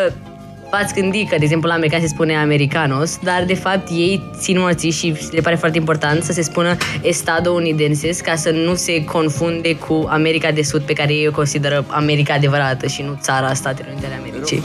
v-ați 0.71 0.93
gândit 0.93 1.29
că, 1.29 1.35
de 1.37 1.43
exemplu, 1.43 1.67
la 1.67 1.73
americani 1.73 2.01
se 2.01 2.07
spune 2.07 2.37
americanos, 2.37 3.19
dar, 3.23 3.43
de 3.45 3.53
fapt, 3.53 3.87
ei 3.89 4.21
țin 4.39 4.59
mărții 4.59 4.91
și 4.91 5.15
le 5.31 5.41
pare 5.41 5.55
foarte 5.55 5.77
important 5.77 6.23
să 6.23 6.31
se 6.31 6.41
spună 6.41 6.75
estadounidenses 7.01 8.21
ca 8.21 8.35
să 8.35 8.49
nu 8.49 8.75
se 8.75 9.03
confunde 9.03 9.75
cu 9.75 10.07
America 10.09 10.51
de 10.51 10.61
Sud, 10.61 10.81
pe 10.81 10.93
care 10.93 11.13
ei 11.13 11.27
o 11.27 11.31
consideră 11.31 11.85
America 11.87 12.33
adevărată 12.33 12.87
și 12.87 13.01
nu 13.01 13.17
țara 13.21 13.53
Statelor 13.53 13.91
Unite 13.91 14.05
ale 14.05 14.15
Americii. 14.15 14.63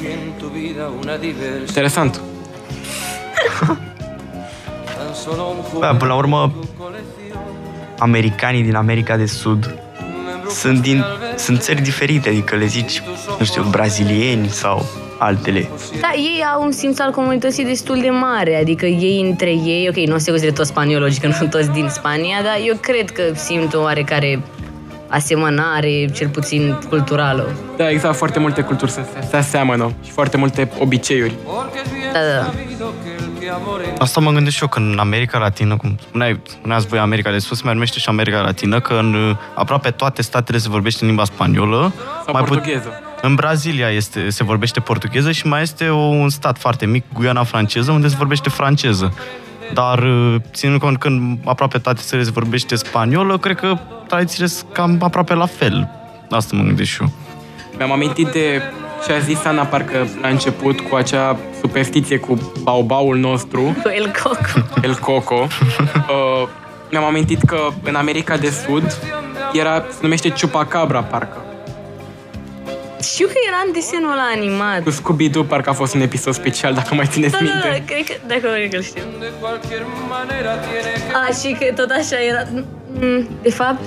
Interesant. 1.66 2.20
Da, 5.80 5.86
până 5.86 6.10
la 6.10 6.16
urmă, 6.16 6.54
americanii 7.98 8.62
din 8.62 8.74
America 8.74 9.16
de 9.16 9.26
Sud 9.26 9.78
sunt, 10.50 10.80
din, 10.80 11.04
sunt 11.36 11.60
țări 11.60 11.82
diferite, 11.82 12.28
adică 12.28 12.56
le 12.56 12.66
zici, 12.66 13.02
nu 13.38 13.44
știu, 13.44 13.62
brazilieni 13.62 14.48
sau 14.48 14.86
altele. 15.18 15.68
Da, 16.00 16.12
ei 16.14 16.44
au 16.54 16.62
un 16.62 16.72
simț 16.72 16.98
al 16.98 17.10
comunității 17.10 17.64
destul 17.64 18.00
de 18.00 18.10
mare, 18.10 18.60
adică 18.60 18.86
ei 18.86 19.20
între 19.20 19.50
ei, 19.50 19.86
ok, 19.88 20.06
nu 20.06 20.14
o 20.14 20.18
să 20.18 20.30
consider 20.30 20.54
toți 20.54 20.68
spaniologi, 20.68 21.20
că 21.20 21.26
nu 21.26 21.32
sunt 21.32 21.50
toți 21.50 21.70
din 21.70 21.88
Spania, 21.88 22.42
dar 22.42 22.56
eu 22.66 22.76
cred 22.80 23.10
că 23.10 23.22
simt 23.34 23.74
o 23.74 23.80
oarecare 23.80 24.42
asemănare, 25.08 26.06
cel 26.12 26.28
puțin 26.28 26.78
culturală. 26.88 27.54
Da, 27.76 27.90
exact, 27.90 28.16
foarte 28.16 28.38
multe 28.38 28.62
culturi 28.62 28.90
se, 28.90 29.00
se 29.30 29.36
aseamănă 29.36 29.92
și 30.04 30.10
foarte 30.10 30.36
multe 30.36 30.70
obiceiuri. 30.78 31.34
Da, 32.12 32.18
da. 32.18 32.52
Asta 33.98 34.20
mă 34.20 34.30
gândesc 34.30 34.56
și 34.56 34.62
eu, 34.62 34.68
că 34.68 34.78
în 34.78 34.98
America 34.98 35.38
Latină, 35.38 35.76
cum 35.76 35.96
spuneai, 36.00 36.40
spuneați 36.48 36.86
voi 36.86 36.98
America 36.98 37.30
de 37.30 37.38
Sus, 37.38 37.62
mai 37.62 37.72
numește 37.72 37.98
și 37.98 38.08
America 38.08 38.40
Latină, 38.40 38.80
că 38.80 38.94
în 38.94 39.14
uh, 39.14 39.36
aproape 39.54 39.90
toate 39.90 40.22
statele 40.22 40.58
se 40.58 40.68
vorbește 40.68 40.98
în 41.00 41.06
limba 41.06 41.24
spaniolă. 41.24 41.92
Sau 42.24 42.32
mai 42.32 42.42
portugheză. 42.42 43.00
În 43.22 43.34
Brazilia 43.34 43.90
este, 43.90 44.30
se 44.30 44.44
vorbește 44.44 44.80
portugheză 44.80 45.32
și 45.32 45.46
mai 45.46 45.62
este 45.62 45.88
o, 45.88 45.96
un 45.96 46.28
stat 46.28 46.58
foarte 46.58 46.86
mic, 46.86 47.04
Guiana 47.12 47.44
franceză, 47.44 47.90
unde 47.90 48.08
se 48.08 48.16
vorbește 48.16 48.48
franceză. 48.48 49.14
Dar 49.72 49.98
uh, 49.98 50.34
ținând 50.52 50.80
cont 50.80 50.98
că 50.98 51.08
în 51.08 51.38
aproape 51.44 51.78
toate 51.78 52.00
țările 52.02 52.24
se 52.24 52.30
vorbește 52.30 52.74
spaniolă, 52.74 53.38
cred 53.38 53.56
că 53.56 53.78
tradițiile 54.06 54.46
sunt 54.46 54.72
cam 54.72 54.98
aproape 55.02 55.34
la 55.34 55.46
fel. 55.46 55.88
Asta 56.30 56.56
mă 56.56 56.62
gândesc 56.62 56.90
și 56.90 57.02
eu. 57.02 57.10
Mi-am 57.76 57.92
amintit 57.92 58.26
de 58.26 58.62
ce 59.06 59.12
a 59.12 59.18
zis 59.18 59.44
Ana 59.44 59.62
parcă 59.64 60.08
la 60.20 60.28
început 60.28 60.80
cu 60.80 60.94
acea 60.94 61.36
superstiție 61.60 62.18
cu 62.18 62.52
baobaul 62.62 63.16
nostru. 63.16 63.76
Cu 63.82 63.88
El 63.88 64.12
Coco. 64.22 64.66
El 64.82 64.94
Coco. 64.94 65.46
Uh, 65.80 66.48
mi-am 66.90 67.04
amintit 67.04 67.42
că 67.42 67.58
în 67.82 67.94
America 67.94 68.36
de 68.36 68.50
Sud 68.66 68.98
era, 69.52 69.84
se 69.90 69.98
numește 70.00 70.32
Chupacabra, 70.40 71.02
parcă. 71.02 71.40
Știu 73.02 73.26
că 73.26 73.32
era 73.48 73.56
în 73.66 73.72
desenul 73.72 74.10
ăla 74.12 74.28
animat. 74.36 74.82
Cu 74.82 74.90
Scooby-Doo 74.90 75.42
parcă 75.46 75.70
a 75.70 75.72
fost 75.72 75.94
un 75.94 76.00
episod 76.00 76.34
special, 76.34 76.74
dacă 76.74 76.94
mai 76.94 77.06
țineți 77.06 77.32
Da, 77.32 77.38
da, 77.38 77.44
minte. 77.44 77.68
da, 77.68 77.84
cred 77.94 78.04
că, 78.06 78.12
dacă 78.26 78.40
cred 78.54 78.70
că 78.74 78.80
știu. 78.80 79.02
A, 81.12 81.32
și 81.40 81.56
că 81.58 81.72
tot 81.74 81.90
așa 81.90 82.16
era... 82.28 82.42
Mm, 83.00 83.28
De 83.42 83.50
fapt, 83.50 83.80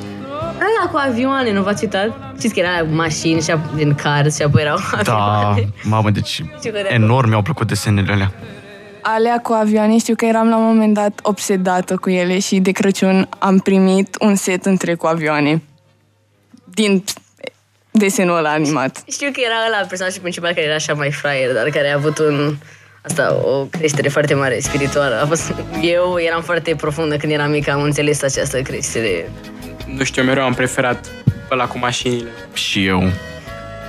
ăla 0.55 0.91
cu 0.91 0.97
avioane, 1.09 1.51
nu 1.51 1.61
v-ați 1.63 1.83
uitat? 1.83 2.09
Știți 2.37 2.53
că 2.53 2.59
era 2.59 2.83
mașini 2.91 3.41
și 3.41 3.51
ap- 3.51 3.75
din 3.75 3.95
cars 3.95 4.35
și 4.35 4.41
apoi 4.41 4.61
erau 4.61 4.77
Da, 5.03 5.13
avioane. 5.15 5.69
mamă, 5.83 6.09
deci 6.09 6.29
Știu 6.59 6.71
că 6.71 6.79
de 6.81 6.87
enorm 6.89 7.27
mi-au 7.29 7.41
plăcut 7.41 7.67
desenele 7.67 8.11
alea. 8.11 8.31
Alea 9.01 9.39
cu 9.43 9.53
avioane, 9.53 9.97
știu 9.97 10.15
că 10.15 10.25
eram 10.25 10.49
la 10.49 10.57
un 10.57 10.63
moment 10.65 10.93
dat 10.93 11.19
obsedată 11.23 11.95
cu 11.95 12.09
ele 12.09 12.39
și 12.39 12.59
de 12.59 12.71
Crăciun 12.71 13.29
am 13.39 13.57
primit 13.57 14.15
un 14.19 14.35
set 14.35 14.65
întreg 14.65 14.97
cu 14.97 15.05
avioane. 15.07 15.61
Din 16.73 17.03
desenul 17.91 18.37
ăla 18.37 18.49
animat. 18.51 19.03
Știu 19.11 19.29
că 19.31 19.39
era 19.45 19.55
ăla 19.67 19.85
personajul 19.87 20.21
principal 20.21 20.49
care 20.53 20.65
era 20.65 20.75
așa 20.75 20.93
mai 20.93 21.11
fraier, 21.11 21.53
dar 21.53 21.69
care 21.69 21.91
a 21.91 21.95
avut 21.95 22.17
un 22.17 22.55
asta 23.05 23.35
o 23.43 23.63
creștere 23.65 24.09
foarte 24.09 24.33
mare 24.33 24.59
spirituală. 24.59 25.19
A 25.23 25.25
fost, 25.25 25.53
eu 25.81 26.17
eram 26.27 26.41
foarte 26.41 26.75
profundă 26.75 27.17
când 27.17 27.31
eram 27.31 27.49
mică, 27.49 27.71
am 27.71 27.81
înțeles 27.81 28.21
această 28.21 28.61
creștere. 28.61 29.31
Nu 29.95 30.03
știu, 30.03 30.23
mereu 30.23 30.43
am 30.43 30.53
preferat 30.53 31.11
ăla 31.51 31.65
cu 31.65 31.77
mașinile. 31.77 32.29
Și 32.53 32.85
eu. 32.85 33.03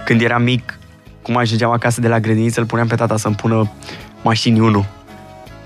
Când 0.05 0.21
eram 0.21 0.43
mic, 0.43 0.79
cum 1.23 1.37
ajungeam 1.37 1.71
acasă 1.71 2.01
de 2.01 2.09
la 2.09 2.21
grădiniță, 2.21 2.61
îl 2.61 2.67
puneam 2.67 2.87
pe 2.87 2.95
tata 2.95 3.17
să-mi 3.17 3.35
pună 3.35 3.73
mașini 4.23 4.61
1. 4.61 4.79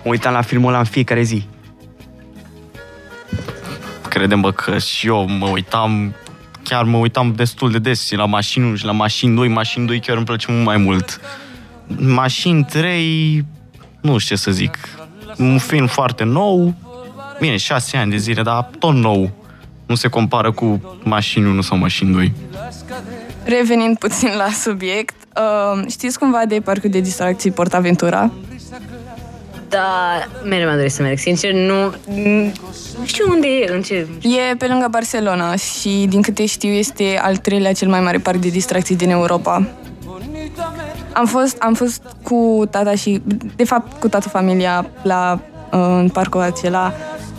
Mă 0.05 0.11
uitam 0.11 0.33
la 0.33 0.42
filmul 0.42 0.68
ăla 0.68 0.79
în 0.79 0.85
fiecare 0.85 1.23
zi. 1.23 1.47
Credem, 4.09 4.40
bă, 4.40 4.53
că 4.53 4.79
și 4.79 5.07
eu 5.07 5.29
mă 5.29 5.49
uitam, 5.49 6.14
chiar 6.62 6.85
mă 6.85 6.97
uitam 6.97 7.33
destul 7.37 7.70
de 7.70 7.79
des 7.79 8.07
și 8.07 8.14
la 8.14 8.25
mașini 8.25 8.66
1 8.66 8.77
și 8.77 8.85
la 8.85 8.92
mașini 8.92 9.35
2. 9.37 9.49
Mașini 9.49 9.87
2 9.87 10.01
chiar 10.01 10.16
îmi 10.16 10.25
place 10.27 10.47
mult 10.53 10.64
mai 10.64 10.77
mult. 10.77 11.20
Mașini 11.99 12.64
3, 12.64 13.44
nu 14.01 14.18
știu 14.18 14.37
ce 14.37 14.42
să 14.42 14.51
zic. 14.51 14.79
Un 15.38 15.59
film 15.59 15.87
foarte 15.87 16.25
nou, 16.25 16.75
bine, 17.40 17.57
6 17.57 17.97
ani 17.97 18.11
de 18.11 18.16
zile, 18.16 18.42
dar 18.42 18.68
tot 18.79 18.94
nou. 18.94 19.43
Nu 19.87 19.94
se 19.94 20.09
compară 20.09 20.53
cu 20.53 20.81
mașini 21.03 21.47
1 21.47 21.61
sau 21.61 21.79
mașini 21.79 22.12
2. 22.12 22.33
Revenind 23.44 23.99
puțin 23.99 24.31
la 24.37 24.49
subiect, 24.51 25.14
uh, 25.37 25.85
știți 25.88 26.18
cumva 26.18 26.42
de 26.49 26.61
parcul 26.61 26.90
de 26.90 27.01
distracții 27.01 27.51
PortAventura? 27.51 28.31
Dar 29.68 30.29
mereu 30.44 30.66
mi-a 30.66 30.77
dorit 30.77 30.92
să 30.92 31.03
merg. 31.03 31.18
Sincer, 31.18 31.53
nu, 31.53 31.94
nu 32.99 33.05
știu 33.05 33.25
unde 33.31 33.47
e, 33.47 33.73
în 33.75 33.83
ce... 33.83 34.07
E 34.51 34.57
pe 34.57 34.66
lângă 34.66 34.87
Barcelona 34.90 35.57
și, 35.57 36.07
din 36.09 36.23
câte 36.23 36.47
știu, 36.47 36.70
este 36.70 37.20
al 37.23 37.37
treilea 37.37 37.73
cel 37.73 37.88
mai 37.88 38.01
mare 38.01 38.18
parc 38.18 38.38
de 38.38 38.49
distracții 38.49 38.97
din 38.97 39.11
Europa. 39.11 39.68
Am 41.12 41.27
fost, 41.27 41.57
am 41.59 41.75
fost 41.75 42.03
cu 42.23 42.62
tata 42.70 42.94
și, 42.94 43.23
de 43.57 43.64
fapt, 43.64 44.01
cu 44.01 44.09
toată 44.09 44.29
familia 44.29 44.87
la, 45.03 45.40
uh, 45.73 45.79
în 45.99 46.09
parcul 46.09 46.40
acela. 46.40 46.92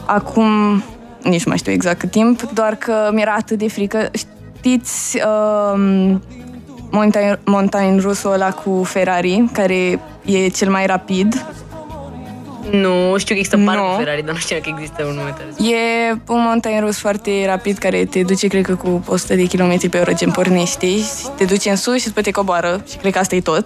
Acum, 0.05 0.83
nici 1.29 1.43
nu 1.43 1.49
mai 1.49 1.57
știu 1.57 1.71
exact 1.71 1.99
cât 1.99 2.11
timp, 2.11 2.41
doar 2.41 2.75
că 2.75 3.09
mi-era 3.13 3.33
atât 3.37 3.57
de 3.57 3.69
frică. 3.69 4.11
Știți 4.11 5.17
uh, 5.17 6.15
montagne, 6.91 7.39
montagne 7.45 7.99
rusul 8.01 8.31
ăla 8.31 8.49
cu 8.51 8.83
Ferrari, 8.83 9.49
care 9.51 9.99
e 10.25 10.47
cel 10.47 10.69
mai 10.69 10.85
rapid? 10.85 11.45
Nu, 12.71 13.17
știu 13.17 13.33
că 13.33 13.39
există 13.39 13.55
Nu. 13.55 13.65
parcul 13.65 13.95
Ferrari, 13.97 14.25
dar 14.25 14.33
nu 14.33 14.39
știu 14.39 14.57
că 14.61 14.69
există 14.75 15.03
un 15.03 15.13
nume 15.13 15.29
tare. 15.29 15.69
E 15.69 16.11
un 16.27 16.41
montagne 16.47 16.79
rus 16.79 16.97
foarte 16.97 17.45
rapid 17.45 17.77
care 17.77 18.05
te 18.05 18.23
duce, 18.23 18.47
cred 18.47 18.65
că, 18.65 18.75
cu 18.75 19.03
100 19.07 19.35
de 19.35 19.47
km 19.47 19.89
pe 19.89 19.97
oră 19.97 20.13
gen 20.13 20.31
pornește 20.31 20.87
și 20.87 21.27
te 21.37 21.45
duce 21.45 21.69
în 21.69 21.75
sus 21.75 22.01
și 22.01 22.07
după 22.07 22.21
te 22.21 22.31
coboară 22.31 22.83
și 22.89 22.97
cred 22.97 23.11
că 23.11 23.19
asta 23.19 23.35
e 23.35 23.41
tot. 23.41 23.63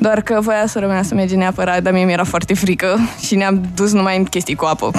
Doar 0.00 0.20
că 0.20 0.40
voia 0.40 0.66
sora 0.66 0.86
mea 0.86 1.02
să 1.02 1.14
merge 1.14 1.36
neapărat, 1.36 1.82
dar 1.82 1.92
mie 1.92 2.04
mi-era 2.04 2.24
foarte 2.24 2.54
frică 2.54 2.98
și 3.26 3.34
ne-am 3.34 3.60
dus 3.74 3.92
numai 3.92 4.16
în 4.16 4.24
chestii 4.24 4.54
cu 4.54 4.64
apă. 4.64 4.90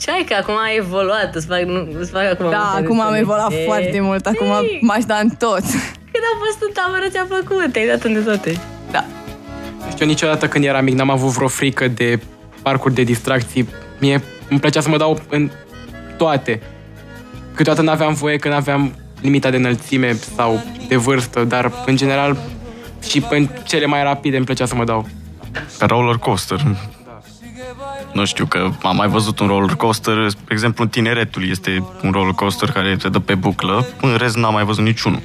Ce 0.00 0.10
ai 0.10 0.24
că 0.28 0.34
acum 0.40 0.54
ai 0.56 0.76
evoluat, 0.76 1.34
îți 1.34 1.46
fac, 1.46 1.60
nu, 1.60 1.88
îți 2.00 2.10
fac 2.10 2.22
acum... 2.22 2.50
Da, 2.50 2.58
multe 2.72 2.84
acum 2.84 3.00
am 3.00 3.12
detalii. 3.12 3.20
evoluat 3.20 3.52
E, 3.52 3.64
foarte 3.64 4.00
mult, 4.00 4.26
acum 4.26 4.46
Ei, 4.46 4.78
m-aș 4.82 5.04
da 5.04 5.16
în 5.16 5.28
tot. 5.28 5.64
Când 6.12 6.24
am 6.32 6.38
fost 6.44 6.58
în 6.66 6.72
tabără 6.72 7.08
ți-a 7.10 7.26
plăcut, 7.28 7.72
te-ai 7.72 7.86
dat 7.86 8.04
unde 8.04 8.18
toate. 8.20 8.60
Da. 8.90 9.04
Nu 9.84 9.90
știu, 9.90 10.06
niciodată 10.06 10.48
când 10.48 10.64
eram 10.64 10.84
mic 10.84 10.94
n-am 10.94 11.10
avut 11.10 11.30
vreo 11.30 11.48
frică 11.48 11.88
de 11.88 12.20
parcuri 12.62 12.94
de 12.94 13.02
distracții. 13.02 13.68
Mie 14.00 14.22
îmi 14.48 14.60
plăcea 14.60 14.80
să 14.80 14.88
mă 14.88 14.96
dau 14.96 15.20
în 15.28 15.50
toate. 16.16 16.62
Câteodată 17.54 17.84
n-aveam 17.84 18.14
voie 18.14 18.36
când 18.36 18.54
aveam 18.54 18.94
limita 19.20 19.50
de 19.50 19.56
înălțime 19.56 20.18
sau 20.36 20.62
de 20.88 20.96
vârstă, 20.96 21.44
dar 21.44 21.72
în 21.86 21.96
general 21.96 22.36
și 23.08 23.24
în 23.30 23.48
cele 23.64 23.86
mai 23.86 24.02
rapide 24.02 24.36
îmi 24.36 24.44
plăcea 24.44 24.66
să 24.66 24.74
mă 24.74 24.84
dau. 24.84 25.08
Pe 25.78 25.84
roller 25.84 26.16
coaster. 26.16 26.60
Nu 28.12 28.24
știu 28.24 28.46
că 28.46 28.70
am 28.82 28.96
mai 28.96 29.08
văzut 29.08 29.38
un 29.38 29.46
roller 29.46 29.74
coaster, 29.76 30.28
spre 30.28 30.54
exemplu 30.54 30.84
în 30.84 30.90
tineretul 30.90 31.50
este 31.50 31.84
un 32.02 32.10
roller 32.10 32.32
coaster 32.32 32.70
care 32.70 32.96
te 32.96 33.08
dă 33.08 33.18
pe 33.18 33.34
buclă, 33.34 33.86
în 34.00 34.16
rest 34.16 34.36
n-am 34.36 34.52
mai 34.52 34.64
văzut 34.64 34.84
niciunul. 34.84 35.20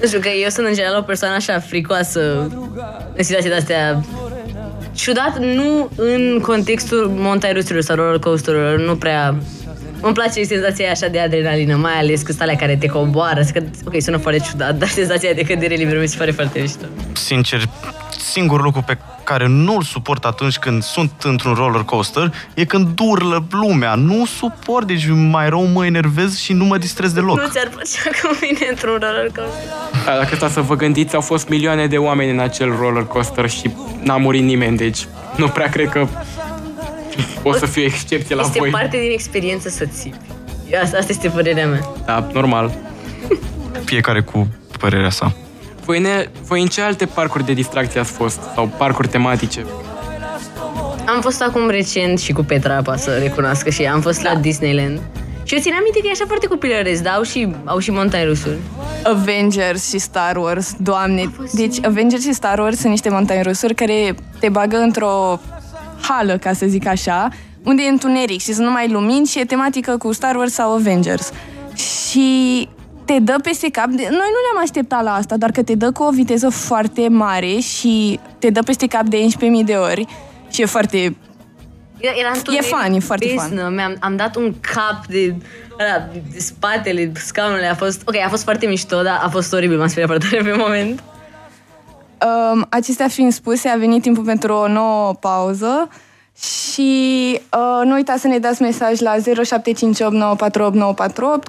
Nu 0.00 0.06
știu, 0.06 0.20
că 0.20 0.28
eu 0.28 0.48
sunt 0.48 0.66
în 0.66 0.74
general 0.74 0.98
o 0.98 1.02
persoană 1.02 1.34
așa 1.34 1.58
fricoasă 1.58 2.20
în 3.16 3.24
situații 3.24 3.48
de-astea. 3.48 4.04
Ciudat, 4.92 5.38
nu 5.38 5.90
în 5.96 6.40
contextul 6.42 7.12
montagne 7.16 7.56
rusurilor 7.56 7.82
sau 7.82 7.96
roller 7.96 8.18
coaster 8.18 8.78
nu 8.78 8.96
prea... 8.96 9.36
Îmi 10.02 10.14
place 10.14 10.42
senzația 10.42 10.84
aia 10.84 10.92
așa 10.92 11.06
de 11.06 11.20
adrenalină, 11.20 11.76
mai 11.76 11.98
ales 11.98 12.22
cu 12.22 12.32
alea 12.38 12.56
care 12.56 12.76
te 12.76 12.86
coboară. 12.86 13.42
Că, 13.52 13.62
ok, 13.84 14.02
sună 14.02 14.16
foarte 14.16 14.40
ciudat, 14.40 14.74
dar 14.80 14.88
senzația 14.88 15.32
de 15.32 15.42
cădere 15.42 15.74
liberă 15.74 16.00
mi 16.00 16.08
se 16.08 16.16
pare 16.18 16.30
foarte 16.30 16.60
mișto. 16.60 16.84
Sincer, 17.12 17.62
singurul 18.18 18.64
lucru 18.64 18.82
pe 18.86 18.98
care 19.24 19.46
nu-l 19.48 19.82
suport 19.82 20.24
atunci 20.24 20.58
când 20.58 20.82
sunt 20.82 21.12
într-un 21.22 21.54
roller 21.54 21.82
coaster 21.82 22.34
e 22.54 22.64
când 22.64 22.98
urlă 23.00 23.46
lumea. 23.50 23.94
Nu 23.94 24.26
suport, 24.26 24.86
deci 24.86 25.06
mai 25.08 25.48
rău 25.48 25.66
mă 25.66 25.86
enervez 25.86 26.38
și 26.38 26.52
nu 26.52 26.64
mă 26.64 26.78
distrez 26.78 27.12
deloc. 27.12 27.40
Nu 27.40 27.48
ți-ar 27.48 27.68
plăcea 27.68 28.10
cu 28.22 28.38
mine 28.40 28.66
într-un 28.70 28.98
roller 29.00 29.30
coaster? 29.34 29.68
Da, 30.04 30.16
dacă 30.16 30.34
stați 30.34 30.52
să 30.52 30.60
vă 30.60 30.76
gândiți, 30.76 31.14
au 31.14 31.20
fost 31.20 31.48
milioane 31.48 31.86
de 31.86 31.96
oameni 31.96 32.30
în 32.30 32.38
acel 32.38 32.76
roller 32.80 33.04
coaster 33.04 33.50
și 33.50 33.70
n-a 34.02 34.16
murit 34.16 34.42
nimeni, 34.42 34.76
deci 34.76 35.06
nu 35.36 35.48
prea 35.48 35.68
cred 35.68 35.88
că 35.88 36.06
o 37.42 37.52
să 37.52 37.66
fie 37.66 37.84
excepție 37.84 38.34
la 38.34 38.42
este 38.42 38.58
voi. 38.58 38.70
parte 38.70 38.98
din 38.98 39.10
experiență 39.10 39.68
să 39.68 39.84
țipi. 39.84 40.16
Asta, 40.82 40.96
asta 40.98 41.12
este 41.12 41.28
părerea 41.28 41.66
mea. 41.66 41.80
Da, 42.06 42.28
normal. 42.32 42.72
Fiecare 43.84 44.20
cu 44.20 44.48
părerea 44.78 45.10
sa. 45.10 45.32
Voi, 45.84 46.00
ne, 46.00 46.28
voi 46.46 46.60
în 46.60 46.66
ce 46.66 46.80
alte 46.80 47.06
parcuri 47.06 47.44
de 47.44 47.52
distracție 47.52 48.00
ați 48.00 48.12
fost? 48.12 48.40
Sau 48.54 48.70
parcuri 48.76 49.08
tematice? 49.08 49.66
Am 51.06 51.20
fost 51.20 51.42
acum 51.42 51.68
recent 51.68 52.18
și 52.18 52.32
cu 52.32 52.42
Petra, 52.44 52.82
poate 52.82 53.00
să 53.00 53.18
recunoască 53.18 53.70
și 53.70 53.82
am 53.82 54.00
fost 54.00 54.22
la 54.22 54.34
Disneyland. 54.34 55.00
Și 55.42 55.54
eu 55.54 55.60
țin 55.60 55.72
aminte 55.72 55.98
că 56.00 56.06
e 56.06 56.10
așa 56.10 56.24
foarte 56.26 56.46
copilăresc, 56.46 57.02
dar 57.02 57.14
au 57.14 57.22
și, 57.22 57.54
au 57.64 57.78
și 57.78 57.90
montagne 57.90 58.26
rusuri. 58.26 58.56
Avengers 59.04 59.88
și 59.88 59.98
Star 59.98 60.36
Wars, 60.36 60.74
doamne. 60.78 61.32
Deci 61.52 61.84
Avengers 61.84 62.22
și 62.22 62.32
Star 62.32 62.58
Wars 62.58 62.76
sunt 62.78 62.90
niște 62.90 63.08
montagne 63.08 63.42
rusuri 63.42 63.74
care 63.74 64.14
te 64.38 64.48
bagă 64.48 64.76
într-o 64.76 65.40
hală, 66.02 66.38
ca 66.38 66.52
să 66.52 66.66
zic 66.66 66.86
așa, 66.86 67.28
unde 67.62 67.82
e 67.82 67.88
întuneric 67.88 68.40
și 68.40 68.52
sunt 68.52 68.66
numai 68.66 68.88
lumini 68.88 69.26
și 69.26 69.38
e 69.38 69.44
tematică 69.44 69.96
cu 69.96 70.12
Star 70.12 70.36
Wars 70.36 70.52
sau 70.52 70.72
Avengers. 70.72 71.30
Și 71.74 72.68
te 73.04 73.18
dă 73.18 73.36
peste 73.42 73.70
cap. 73.70 73.86
De... 73.86 74.02
Noi 74.02 74.10
nu 74.10 74.40
ne-am 74.52 74.62
așteptat 74.62 75.02
la 75.02 75.14
asta, 75.14 75.36
doar 75.36 75.50
că 75.50 75.62
te 75.62 75.74
dă 75.74 75.92
cu 75.92 76.02
o 76.02 76.10
viteză 76.10 76.48
foarte 76.48 77.08
mare 77.08 77.58
și 77.58 78.20
te 78.38 78.50
dă 78.50 78.62
peste 78.62 78.86
cap 78.86 79.04
de 79.04 79.16
11.000 79.16 79.64
de 79.64 79.74
ori 79.74 80.06
și 80.50 80.62
e 80.62 80.64
foarte... 80.64 81.16
Era, 81.98 82.12
era 82.18 82.30
întuneric 82.34 82.68
fun, 82.68 82.94
e 82.94 82.98
foarte 82.98 83.26
fun. 83.26 83.36
beznă. 83.36 83.68
Mi-am, 83.68 83.96
am 84.00 84.16
dat 84.16 84.36
un 84.36 84.54
cap 84.60 85.06
de, 85.06 85.34
ăla, 85.80 86.08
de 86.32 86.38
spatele 86.38 87.12
scaunului. 87.14 87.66
A 87.66 87.74
fost, 87.74 88.02
ok, 88.04 88.16
a 88.16 88.28
fost 88.28 88.42
foarte 88.42 88.66
mișto, 88.66 89.02
dar 89.02 89.20
a 89.22 89.28
fost 89.28 89.52
oribil. 89.52 89.78
M-am 89.78 89.88
speriat 89.88 90.08
foarte 90.08 90.26
tare 90.30 90.50
pe 90.50 90.56
moment. 90.56 91.02
Um, 92.24 92.66
acestea 92.68 93.08
fiind 93.08 93.32
spuse, 93.32 93.68
a 93.68 93.76
venit 93.76 94.02
timpul 94.02 94.24
pentru 94.24 94.52
o 94.52 94.68
nouă 94.68 95.14
pauză 95.20 95.88
și 96.38 97.40
uh, 97.52 97.80
nu 97.84 97.94
uitați 97.94 98.20
să 98.20 98.26
ne 98.26 98.38
dați 98.38 98.62
mesaj 98.62 99.00
la 99.00 99.14
0758948948 99.16 99.20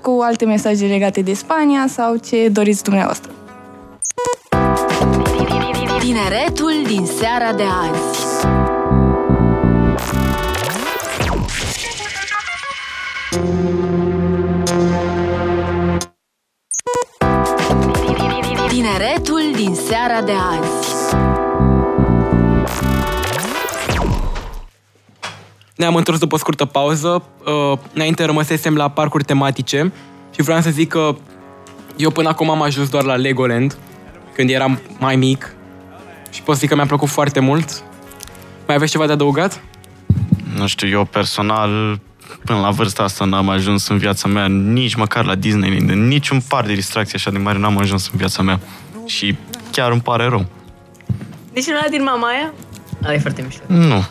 cu 0.01 0.19
alte 0.21 0.45
mesaje 0.45 0.85
legate 0.85 1.21
de 1.21 1.33
Spania 1.33 1.85
sau 1.87 2.15
ce 2.15 2.49
doriți 2.49 2.83
dumneavoastră. 2.83 3.31
Tineretul 5.99 6.73
din 6.87 7.05
seara 7.05 7.53
de 7.53 7.63
azi. 7.63 8.62
Tineretul 19.03 19.51
din 19.55 19.75
seara 19.75 20.21
de 20.21 20.31
azi. 20.31 21.15
Ne-am 25.75 25.95
întors 25.95 26.19
după 26.19 26.35
o 26.35 26.37
scurtă 26.37 26.65
pauză. 26.65 27.23
Uh, 27.45 27.79
Înainte 27.93 28.25
rămăsesem 28.25 28.75
la 28.75 28.87
parcuri 28.89 29.23
tematice 29.23 29.91
și 30.35 30.41
vreau 30.41 30.61
să 30.61 30.69
zic 30.69 30.89
că 30.89 31.15
eu 31.97 32.09
până 32.09 32.29
acum 32.29 32.49
am 32.49 32.61
ajuns 32.61 32.89
doar 32.89 33.03
la 33.03 33.15
Legoland, 33.15 33.77
când 34.35 34.49
eram 34.49 34.79
mai 34.99 35.15
mic. 35.15 35.55
Și 36.29 36.41
pot 36.41 36.57
zic 36.57 36.69
că 36.69 36.75
mi-a 36.75 36.85
plăcut 36.85 37.09
foarte 37.09 37.39
mult. 37.39 37.83
Mai 38.67 38.75
aveți 38.75 38.91
ceva 38.91 39.05
de 39.05 39.11
adăugat? 39.11 39.61
Nu 40.55 40.67
știu, 40.67 40.87
eu 40.87 41.05
personal, 41.05 41.99
până 42.45 42.59
la 42.59 42.69
vârsta 42.69 43.03
asta 43.03 43.25
n-am 43.25 43.49
ajuns 43.49 43.87
în 43.87 43.97
viața 43.97 44.27
mea, 44.27 44.47
nici 44.47 44.95
măcar 44.95 45.25
la 45.25 45.35
Disneyland, 45.35 45.89
în 45.89 46.07
niciun 46.07 46.41
par 46.47 46.65
de 46.65 46.73
distracție 46.73 47.15
așa 47.17 47.31
de 47.31 47.37
mare 47.37 47.57
n-am 47.57 47.77
ajuns 47.77 48.09
în 48.11 48.17
viața 48.17 48.41
mea. 48.41 48.59
Și 49.05 49.35
chiar 49.71 49.91
îmi 49.91 50.01
pare 50.01 50.27
rău. 50.27 50.45
Deci 51.53 51.67
nu 51.67 51.73
ăla 51.73 51.87
din 51.89 52.03
Mamaia? 52.03 52.53
Ăla 53.03 53.13
e 53.13 53.19
foarte 53.19 53.41
mișto. 53.41 53.63
Nu. 53.67 54.03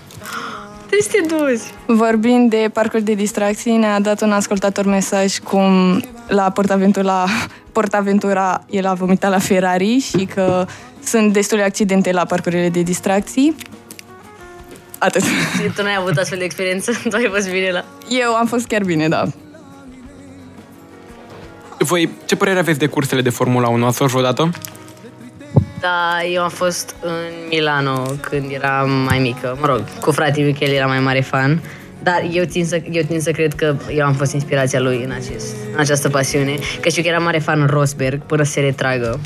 Trebuie 0.87 1.03
să 1.03 1.09
te 1.11 1.35
duci. 1.35 1.97
Vorbind 1.99 2.51
de 2.51 2.71
parcuri 2.73 3.03
de 3.03 3.15
distracții, 3.15 3.77
ne-a 3.77 4.01
dat 4.01 4.21
un 4.21 4.33
ascultator 4.33 4.85
mesaj 4.85 5.39
cum 5.39 6.01
la 6.29 6.51
Portaventura, 6.51 7.27
Portaventura 7.73 8.65
el 8.71 8.87
a 8.87 8.95
vomitat 8.95 9.31
la 9.31 9.39
Ferrari 9.39 9.99
și 9.99 10.25
că 10.35 10.67
sunt 11.05 11.33
destule 11.33 11.63
accidente 11.63 12.13
la 12.13 12.25
parcurile 12.25 12.69
de 12.69 12.83
distracții. 12.83 13.55
Atât. 14.99 15.23
Și 15.23 15.71
tu 15.75 15.83
n-ai 15.83 15.97
avut 15.99 16.17
astfel 16.17 16.39
de 16.39 16.45
experiență? 16.45 16.93
Tu 17.11 17.17
ai 17.17 17.31
fost 17.35 17.51
bine 17.51 17.71
la... 17.71 17.85
Eu 18.09 18.35
am 18.35 18.47
fost 18.47 18.67
chiar 18.67 18.85
bine, 18.85 19.09
da. 19.09 19.25
Voi, 21.79 22.11
ce 22.27 22.37
părere 22.37 22.59
aveți 22.59 22.79
de 22.79 22.87
cursele 22.87 23.23
de 23.23 23.31
Formula 23.31 23.69
1? 23.69 23.87
Ați 23.87 23.97
fost 23.97 24.11
vreodată? 24.11 24.51
Da, 25.83 26.25
eu 26.33 26.43
am 26.43 26.49
fost 26.49 26.95
în 27.01 27.13
Milano 27.49 28.03
când 28.21 28.51
eram 28.51 28.91
mai 28.91 29.19
mică. 29.19 29.57
Mă 29.61 29.67
rog, 29.67 29.85
cu 30.01 30.13
fratele 30.13 30.45
meu, 30.45 30.55
că 30.59 30.65
el 30.65 30.73
era 30.73 30.87
mai 30.87 31.01
mare 31.01 31.21
fan. 31.21 31.63
Dar 32.03 32.23
eu 32.31 32.45
țin, 32.45 32.65
să, 32.67 32.83
eu 32.91 33.03
țin 33.07 33.21
să 33.21 33.31
cred 33.31 33.55
că 33.55 33.77
eu 33.95 34.07
am 34.07 34.15
fost 34.15 34.33
inspirația 34.33 34.81
lui 34.81 35.03
în, 35.05 35.11
acest, 35.11 35.57
în 35.73 35.79
această 35.79 36.09
pasiune. 36.09 36.55
Că 36.81 36.89
știu 36.89 37.03
că 37.03 37.09
era 37.09 37.19
mare 37.19 37.39
fan 37.39 37.67
Rosberg 37.67 38.23
până 38.23 38.43
se 38.43 38.61
retragă. 38.61 39.21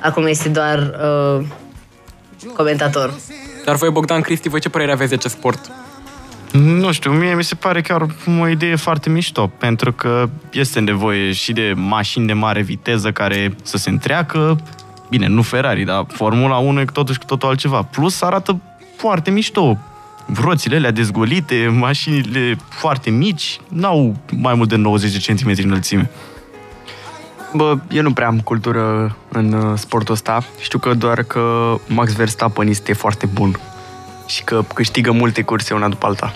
Acum 0.00 0.26
este 0.26 0.48
doar 0.48 0.78
uh, 1.38 1.46
comentator. 2.56 3.14
Dar 3.64 3.76
voi, 3.76 3.90
Bogdan 3.90 4.20
Cristi, 4.20 4.48
voi 4.48 4.60
ce 4.60 4.68
părere 4.68 4.92
aveți 4.92 5.08
de 5.08 5.14
acest 5.14 5.34
sport? 5.34 5.70
Nu 6.52 6.92
știu, 6.92 7.10
mie 7.10 7.34
mi 7.34 7.44
se 7.44 7.54
pare 7.54 7.80
chiar 7.80 8.06
o 8.40 8.48
idee 8.48 8.76
foarte 8.76 9.10
mișto, 9.10 9.46
pentru 9.46 9.92
că 9.92 10.28
este 10.52 10.80
nevoie 10.80 11.32
și 11.32 11.52
de 11.52 11.72
mașini 11.76 12.26
de 12.26 12.32
mare 12.32 12.62
viteză 12.62 13.10
care 13.10 13.54
să 13.62 13.76
se 13.76 13.90
întreacă. 13.90 14.60
Bine, 15.10 15.26
nu 15.26 15.42
Ferrari, 15.42 15.84
dar 15.84 16.04
Formula 16.08 16.56
1 16.56 16.80
e 16.80 16.84
totuși 16.84 17.18
cu 17.18 17.24
totul 17.24 17.48
altceva. 17.48 17.82
Plus 17.82 18.22
arată 18.22 18.60
foarte 18.96 19.30
mișto. 19.30 19.78
Roțile 20.40 20.76
alea 20.76 20.90
dezgolite, 20.90 21.74
mașinile 21.78 22.56
foarte 22.68 23.10
mici, 23.10 23.60
n-au 23.68 24.14
mai 24.36 24.54
mult 24.54 24.68
de 24.68 24.76
90 24.76 25.12
de 25.12 25.18
centimetri 25.18 25.64
înălțime. 25.64 26.10
Bă, 27.54 27.78
eu 27.90 28.02
nu 28.02 28.12
prea 28.12 28.26
am 28.26 28.40
cultură 28.40 29.16
în 29.28 29.52
uh, 29.52 29.72
sportul 29.78 30.14
ăsta. 30.14 30.42
Știu 30.60 30.78
că 30.78 30.94
doar 30.94 31.22
că 31.22 31.74
Max 31.86 32.12
Verstappen 32.12 32.68
este 32.68 32.92
foarte 32.92 33.26
bun 33.26 33.60
și 34.26 34.44
că 34.44 34.64
câștigă 34.74 35.12
multe 35.12 35.42
curse 35.42 35.74
una 35.74 35.88
după 35.88 36.06
alta. 36.06 36.34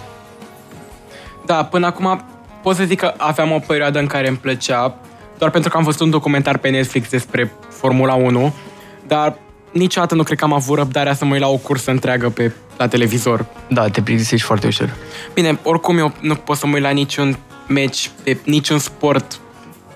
Da, 1.47 1.65
până 1.65 1.87
acum 1.87 2.25
pot 2.63 2.77
să 2.77 2.85
zic 2.85 2.99
că 2.99 3.15
aveam 3.17 3.53
o 3.53 3.59
perioadă 3.59 3.99
în 3.99 4.07
care 4.07 4.29
îmi 4.29 4.37
plăcea, 4.37 4.95
doar 5.39 5.51
pentru 5.51 5.71
că 5.71 5.77
am 5.77 5.85
văzut 5.85 6.01
un 6.01 6.11
documentar 6.11 6.59
pe 6.59 6.69
Netflix 6.69 7.11
despre 7.11 7.53
Formula 7.69 8.15
1, 8.15 8.53
dar 9.07 9.37
niciodată 9.73 10.15
nu 10.15 10.23
cred 10.23 10.39
că 10.39 10.45
am 10.45 10.53
avut 10.53 10.77
răbdarea 10.77 11.15
să 11.15 11.25
mă 11.25 11.33
uit 11.33 11.41
la 11.41 11.49
o 11.49 11.57
cursă 11.57 11.91
întreagă 11.91 12.29
pe, 12.29 12.53
la 12.77 12.89
televizor. 12.89 13.47
Da, 13.69 13.89
te 13.89 14.03
plictisești 14.03 14.47
foarte 14.47 14.67
ușor. 14.67 14.95
Bine, 15.35 15.59
oricum 15.63 15.99
eu 15.99 16.13
nu 16.21 16.35
pot 16.35 16.57
să 16.57 16.67
mă 16.67 16.75
uit 16.75 16.83
la 16.83 16.91
niciun 16.91 17.39
meci, 17.69 18.11
pe 18.23 18.39
niciun 18.45 18.79
sport, 18.79 19.39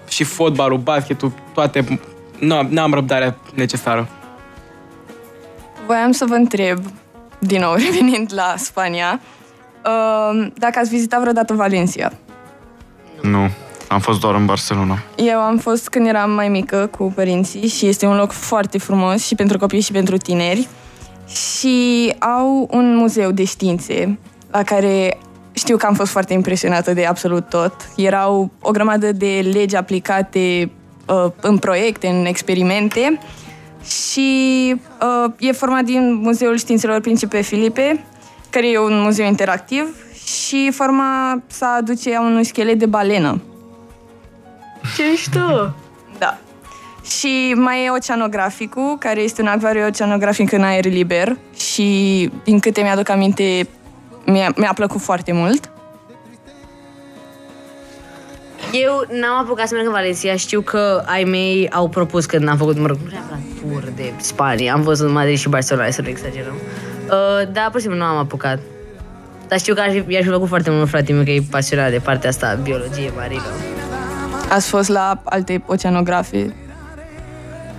și 0.09 0.25
fotbalul, 0.25 0.79
basketul, 0.79 1.33
toate, 1.55 2.01
nu, 2.39 2.63
n-am 2.71 2.93
răbdarea 2.93 3.37
necesară. 3.55 4.09
Voiam 5.87 6.13
să 6.13 6.25
vă 6.29 6.35
întreb, 6.35 6.79
din 7.39 7.61
nou 7.61 7.75
revenind 7.85 8.33
la 8.35 8.55
Spania, 8.57 9.21
uh, 9.85 10.47
dacă 10.55 10.79
ați 10.79 10.91
vizitat 10.91 11.21
vreodată 11.21 11.55
Valencia. 11.55 12.13
Nu, 13.23 13.51
am 13.89 14.01
fost 14.01 14.21
doar 14.21 14.35
în 14.35 14.47
Barcelona. 14.47 14.99
Eu 15.17 15.39
am 15.39 15.57
fost 15.57 15.89
când 15.89 16.07
eram 16.07 16.31
mai 16.31 16.49
mică 16.49 16.89
cu 16.99 17.13
părinții 17.15 17.69
și 17.69 17.87
este 17.87 18.07
un 18.07 18.17
loc 18.17 18.33
foarte 18.33 18.79
frumos 18.79 19.27
și 19.27 19.35
pentru 19.35 19.59
copii 19.59 19.81
și 19.81 19.93
pentru 19.93 20.17
tineri. 20.17 20.69
Și 21.27 22.15
au 22.19 22.69
un 22.71 22.97
muzeu 22.97 23.31
de 23.31 23.45
științe 23.45 24.19
la 24.51 24.63
care 24.63 25.19
știu 25.53 25.77
că 25.77 25.87
am 25.87 25.95
fost 25.95 26.11
foarte 26.11 26.33
impresionată 26.33 26.93
de 26.93 27.05
absolut 27.05 27.49
tot. 27.49 27.75
Erau 27.97 28.51
o 28.61 28.71
grămadă 28.71 29.13
de 29.13 29.49
legi 29.53 29.77
aplicate 29.77 30.71
uh, 31.07 31.31
în 31.41 31.59
proiecte, 31.59 32.07
în 32.09 32.25
experimente 32.25 33.19
și 33.85 34.75
uh, 35.25 35.33
e 35.39 35.53
format 35.53 35.85
din 35.85 36.15
Muzeul 36.15 36.57
Științelor 36.57 37.01
Principe 37.01 37.41
Filipe, 37.41 38.05
care 38.51 38.71
e 38.71 38.79
un 38.79 39.01
muzeu 39.01 39.27
interactiv 39.27 39.95
și 40.25 40.71
forma 40.73 41.43
sa 41.47 41.77
aduce 41.79 42.17
a 42.17 42.21
unui 42.21 42.45
schelet 42.45 42.79
de 42.79 42.87
balenă. 42.87 43.41
Ce 44.97 45.03
mișto! 45.11 45.75
Da. 46.19 46.39
Și 47.05 47.55
mai 47.57 47.85
e 47.85 47.91
oceanograficul, 47.91 48.97
care 48.99 49.21
este 49.21 49.43
un 49.43 49.47
acvariu 49.47 49.85
oceanografic 49.87 50.53
în 50.53 50.63
aer 50.63 50.85
liber 50.85 51.37
și, 51.57 52.31
din 52.45 52.59
câte 52.59 52.81
mi-aduc 52.81 53.09
aminte, 53.09 53.69
mi-a, 54.25 54.53
mi-a 54.57 54.73
plăcut 54.75 55.01
foarte 55.01 55.33
mult. 55.33 55.71
Eu 58.73 59.05
n-am 59.21 59.39
apucat 59.39 59.69
să 59.69 59.75
merg 59.75 59.87
în 59.87 59.93
Valencia, 59.93 60.37
știu 60.37 60.61
că 60.61 61.03
ai 61.07 61.25
mei 61.25 61.71
au 61.71 61.89
propus 61.89 62.25
când 62.27 62.49
am 62.49 62.57
făcut, 62.57 62.79
mă 62.79 62.87
rog, 62.87 62.97
nu 63.05 63.11
neapărat 63.11 63.41
tur 63.61 63.93
de 63.97 64.13
Spania, 64.17 64.73
am 64.73 64.83
văzut 64.83 65.11
Madrid 65.11 65.39
și 65.39 65.49
Barcelona, 65.49 65.91
să 65.91 66.03
nu 66.03 66.09
exagerăm. 66.09 66.55
Uh, 66.55 67.53
dar, 67.53 67.69
pur 67.71 67.81
și 67.81 67.87
simplu, 67.87 67.99
nu 67.99 68.05
am 68.05 68.17
apucat. 68.17 68.59
Dar 69.49 69.59
știu 69.59 69.75
că 69.75 69.81
aș, 69.81 69.93
i-aș 70.07 70.23
fi 70.23 70.29
plăcut 70.29 70.49
foarte 70.49 70.71
mult 70.71 70.89
frate 70.89 71.13
meu, 71.13 71.25
că 71.25 71.31
e 71.31 71.43
pasionat 71.51 71.91
de 71.91 71.99
partea 71.99 72.29
asta, 72.29 72.59
biologie 72.63 73.13
marină. 73.17 73.43
Ați 74.49 74.69
fost 74.69 74.89
la 74.89 75.21
alte 75.25 75.63
oceanografe? 75.67 76.55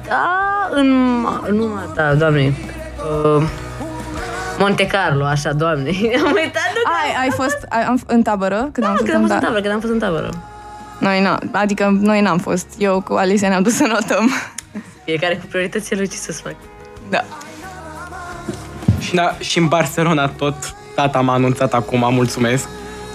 Da, 0.08 0.70
în... 0.72 0.88
Nu, 1.52 1.68
da, 1.96 2.14
doamne. 2.14 2.54
Uh, 3.26 3.44
Monte 4.60 4.88
Carlo, 4.88 5.26
așa, 5.26 5.54
doamne. 5.54 5.90
Am 6.26 6.32
uitat 6.34 6.70
de 6.74 6.82
Ai, 7.04 7.22
ai 7.22 7.30
fost 7.30 7.66
ai, 7.70 7.84
am, 7.84 8.02
în 8.06 8.22
tabără? 8.22 8.70
Când 8.72 8.86
Da, 8.86 8.88
am 8.88 8.96
fost 8.96 9.04
când 9.04 9.16
am 9.16 9.22
fost 9.22 9.34
în 9.34 9.40
da. 9.40 9.46
tabără, 9.46 9.62
când 9.62 9.74
am 9.74 9.80
fost 9.80 9.94
în 9.94 10.00
tabără. 10.00 10.30
Noi, 11.00 11.22
n 11.22 11.50
adică 11.52 11.98
noi 12.02 12.22
n-am 12.22 12.38
fost. 12.38 12.68
Eu 12.78 13.02
cu 13.02 13.14
Alicia 13.14 13.48
ne-am 13.48 13.64
dus 13.64 13.76
să 13.76 13.84
notăm. 13.84 14.30
Fiecare 15.06 15.36
cu 15.36 15.46
prioritățile 15.50 15.98
lui 15.98 16.08
ce 16.08 16.16
să-ți 16.16 16.42
fac. 16.42 16.56
Da. 17.10 17.24
Și, 19.00 19.16
da, 19.16 19.36
și 19.40 19.58
în 19.58 19.68
Barcelona 19.68 20.28
tot, 20.28 20.56
tata 20.96 21.22
m-a 21.22 21.34
anunțat 21.34 21.74
acum, 21.74 22.14
mulțumesc, 22.14 22.68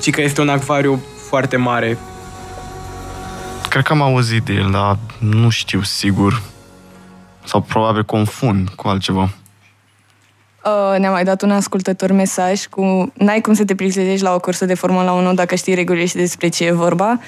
și 0.03 0.11
că 0.11 0.21
este 0.23 0.41
un 0.41 0.49
acvariu 0.49 1.03
foarte 1.29 1.57
mare. 1.57 1.99
Cred 3.75 3.87
că 3.87 3.93
am 3.93 4.03
auzit 4.03 4.43
de 4.43 4.53
el, 4.53 4.71
dar 4.71 4.99
nu 5.19 5.49
știu 5.49 5.83
sigur. 5.83 6.43
Sau 7.45 7.61
probabil 7.61 8.05
confund 8.05 8.69
cu 8.69 8.89
altceva. 8.89 9.23
Uh, 9.23 10.99
ne-a 10.99 11.11
mai 11.11 11.25
dat 11.25 11.43
un 11.43 11.51
ascultător 11.51 12.13
mesaj 12.13 12.67
cu 12.67 13.13
n-ai 13.15 13.41
cum 13.41 13.55
să 13.55 13.65
te 13.65 13.75
plictisești 13.75 14.23
la 14.23 14.35
o 14.35 14.39
cursă 14.39 14.65
de 14.65 14.75
Formula 14.75 15.13
1 15.13 15.35
dacă 15.35 15.55
știi 15.55 15.75
regulile 15.75 16.07
și 16.07 16.15
despre 16.15 16.49
ce 16.49 16.65
e 16.65 16.73
vorba. 16.73 17.21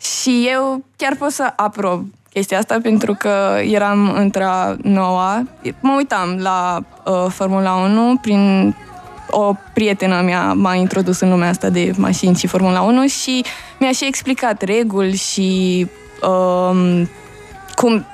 Și 0.00 0.48
eu 0.50 0.84
chiar 0.96 1.16
pot 1.18 1.30
să 1.30 1.52
aprob 1.56 2.06
chestia 2.32 2.58
asta 2.58 2.78
pentru 2.82 3.14
că 3.14 3.58
eram 3.62 4.10
între 4.10 4.46
noua, 4.82 5.46
mă 5.80 5.94
uitam 5.96 6.36
la 6.38 6.82
uh, 7.04 7.26
Formula 7.28 7.74
1 7.74 8.18
prin 8.20 8.74
o 9.30 9.54
prietenă 9.72 10.20
mea 10.20 10.52
m-a 10.52 10.74
introdus 10.74 11.20
în 11.20 11.30
lumea 11.30 11.48
asta 11.48 11.68
de 11.68 11.92
mașini 11.96 12.36
și 12.36 12.46
Formula 12.46 12.80
1 12.80 13.06
și 13.06 13.44
mi-a 13.78 13.92
și 13.92 14.06
explicat 14.06 14.62
reguli 14.62 15.16
și 15.16 15.86
um, 16.22 17.08
cum 17.74 18.06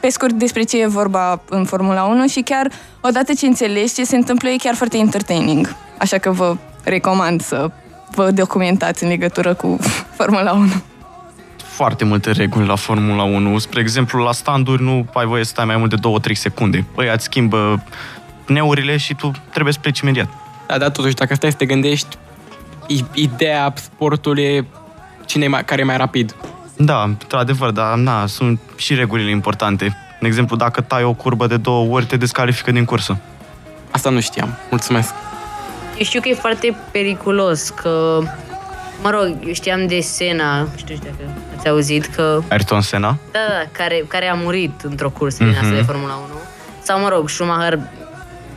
pe 0.00 0.08
scurt 0.08 0.32
despre 0.32 0.62
ce 0.62 0.80
e 0.80 0.86
vorba 0.86 1.40
în 1.48 1.64
Formula 1.64 2.04
1 2.04 2.26
și 2.26 2.40
chiar 2.40 2.70
odată 3.00 3.32
ce 3.34 3.46
înțelegi 3.46 3.94
ce 3.94 4.04
se 4.04 4.16
întâmplă 4.16 4.48
e 4.48 4.56
chiar 4.56 4.74
foarte 4.74 4.98
entertaining. 4.98 5.76
Așa 5.98 6.18
că 6.18 6.30
vă 6.30 6.56
recomand 6.84 7.40
să 7.40 7.70
vă 8.14 8.30
documentați 8.30 9.02
în 9.02 9.08
legătură 9.08 9.54
cu 9.54 9.78
Formula 10.18 10.52
1. 10.52 10.68
Foarte 11.64 12.04
multe 12.04 12.30
reguli 12.30 12.66
la 12.66 12.76
Formula 12.76 13.22
1. 13.22 13.58
Spre 13.58 13.80
exemplu, 13.80 14.22
la 14.22 14.32
standuri 14.32 14.82
nu 14.82 15.06
ai 15.14 15.26
voie 15.26 15.44
să 15.44 15.50
stai 15.50 15.64
mai 15.64 15.76
mult 15.76 15.90
de 15.90 16.30
2-3 16.30 16.32
secunde. 16.32 16.84
Băi, 16.94 17.10
îți 17.14 17.24
schimbă 17.24 17.82
pneurile 18.54 18.96
și 18.96 19.14
tu 19.14 19.30
trebuie 19.52 19.72
să 19.72 19.78
pleci 19.82 19.98
imediat. 20.00 20.28
Da, 20.66 20.78
dar 20.78 20.90
totuși, 20.90 21.14
dacă 21.14 21.34
stai 21.34 21.50
să 21.50 21.56
te 21.56 21.64
gândești, 21.66 22.16
i- 22.86 23.04
ideea 23.14 23.72
sportului 23.76 24.42
e 24.44 24.64
cine 25.26 25.44
e 25.44 25.48
mai, 25.48 25.64
care 25.64 25.80
e 25.80 25.84
mai 25.84 25.96
rapid. 25.96 26.34
Da, 26.76 27.02
într-adevăr, 27.02 27.70
dar 27.70 27.94
na, 27.96 28.26
sunt 28.26 28.60
și 28.76 28.94
regulile 28.94 29.30
importante. 29.30 29.96
De 30.20 30.26
exemplu, 30.26 30.56
dacă 30.56 30.80
tai 30.80 31.02
o 31.04 31.12
curbă 31.12 31.46
de 31.46 31.56
două 31.56 31.94
ori, 31.94 32.04
te 32.06 32.16
descalifică 32.16 32.70
din 32.70 32.84
cursă. 32.84 33.16
Asta 33.90 34.10
nu 34.10 34.20
știam. 34.20 34.48
Mulțumesc. 34.70 35.14
Eu 35.98 36.04
știu 36.04 36.20
că 36.20 36.28
e 36.28 36.34
foarte 36.34 36.76
periculos, 36.90 37.68
că... 37.68 38.18
Mă 39.02 39.10
rog, 39.10 39.36
eu 39.46 39.52
știam 39.52 39.86
de 39.86 40.00
Sena, 40.00 40.68
știu 40.76 40.94
dacă 41.04 41.14
ați 41.56 41.68
auzit, 41.68 42.06
că... 42.06 42.40
Ayrton 42.48 42.80
Senna? 42.80 43.16
Da, 43.32 43.38
da, 43.48 43.68
care, 43.72 44.04
care 44.08 44.28
a 44.28 44.34
murit 44.34 44.80
într-o 44.82 45.10
cursă 45.10 45.44
din 45.44 45.52
asta 45.52 45.66
Mhm. 45.66 45.74
de 45.74 45.82
Formula 45.82 46.14
1. 46.14 46.22
Sau, 46.82 47.00
mă 47.00 47.08
rog, 47.08 47.28
Schumacher 47.28 47.78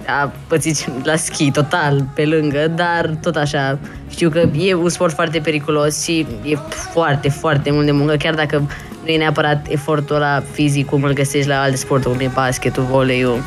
a 0.07 0.31
pățit 0.47 1.05
la 1.05 1.15
schi 1.15 1.51
total 1.51 2.05
pe 2.15 2.25
lângă, 2.25 2.67
dar 2.67 3.17
tot 3.21 3.35
așa, 3.35 3.79
știu 4.09 4.29
că 4.29 4.39
e 4.57 4.73
un 4.73 4.89
sport 4.89 5.13
foarte 5.13 5.39
periculos 5.39 6.03
și 6.03 6.27
e 6.43 6.55
foarte, 6.91 7.29
foarte 7.29 7.71
mult 7.71 7.85
de 7.85 7.91
muncă, 7.91 8.15
chiar 8.15 8.33
dacă 8.33 8.69
nu 9.03 9.09
e 9.09 9.17
neapărat 9.17 9.65
efortul 9.69 10.15
ăla 10.15 10.43
fizic 10.51 10.85
cum 10.85 11.03
îl 11.03 11.13
găsești 11.13 11.47
la 11.47 11.61
alte 11.61 11.75
sporturi, 11.75 12.17
cum 12.17 12.25
e 12.25 12.31
basketul, 12.33 12.83
voleiul. 12.83 13.41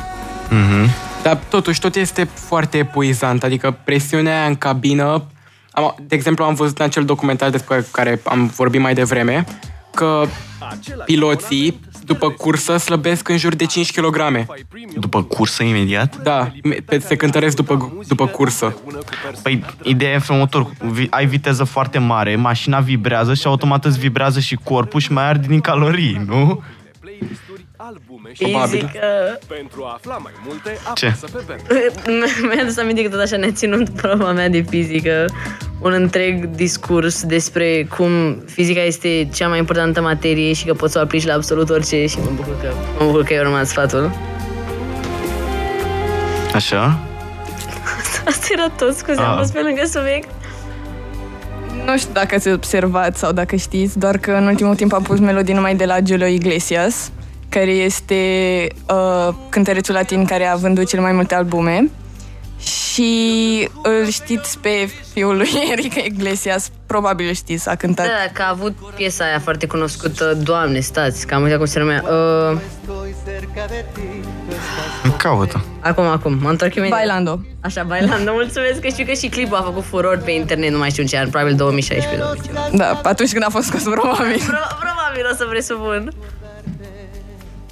Mhm. 0.49 0.89
Dar 1.23 1.39
totuși 1.49 1.79
tot 1.79 1.95
este 1.95 2.29
foarte 2.33 2.77
epuizant, 2.77 3.43
adică 3.43 3.77
presiunea 3.83 4.37
aia 4.39 4.47
în 4.47 4.55
cabină... 4.55 5.23
Am, 5.71 5.95
de 6.07 6.15
exemplu, 6.15 6.43
am 6.43 6.53
văzut 6.53 6.79
în 6.79 6.85
acel 6.85 7.05
documentar 7.05 7.49
despre 7.49 7.85
care 7.91 8.21
am 8.23 8.45
vorbit 8.45 8.81
mai 8.81 8.93
devreme 8.93 9.45
că 9.93 10.23
piloții, 11.05 11.79
după 12.07 12.29
cursă, 12.29 12.77
slăbesc 12.77 13.27
în 13.29 13.37
jur 13.37 13.55
de 13.55 13.65
5 13.65 13.91
kg. 13.99 14.45
După 14.99 15.23
cursă 15.23 15.63
imediat? 15.63 16.17
Da, 16.23 16.51
pe- 16.85 16.99
se 16.99 17.15
cântăresc 17.15 17.55
după, 17.55 17.93
după 18.07 18.27
cursă. 18.27 18.75
Păi, 19.43 19.63
ideea 19.83 20.11
e 20.11 20.13
în 20.13 20.19
felul 20.19 20.41
următor. 20.41 20.71
Vi- 20.91 21.07
Ai 21.09 21.25
viteză 21.25 21.63
foarte 21.63 21.97
mare, 21.99 22.35
mașina 22.35 22.79
vibrează 22.79 23.33
și 23.33 23.47
automat 23.47 23.85
îți 23.85 23.99
vibrează 23.99 24.39
și 24.39 24.55
corpul 24.63 24.99
și 24.99 25.11
mai 25.11 25.23
arde 25.27 25.47
din 25.47 25.59
calorii, 25.61 26.21
nu? 26.27 26.63
Fizică. 28.33 29.39
Pentru 29.47 29.83
a 29.83 29.91
afla 29.93 30.17
mai 30.17 30.31
multe, 30.45 30.77
Ce? 30.95 31.05
apasă 31.05 31.25
pe 31.33 31.43
banner. 31.47 31.91
Mi-a 32.53 32.61
adus 32.63 32.77
aminte 32.77 33.03
că 33.03 33.09
tot 33.09 33.19
așa 33.19 33.37
ne-a 33.37 33.51
ținut 33.51 33.89
proba 33.89 34.31
mea 34.31 34.49
de 34.49 34.61
fizică 34.69 35.25
un 35.81 35.91
întreg 35.91 36.45
discurs 36.45 37.23
despre 37.23 37.87
cum 37.97 38.43
fizica 38.45 38.81
este 38.81 39.29
cea 39.33 39.47
mai 39.47 39.57
importantă 39.57 40.01
materie 40.01 40.53
și 40.53 40.65
că 40.65 40.73
poți 40.73 40.91
să 40.93 40.99
o 40.99 41.01
aplici 41.01 41.25
la 41.25 41.33
absolut 41.33 41.69
orice 41.69 42.05
și 42.05 42.17
mă 42.19 42.29
bucur 42.35 42.59
că, 42.61 42.67
mă 42.99 43.05
bucur 43.05 43.23
că 43.23 43.33
ai 43.33 43.39
urmat 43.39 43.65
sfatul. 43.67 44.11
Așa? 46.53 46.99
Asta 48.27 48.47
era 48.51 48.69
tot, 48.77 48.95
scuze, 48.95 49.19
am 49.21 49.31
Ah. 49.31 49.37
fost 49.39 49.53
pe 49.53 49.59
lângă 49.61 49.81
subiect. 49.85 50.29
Nu 51.85 51.97
știu 51.97 52.09
dacă 52.13 52.35
ați 52.35 52.47
observat 52.49 53.17
sau 53.17 53.31
dacă 53.31 53.55
știți, 53.55 53.99
doar 53.99 54.17
că 54.17 54.31
în 54.31 54.47
ultimul 54.47 54.75
timp 54.75 54.93
am 54.93 55.01
pus 55.03 55.19
melodii 55.19 55.53
numai 55.53 55.75
de 55.75 55.85
la 55.85 55.97
Julio 56.05 56.25
Iglesias, 56.25 57.11
care 57.57 57.71
este 57.71 58.17
uh, 58.89 59.33
cântărețul 59.49 59.93
latin 59.93 60.25
care 60.25 60.45
a 60.45 60.55
vândut 60.55 60.87
cel 60.87 60.99
mai 61.01 61.11
multe 61.11 61.35
albume. 61.35 61.89
Și 62.59 63.69
îl 63.83 64.07
știți 64.09 64.59
pe 64.59 64.89
fiul 65.13 65.37
lui 65.37 65.49
Enrique 65.71 66.05
Iglesias, 66.05 66.69
probabil 66.85 67.27
îl 67.27 67.33
știți, 67.33 67.69
a 67.69 67.75
cântat. 67.75 68.05
Da, 68.05 68.31
că 68.33 68.41
a 68.41 68.49
avut 68.49 68.73
piesa 68.95 69.25
aia 69.25 69.39
foarte 69.39 69.67
cunoscută, 69.67 70.33
Doamne, 70.43 70.79
stați, 70.79 71.27
că 71.27 71.35
am 71.35 71.41
uitat 71.43 71.57
cum 71.57 71.65
se 71.65 71.79
numea. 71.79 72.03
Uh, 72.03 72.59
Caută. 75.17 75.63
acum, 75.79 76.03
acum, 76.05 76.37
mă 76.41 76.49
întorc 76.49 76.75
imediat. 76.75 76.97
Bailando. 76.97 77.39
Așa, 77.61 77.83
Bailando, 77.83 78.31
mulțumesc 78.31 78.79
că 78.79 78.87
știu 78.87 79.05
că 79.05 79.11
și 79.13 79.27
clipul 79.27 79.57
a 79.57 79.61
făcut 79.61 79.83
furor 79.83 80.17
pe 80.25 80.31
internet, 80.31 80.71
nu 80.71 80.77
mai 80.77 80.89
știu 80.89 81.01
în 81.03 81.07
ce 81.09 81.17
an, 81.17 81.29
probabil 81.29 81.55
2016 81.55 82.21
2015 82.21 82.77
Da, 82.77 83.09
atunci 83.09 83.31
când 83.31 83.43
a 83.43 83.49
fost 83.49 83.65
scos, 83.67 83.81
probabil. 83.83 84.41
Pro- 84.47 84.75
Probabil 84.85 85.23
o 85.31 85.35
să 85.35 85.45
presupun. 85.49 86.13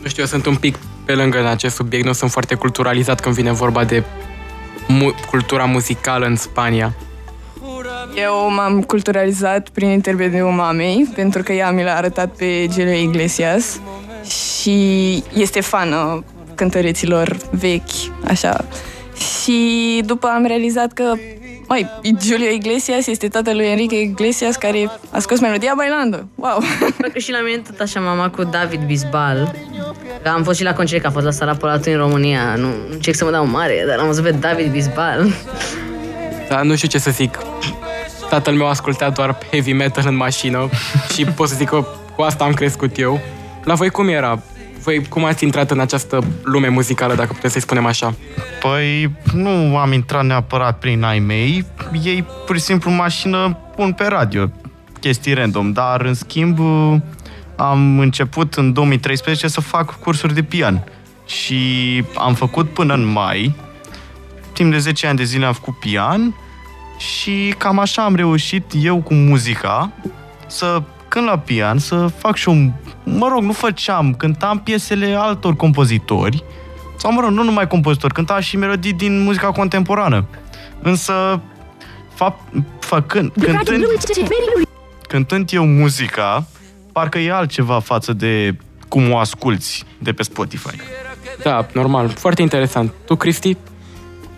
Nu 0.05 0.11
știu, 0.11 0.23
eu 0.23 0.29
sunt 0.29 0.45
un 0.45 0.55
pic 0.55 0.77
pe 1.05 1.13
lângă 1.13 1.39
în 1.39 1.45
acest 1.45 1.75
subiect, 1.75 2.05
nu 2.05 2.13
sunt 2.13 2.31
foarte 2.31 2.55
culturalizat 2.55 3.19
când 3.19 3.35
vine 3.35 3.51
vorba 3.51 3.83
de 3.83 4.03
mu- 4.87 5.15
cultura 5.29 5.63
muzicală 5.63 6.25
în 6.25 6.35
Spania. 6.35 6.95
Eu 8.15 8.51
m-am 8.53 8.81
culturalizat 8.81 9.69
prin 9.69 9.89
intermediul 9.89 10.49
mamei, 10.49 11.09
pentru 11.15 11.43
că 11.43 11.53
ea 11.53 11.71
mi 11.71 11.83
l-a 11.83 11.95
arătat 11.95 12.35
pe 12.35 12.67
Julio 12.71 12.93
Iglesias 12.93 13.79
și 14.27 15.23
este 15.33 15.61
fană 15.61 16.23
cântăreților 16.55 17.37
vechi, 17.51 18.23
așa. 18.27 18.65
Și 19.17 20.01
după 20.05 20.27
am 20.27 20.45
realizat 20.45 20.93
că, 20.93 21.13
mai, 21.67 21.89
Julio 22.21 22.49
Iglesias 22.49 23.07
este 23.07 23.27
tatăl 23.27 23.55
lui 23.55 23.65
Enrique 23.65 24.01
Iglesias 24.01 24.55
care 24.55 24.89
a 25.11 25.19
scos 25.19 25.39
melodia 25.39 25.73
Bailando. 25.77 26.17
Wow! 26.35 26.59
Bă, 27.01 27.07
că 27.13 27.19
și 27.19 27.31
la 27.31 27.39
mine 27.41 27.57
tot 27.57 27.79
așa 27.79 27.99
mama 27.99 28.29
cu 28.29 28.43
David 28.43 28.81
Bisbal. 28.85 29.55
Că 30.23 30.29
am 30.29 30.43
fost 30.43 30.57
și 30.57 30.63
la 30.63 30.73
concert, 30.73 31.01
că 31.01 31.07
a 31.07 31.11
fost 31.11 31.25
la 31.25 31.31
Sala 31.31 31.53
Polatului 31.53 31.93
în 31.93 31.99
România. 31.99 32.55
Nu, 32.55 32.67
nu 32.67 32.91
încerc 32.91 33.15
să 33.17 33.23
mă 33.23 33.31
dau 33.31 33.45
mare, 33.45 33.83
dar 33.87 33.99
am 33.99 34.05
văzut 34.05 34.23
pe 34.23 34.31
David 34.31 34.71
Bisbal. 34.71 35.33
Dar 36.49 36.61
nu 36.61 36.75
știu 36.75 36.87
ce 36.87 36.97
să 36.97 37.11
zic. 37.11 37.37
Tatăl 38.29 38.53
meu 38.53 38.67
asculta 38.67 39.09
doar 39.09 39.37
heavy 39.51 39.73
metal 39.73 40.03
în 40.07 40.15
mașină 40.15 40.69
și 41.13 41.25
pot 41.25 41.49
să 41.49 41.55
zic 41.55 41.69
că 41.69 41.85
cu 42.15 42.21
asta 42.21 42.43
am 42.43 42.53
crescut 42.53 42.97
eu. 42.97 43.19
La 43.63 43.73
voi 43.73 43.89
cum 43.89 44.07
era? 44.07 44.41
Voi 44.85 45.05
cum 45.09 45.25
ați 45.25 45.43
intrat 45.43 45.71
în 45.71 45.79
această 45.79 46.19
lume 46.43 46.67
muzicală, 46.67 47.15
dacă 47.15 47.33
puteți 47.33 47.51
să-i 47.51 47.61
spunem 47.61 47.85
așa? 47.85 48.13
Păi 48.61 49.11
nu 49.33 49.77
am 49.77 49.91
intrat 49.91 50.25
neapărat 50.25 50.79
prin 50.79 51.03
ai 51.03 51.19
mei, 51.19 51.65
ei 52.03 52.25
pur 52.45 52.55
și 52.55 52.61
simplu 52.61 52.89
în 52.89 52.95
mașină 52.95 53.57
pun 53.75 53.93
pe 53.93 54.05
radio 54.07 54.51
chestii 54.99 55.33
random, 55.33 55.71
dar 55.71 56.01
în 56.01 56.13
schimb 56.13 56.59
am 57.55 57.99
început 57.99 58.53
în 58.53 58.73
2013 58.73 59.47
să 59.47 59.61
fac 59.61 59.99
cursuri 59.99 60.33
de 60.33 60.43
pian. 60.43 60.83
Și 61.25 62.03
am 62.15 62.33
făcut 62.33 62.69
până 62.69 62.93
în 62.93 63.05
mai, 63.05 63.55
timp 64.53 64.71
de 64.71 64.77
10 64.77 65.07
ani 65.07 65.17
de 65.17 65.23
zile 65.23 65.45
am 65.45 65.53
făcut 65.53 65.79
pian. 65.79 66.35
Și 66.97 67.53
cam 67.57 67.79
așa 67.79 68.03
am 68.03 68.15
reușit 68.15 68.65
eu 68.81 69.01
cu 69.01 69.13
muzica 69.13 69.91
să 70.47 70.81
cânt 71.15 71.27
la 71.27 71.37
pian, 71.37 71.77
să 71.77 72.07
fac 72.17 72.35
și 72.35 72.49
un... 72.49 72.71
Mă 73.03 73.27
rog, 73.27 73.43
nu 73.43 73.51
făceam, 73.51 74.13
cântam 74.13 74.59
piesele 74.59 75.13
altor 75.13 75.55
compozitori, 75.55 76.43
sau 76.97 77.11
mă 77.11 77.21
rog, 77.21 77.29
nu 77.29 77.43
numai 77.43 77.67
compozitori, 77.67 78.13
cântam 78.13 78.39
și 78.39 78.57
melodii 78.57 78.93
din 78.93 79.23
muzica 79.23 79.51
contemporană. 79.51 80.25
Însă, 80.81 81.41
fapt, 82.13 82.41
făcând, 82.79 83.31
cântând, 83.39 83.85
cântând 85.07 85.49
eu 85.53 85.65
muzica, 85.65 86.45
parcă 86.91 87.17
e 87.17 87.31
altceva 87.31 87.79
față 87.79 88.13
de 88.13 88.57
cum 88.87 89.11
o 89.11 89.17
asculți 89.17 89.83
de 89.99 90.13
pe 90.13 90.23
Spotify. 90.23 90.75
Da, 91.43 91.67
normal. 91.73 92.09
Foarte 92.09 92.41
interesant. 92.41 92.91
Tu, 93.05 93.15
Cristi? 93.15 93.57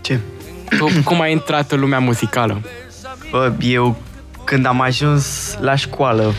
Ce? 0.02 0.20
Tu, 0.78 0.90
cum 1.04 1.22
ai 1.22 1.32
intrat 1.32 1.72
în 1.72 1.80
lumea 1.80 2.00
muzicală? 2.00 2.62
Bă, 3.32 3.54
eu 3.60 3.96
când 4.44 4.66
am 4.66 4.82
ajuns 4.82 5.58
la 5.60 5.76
școală, 5.76 6.34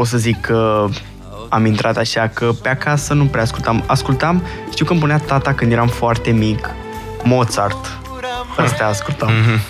pot 0.00 0.08
să 0.08 0.18
zic 0.18 0.40
că 0.40 0.88
am 1.48 1.66
intrat 1.66 1.96
așa 1.96 2.28
că 2.28 2.50
pe 2.62 2.68
acasă 2.68 3.14
nu 3.14 3.24
prea 3.24 3.42
ascultam. 3.42 3.84
Ascultam, 3.86 4.42
știu 4.70 4.84
că 4.84 4.92
îmi 4.92 5.00
punea 5.00 5.18
tata 5.18 5.54
când 5.54 5.72
eram 5.72 5.88
foarte 5.88 6.30
mic, 6.30 6.70
Mozart. 7.22 7.98
Astea 8.56 8.86
ascultam. 8.86 9.28
Mm-hmm. 9.30 9.60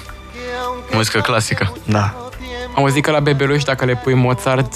Muzică 0.93 1.21
clasică. 1.21 1.73
Da. 1.85 2.31
Am 2.77 2.83
auzit 2.83 3.05
că 3.05 3.11
la 3.11 3.21
bebeluși, 3.21 3.65
dacă 3.65 3.85
le 3.85 3.97
pui 3.97 4.15
Mozart, 4.15 4.73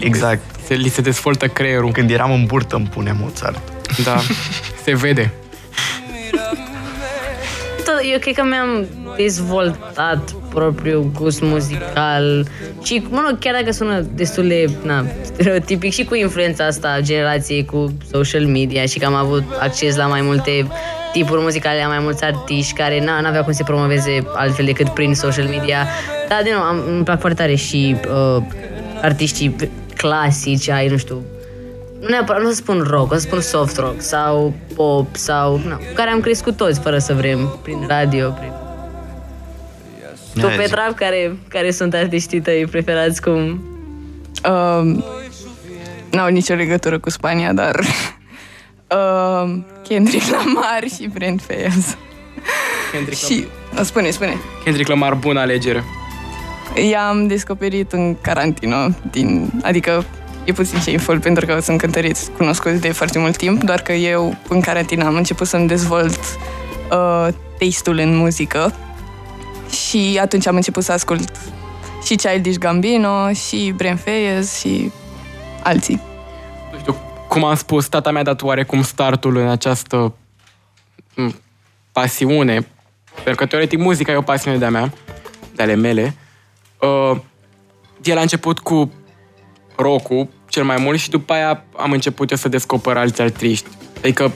Exact. 0.00 0.40
se, 0.66 0.74
li 0.74 0.88
se 0.88 1.00
dezvoltă 1.00 1.46
creierul. 1.46 1.92
Când 1.92 2.10
eram 2.10 2.32
în 2.32 2.44
burtă 2.44 2.76
îmi 2.76 2.86
punea 2.86 3.16
Mozart. 3.20 3.60
Da, 4.04 4.20
se 4.84 4.94
vede. 4.94 5.32
Tot, 7.98 8.06
eu 8.12 8.18
cred 8.18 8.34
că 8.34 8.44
mi-am 8.44 8.86
dezvoltat 9.16 10.32
propriul 10.48 11.10
gust 11.20 11.42
muzical 11.42 12.46
și, 12.82 13.06
mă 13.10 13.24
rog, 13.28 13.38
chiar 13.38 13.54
dacă 13.54 13.72
sună 13.72 14.00
destul 14.14 14.48
de 14.48 14.70
na, 14.82 15.04
stereotipic 15.22 15.92
și 15.92 16.04
cu 16.04 16.14
influența 16.14 16.64
asta 16.66 16.88
a 16.88 17.00
generației 17.00 17.64
cu 17.64 17.96
social 18.10 18.46
media 18.46 18.84
și 18.84 18.98
că 18.98 19.06
am 19.06 19.14
avut 19.14 19.42
acces 19.60 19.96
la 19.96 20.06
mai 20.06 20.20
multe 20.20 20.66
tipuri 21.12 21.40
muzicale, 21.40 21.80
la 21.80 21.88
mai 21.88 21.98
mulți 21.98 22.24
artiști 22.24 22.72
care 22.72 23.00
n- 23.00 23.22
n-aveau 23.22 23.42
cum 23.42 23.52
să 23.52 23.58
se 23.58 23.70
promoveze 23.72 24.26
altfel 24.34 24.64
decât 24.64 24.88
prin 24.88 25.14
social 25.14 25.46
media. 25.46 25.86
Dar, 26.28 26.42
din 26.42 26.52
nou, 26.54 26.62
am, 26.62 26.82
îmi 26.94 27.04
plac 27.04 27.20
foarte 27.20 27.42
tare 27.42 27.54
și 27.54 27.96
uh, 28.36 28.42
artiștii 29.02 29.56
clasici, 29.96 30.68
ai, 30.68 30.88
nu 30.88 30.96
știu, 30.96 31.22
nu 32.00 32.08
neapărat, 32.08 32.42
nu 32.42 32.48
o 32.48 32.50
să 32.50 32.56
spun 32.56 32.86
rock, 32.88 33.12
o 33.12 33.14
să 33.14 33.20
spun 33.20 33.40
soft 33.40 33.76
rock 33.76 34.00
sau 34.00 34.54
pop 34.74 35.16
sau, 35.16 35.60
na, 35.66 35.76
cu 35.76 35.92
care 35.94 36.10
am 36.10 36.20
crescut 36.20 36.56
toți 36.56 36.80
fără 36.80 36.98
să 36.98 37.14
vrem, 37.14 37.58
prin 37.62 37.84
radio, 37.88 38.30
prin... 38.30 38.52
Tu, 40.34 40.40
Hai, 40.40 40.50
zi. 40.50 40.56
Petra, 40.56 40.92
care, 40.94 41.36
care 41.48 41.70
sunt 41.70 41.94
artiștii 41.94 42.40
tăi 42.40 42.66
preferați 42.66 43.22
cum... 43.22 43.62
Um, 44.48 45.04
n-au 46.10 46.28
nicio 46.28 46.54
legătură 46.54 46.98
cu 46.98 47.10
Spania, 47.10 47.52
dar 47.52 47.80
um, 48.96 49.66
Kendrick 49.88 50.30
Lamar 50.30 50.82
și 50.96 51.10
Brent 51.12 51.42
Fayez. 51.46 51.96
Kendrick 52.92 53.24
și, 53.24 53.46
spune, 53.82 54.10
spune. 54.10 54.36
Kendrick 54.64 54.88
Lamar, 54.88 55.14
bună 55.14 55.40
alegere. 55.40 55.84
I-am 56.90 57.26
descoperit 57.26 57.92
în 57.92 58.16
carantină, 58.20 58.96
din, 59.10 59.50
adică 59.62 60.04
e 60.48 60.52
puțin 60.52 60.80
shameful 60.80 61.20
pentru 61.20 61.46
că 61.46 61.60
sunt 61.60 61.78
cântăriți 61.78 62.30
cunoscuți 62.30 62.80
de 62.80 62.92
foarte 62.92 63.18
mult 63.18 63.36
timp, 63.36 63.62
doar 63.62 63.80
că 63.80 63.92
eu 63.92 64.36
în 64.48 64.60
carantină 64.60 65.04
am 65.04 65.14
început 65.14 65.46
să-mi 65.46 65.68
dezvolt 65.68 66.18
uh, 66.90 67.28
tastul 67.58 67.98
în 67.98 68.16
muzică 68.16 68.74
și 69.70 70.18
atunci 70.22 70.46
am 70.46 70.54
început 70.54 70.84
să 70.84 70.92
ascult 70.92 71.30
și 72.04 72.14
Childish 72.14 72.58
Gambino 72.58 73.32
și 73.32 73.72
Brent 73.76 74.00
Fayez 74.00 74.58
și 74.58 74.92
alții. 75.62 76.00
Cum 77.28 77.44
am 77.44 77.54
spus, 77.54 77.88
tata 77.88 78.10
mi-a 78.10 78.22
dat 78.22 78.42
oarecum 78.42 78.82
startul 78.82 79.36
în 79.36 79.48
această 79.48 80.14
m, 81.14 81.34
pasiune, 81.92 82.66
pentru 83.14 83.34
că 83.34 83.46
teoretic 83.46 83.78
muzica 83.78 84.12
e 84.12 84.16
o 84.16 84.22
pasiune 84.22 84.56
de-a 84.56 84.70
mea, 84.70 84.92
de 85.54 85.62
ale 85.62 85.74
mele. 85.74 86.14
Uh, 86.80 87.16
el 88.02 88.18
a 88.18 88.20
început 88.20 88.58
cu 88.58 88.92
rock 89.76 90.10
cel 90.58 90.66
mai 90.66 90.76
mult 90.80 90.98
și 90.98 91.10
după 91.10 91.32
aia 91.32 91.62
am 91.76 91.90
început 91.92 92.30
eu 92.30 92.36
să 92.36 92.48
descoper 92.48 92.96
alți 92.96 93.22
artiști. 93.22 93.66
Adică 93.98 94.32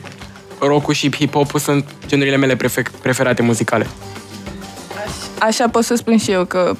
rock 0.58 0.92
și 0.92 1.10
hip-hop 1.16 1.58
sunt 1.58 1.84
genurile 2.06 2.36
mele 2.36 2.56
prefe- 2.56 2.82
preferate 3.02 3.42
muzicale. 3.42 3.86
Așa 5.38 5.68
pot 5.68 5.84
să 5.84 5.94
spun 5.94 6.18
și 6.18 6.30
eu 6.30 6.44
că 6.44 6.76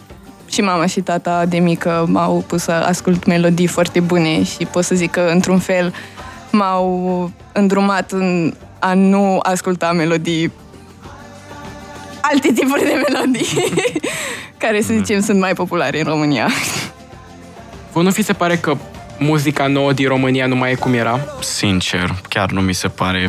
și 0.49 0.61
mama 0.61 0.87
și 0.87 1.01
tata 1.01 1.45
de 1.47 1.59
mică 1.59 2.05
m-au 2.09 2.45
pus 2.47 2.63
să 2.63 2.73
ascult 2.73 3.27
melodii 3.27 3.67
foarte 3.67 4.01
bune 4.01 4.43
și 4.43 4.65
pot 4.71 4.85
să 4.85 4.95
zic 4.95 5.11
că, 5.11 5.21
într-un 5.21 5.59
fel, 5.59 5.95
m-au 6.51 7.31
îndrumat 7.53 8.13
în 8.13 8.55
a 8.79 8.95
nu 8.95 9.39
asculta 9.43 9.93
melodii 9.93 10.53
alte 12.21 12.53
tipuri 12.53 12.83
de 12.83 13.03
melodii 13.09 13.73
care, 14.63 14.83
să 14.83 14.93
zicem, 14.93 15.21
sunt 15.21 15.41
mai 15.41 15.55
populare 15.55 15.99
în 15.99 16.05
România. 16.05 16.49
Vă 17.93 18.03
nu 18.03 18.11
fi 18.11 18.23
se 18.23 18.33
pare 18.33 18.57
că 18.57 18.77
muzica 19.19 19.67
nouă 19.67 19.93
din 19.93 20.09
România 20.09 20.47
nu 20.47 20.57
mai 20.57 20.71
e 20.71 20.75
cum 20.75 20.95
era? 20.95 21.21
Sincer, 21.41 22.15
chiar 22.29 22.51
nu 22.51 22.61
mi 22.61 22.73
se 22.73 22.89
pare. 22.89 23.29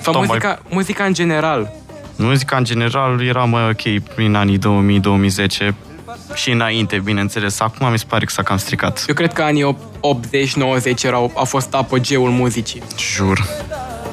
Sau 0.00 0.12
Tocmai- 0.12 0.26
muzica, 0.26 0.58
muzica 0.68 1.04
în 1.04 1.14
general? 1.14 1.72
Muzica 2.16 2.56
în 2.56 2.64
general 2.64 3.26
era 3.26 3.44
mai 3.44 3.68
ok 3.68 4.02
prin 4.14 4.34
anii 4.34 4.58
2000-2010 4.58 5.74
și 6.34 6.50
înainte, 6.50 7.00
bineînțeles. 7.04 7.60
Acum 7.60 7.90
mi 7.90 7.98
se 7.98 8.04
pare 8.08 8.24
că 8.24 8.30
s-a 8.32 8.42
cam 8.42 8.56
stricat. 8.56 9.04
Eu 9.08 9.14
cred 9.14 9.32
că 9.32 9.42
anii 9.42 9.76
80-90 10.00 11.02
erau, 11.02 11.32
a 11.36 11.44
fost 11.44 11.74
apogeul 11.74 12.30
muzicii. 12.30 12.82
Jur. 12.98 13.46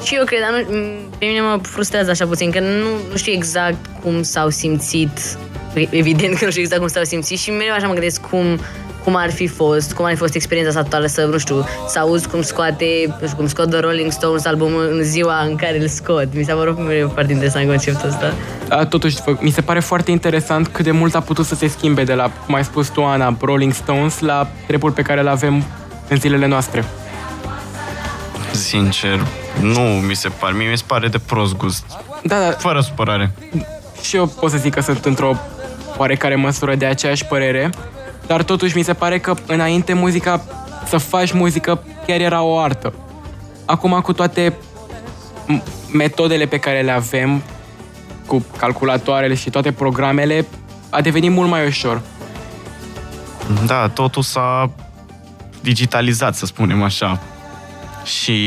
Și 0.04 0.14
eu 0.14 0.24
cred, 0.24 0.40
dar 0.40 0.64
nu, 0.68 0.78
pe 1.18 1.24
mine 1.26 1.40
mă 1.40 1.58
frustrează 1.62 2.10
așa 2.10 2.26
puțin, 2.26 2.50
că 2.50 2.60
nu, 2.60 2.88
nu 3.10 3.16
știu 3.16 3.32
exact 3.32 3.86
cum 4.02 4.22
s-au 4.22 4.48
simțit, 4.48 5.38
evident 5.90 6.38
că 6.38 6.44
nu 6.44 6.50
știu 6.50 6.62
exact 6.62 6.80
cum 6.80 6.88
s-au 6.90 7.04
simțit 7.04 7.38
și 7.38 7.50
mereu 7.50 7.74
așa 7.74 7.86
mă 7.86 7.92
gândesc 7.92 8.20
cum, 8.20 8.60
cum 9.04 9.16
ar 9.16 9.30
fi 9.32 9.46
fost, 9.46 9.92
cum 9.92 10.04
ar 10.04 10.10
fi 10.10 10.16
fost 10.16 10.34
experiența 10.34 10.70
asta 10.70 10.82
totală 10.82 11.06
să, 11.06 11.24
nu 11.24 11.38
știu, 11.38 11.66
să 11.88 11.98
auzi 11.98 12.28
cum 12.28 12.42
scoate, 12.42 12.84
nu 13.20 13.26
știu, 13.26 13.36
cum 13.36 13.46
scot 13.48 13.70
The 13.70 13.78
Rolling 13.80 14.12
Stones 14.12 14.44
albumul 14.44 14.88
în 14.92 15.02
ziua 15.02 15.40
în 15.42 15.56
care 15.56 15.80
îl 15.80 15.88
scot. 15.88 16.26
Mi 16.34 16.44
s-a 16.44 16.54
părut 16.54 16.78
mereu 16.78 17.08
foarte 17.12 17.32
interesant 17.32 17.66
conceptul 17.68 18.08
ăsta. 18.08 18.32
A, 18.68 18.84
Totuși, 18.86 19.16
fă- 19.20 19.40
mi 19.40 19.50
se 19.50 19.60
pare 19.60 19.80
foarte 19.80 20.10
interesant 20.10 20.68
cât 20.68 20.84
de 20.84 20.90
mult 20.90 21.14
a 21.14 21.20
putut 21.20 21.46
să 21.46 21.54
se 21.54 21.66
schimbe 21.68 22.04
de 22.04 22.14
la, 22.14 22.30
cum 22.46 22.54
ai 22.54 22.64
spus 22.64 22.88
tu, 22.88 23.04
Ana, 23.04 23.36
Rolling 23.40 23.72
Stones, 23.72 24.18
la 24.20 24.48
trepul 24.66 24.90
pe 24.90 25.02
care 25.02 25.20
îl 25.20 25.28
avem 25.28 25.64
în 26.08 26.16
zilele 26.16 26.46
noastre. 26.46 26.84
Sincer, 28.52 29.20
nu 29.60 29.80
mi 29.80 30.14
se 30.14 30.28
pare. 30.28 30.54
Mie 30.56 30.68
mi 30.70 30.76
se 30.78 30.84
pare 30.86 31.08
de 31.08 31.18
prost 31.26 31.56
gust. 31.56 31.84
Da, 32.22 32.38
da. 32.40 32.50
Fără 32.50 32.80
supărare. 32.80 33.30
Și 34.02 34.16
eu 34.16 34.26
pot 34.26 34.50
să 34.50 34.56
zic 34.56 34.74
că 34.74 34.80
sunt 34.80 35.04
într-o 35.04 35.36
oarecare 35.96 36.34
măsură 36.34 36.74
de 36.74 36.84
aceeași 36.86 37.24
părere, 37.24 37.70
dar 38.30 38.42
totuși 38.42 38.76
mi 38.76 38.82
se 38.82 38.92
pare 38.94 39.18
că 39.18 39.34
înainte 39.46 39.92
muzica, 39.92 40.42
să 40.86 40.98
faci 40.98 41.32
muzică, 41.32 41.84
chiar 42.06 42.20
era 42.20 42.42
o 42.42 42.58
artă. 42.58 42.94
Acum 43.64 44.00
cu 44.00 44.12
toate 44.12 44.54
m- 45.48 45.62
metodele 45.92 46.46
pe 46.46 46.58
care 46.58 46.80
le 46.80 46.90
avem, 46.90 47.42
cu 48.26 48.44
calculatoarele 48.56 49.34
și 49.34 49.50
toate 49.50 49.72
programele, 49.72 50.46
a 50.90 51.00
devenit 51.00 51.30
mult 51.30 51.48
mai 51.48 51.66
ușor. 51.66 52.02
Da, 53.66 53.88
totul 53.88 54.22
s-a 54.22 54.70
digitalizat, 55.60 56.34
să 56.34 56.46
spunem 56.46 56.82
așa. 56.82 57.20
Și, 58.04 58.38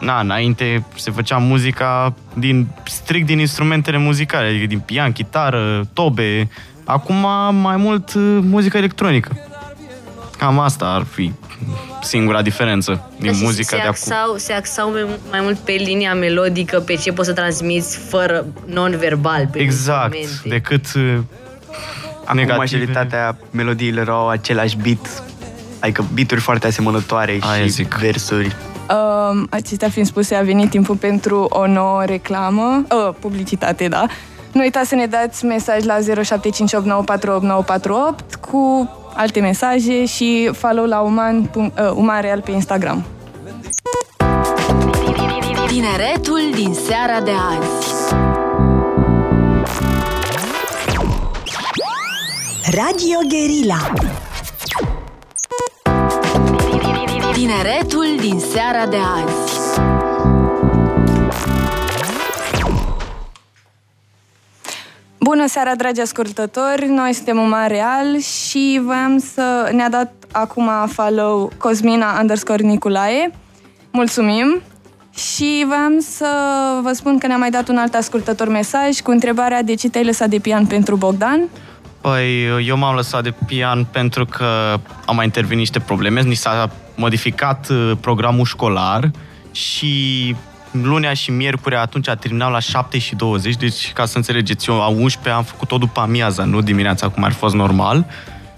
na, 0.00 0.20
înainte 0.20 0.84
se 0.94 1.10
făcea 1.10 1.36
muzica 1.36 2.14
din, 2.32 2.68
strict 2.84 3.26
din 3.26 3.38
instrumentele 3.38 3.98
muzicale, 3.98 4.46
adică 4.46 4.66
din 4.66 4.78
pian, 4.80 5.12
chitară, 5.12 5.88
tobe. 5.92 6.48
Acum 6.84 7.16
mai 7.60 7.76
mult 7.76 8.14
uh, 8.14 8.38
muzică 8.42 8.76
electronică. 8.76 9.36
Cam 10.38 10.58
asta 10.58 10.84
ar 10.86 11.02
fi 11.10 11.32
singura 12.02 12.42
diferență 12.42 13.10
din 13.18 13.30
Da, 13.30 13.36
și 13.36 13.42
muzica 13.42 13.76
se 13.76 13.82
de 13.82 13.88
acum. 13.88 14.12
axau, 14.12 14.36
se 14.36 14.52
axau 14.52 14.90
mai, 14.90 15.06
mai 15.30 15.40
mult 15.42 15.56
pe 15.58 15.72
linia 15.72 16.14
melodică, 16.14 16.78
pe 16.80 16.94
ce 16.94 17.12
poți 17.12 17.28
să 17.28 17.34
transmiți 17.34 17.98
fără 17.98 18.46
non-verbal. 18.66 19.48
Pe 19.52 19.58
Exact, 19.58 20.14
instrumente. 20.14 20.48
decât 20.68 20.84
uh, 20.94 21.18
Acum 22.24 22.36
negative. 22.36 22.56
majoritatea 22.56 23.36
melodiilor 23.50 24.08
au 24.08 24.28
același 24.28 24.76
beat, 24.76 25.22
adică 25.80 26.04
beaturi 26.14 26.40
foarte 26.40 26.66
asemănătoare 26.66 27.38
Aia 27.40 27.62
și 27.62 27.68
zic. 27.68 27.94
versuri. 27.94 28.56
Um, 28.90 29.46
acestea 29.50 29.88
fiind 29.88 30.08
spuse, 30.08 30.34
a 30.34 30.42
venit 30.42 30.70
timpul 30.70 30.96
pentru 30.96 31.46
o 31.50 31.66
nouă 31.66 32.04
reclamă, 32.04 32.84
uh, 33.08 33.14
publicitate, 33.20 33.88
da. 33.88 34.06
Nu 34.54 34.60
uitați 34.60 34.88
să 34.88 34.94
ne 34.94 35.06
dați 35.06 35.44
mesaj 35.44 35.84
la 35.84 35.98
0758948948 35.98 36.04
cu 38.50 38.90
alte 39.14 39.40
mesaje 39.40 40.04
și 40.04 40.50
follow 40.52 40.84
la 40.84 41.00
uman, 41.00 41.50
uh, 41.54 41.70
uman 41.94 42.20
real 42.20 42.40
pe 42.40 42.50
Instagram. 42.50 43.04
Tineretul 45.66 46.40
din 46.54 46.74
seara 46.86 47.20
de 47.20 47.30
azi. 47.30 48.14
Radio 52.64 53.18
Guerilla. 53.28 53.92
Tineretul 57.32 58.06
din 58.20 58.38
seara 58.38 58.86
de 58.86 58.96
azi. 58.96 59.63
Bună 65.24 65.46
seara, 65.46 65.74
dragi 65.74 66.00
ascultători! 66.00 66.86
Noi 66.88 67.12
suntem 67.12 67.38
Uman 67.38 67.68
Real 67.68 68.18
și 68.18 68.80
voiam 68.84 69.18
să 69.18 69.70
ne-a 69.72 69.88
dat 69.88 70.12
acum 70.32 70.70
follow 70.86 71.52
Cosmina 71.58 72.18
underscore 72.20 72.62
Niculae. 72.62 73.30
Mulțumim! 73.90 74.62
Și 75.14 75.64
voiam 75.66 75.98
să 76.00 76.28
vă 76.82 76.92
spun 76.92 77.18
că 77.18 77.26
ne-a 77.26 77.36
mai 77.36 77.50
dat 77.50 77.68
un 77.68 77.76
alt 77.76 77.94
ascultător 77.94 78.48
mesaj 78.48 79.00
cu 79.00 79.10
întrebarea 79.10 79.62
de 79.62 79.74
ce 79.74 79.88
te-ai 79.88 80.04
lăsat 80.04 80.28
de 80.28 80.38
pian 80.38 80.66
pentru 80.66 80.96
Bogdan. 80.96 81.48
Păi, 82.00 82.46
eu 82.66 82.76
m-am 82.76 82.94
lăsat 82.94 83.22
de 83.22 83.34
pian 83.46 83.86
pentru 83.92 84.24
că 84.24 84.78
am 85.06 85.16
mai 85.16 85.24
intervenit 85.24 85.58
niște 85.58 85.80
probleme. 85.80 86.22
Ni 86.22 86.34
s-a 86.34 86.70
modificat 86.96 87.68
uh, 87.70 87.92
programul 88.00 88.44
școlar 88.44 89.10
și 89.52 90.34
lunea 90.82 91.12
și 91.12 91.30
miercurea 91.30 91.80
atunci 91.80 92.08
terminam 92.20 92.52
la 92.52 92.58
7 92.58 92.98
și 92.98 93.14
20, 93.14 93.56
deci 93.56 93.92
ca 93.92 94.04
să 94.04 94.16
înțelegeți, 94.16 94.70
eu 94.70 94.82
a 94.82 94.86
11 94.86 95.32
am 95.32 95.42
făcut-o 95.42 95.78
după 95.78 96.00
amiaza, 96.00 96.44
nu 96.44 96.60
dimineața 96.60 97.08
cum 97.08 97.24
ar 97.24 97.32
fi 97.32 97.38
fost 97.38 97.54
normal. 97.54 98.06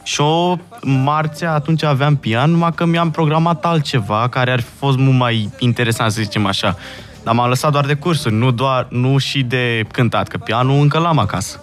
Și 0.03 0.21
o 0.21 0.57
marțea 0.83 1.53
atunci 1.53 1.83
aveam 1.83 2.17
pian, 2.17 2.51
numai 2.51 2.73
că 2.75 2.85
mi-am 2.85 3.11
programat 3.11 3.65
altceva 3.65 4.29
care 4.29 4.53
ar 4.53 4.61
fi 4.61 4.71
fost 4.79 4.97
mult 4.97 5.17
mai 5.17 5.51
interesant, 5.59 6.13
să 6.13 6.23
zicem 6.23 6.47
așa. 6.47 6.77
Dar 7.23 7.35
m-am 7.35 7.49
lăsat 7.49 7.73
doar 7.73 7.85
de 7.87 7.95
cursuri, 7.95 8.35
nu, 8.35 8.51
doar, 8.51 8.87
nu 8.91 9.19
și 9.19 9.43
de 9.43 9.85
cântat, 9.93 10.29
că 10.29 10.39
pianul 10.39 10.81
încă 10.81 10.99
l-am 10.99 11.19
acasă. 11.19 11.61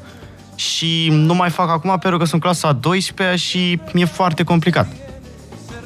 Și 0.55 1.09
nu 1.11 1.33
mai 1.33 1.49
fac 1.49 1.69
acum 1.69 1.97
pentru 1.99 2.19
că 2.19 2.25
sunt 2.25 2.41
clasa 2.41 2.67
a 2.67 2.73
12 2.73 3.37
și 3.37 3.79
mi-e 3.93 4.05
foarte 4.05 4.43
complicat. 4.43 4.87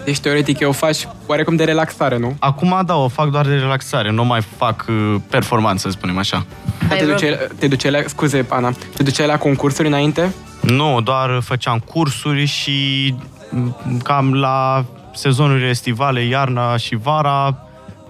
Deci, 0.08 0.20
teoretic, 0.20 0.60
eu 0.60 0.70
o 0.70 0.72
faci 0.72 1.08
oarecum 1.26 1.56
de 1.56 1.64
relaxare, 1.64 2.18
nu? 2.18 2.36
Acum, 2.40 2.82
da, 2.86 2.96
o 2.96 3.08
fac 3.08 3.30
doar 3.30 3.46
de 3.46 3.54
relaxare, 3.56 4.12
nu 4.12 4.26
mai 4.26 4.42
fac 4.58 4.86
uh, 4.90 5.16
performanță, 5.30 5.88
să 5.90 5.94
spunem 5.98 6.18
așa. 6.18 6.46
Dar 6.88 6.98
te 6.98 7.06
duceai, 7.06 7.38
te 7.60 7.68
duceai 7.68 7.92
la, 7.92 8.00
scuze, 8.06 8.46
Ana, 8.50 8.72
te 8.96 9.04
duceai 9.04 9.28
la 9.28 9.38
concursuri 9.38 9.88
înainte? 9.88 10.34
Nu, 10.62 11.02
doar 11.04 11.40
făceam 11.44 11.80
cursuri 11.80 12.46
și 12.46 13.16
m, 13.50 13.76
cam 14.04 14.34
la 14.34 14.86
sezonurile 15.14 15.70
estivale, 15.70 16.24
iarna 16.26 16.78
și 16.78 16.96
vara, 16.96 17.58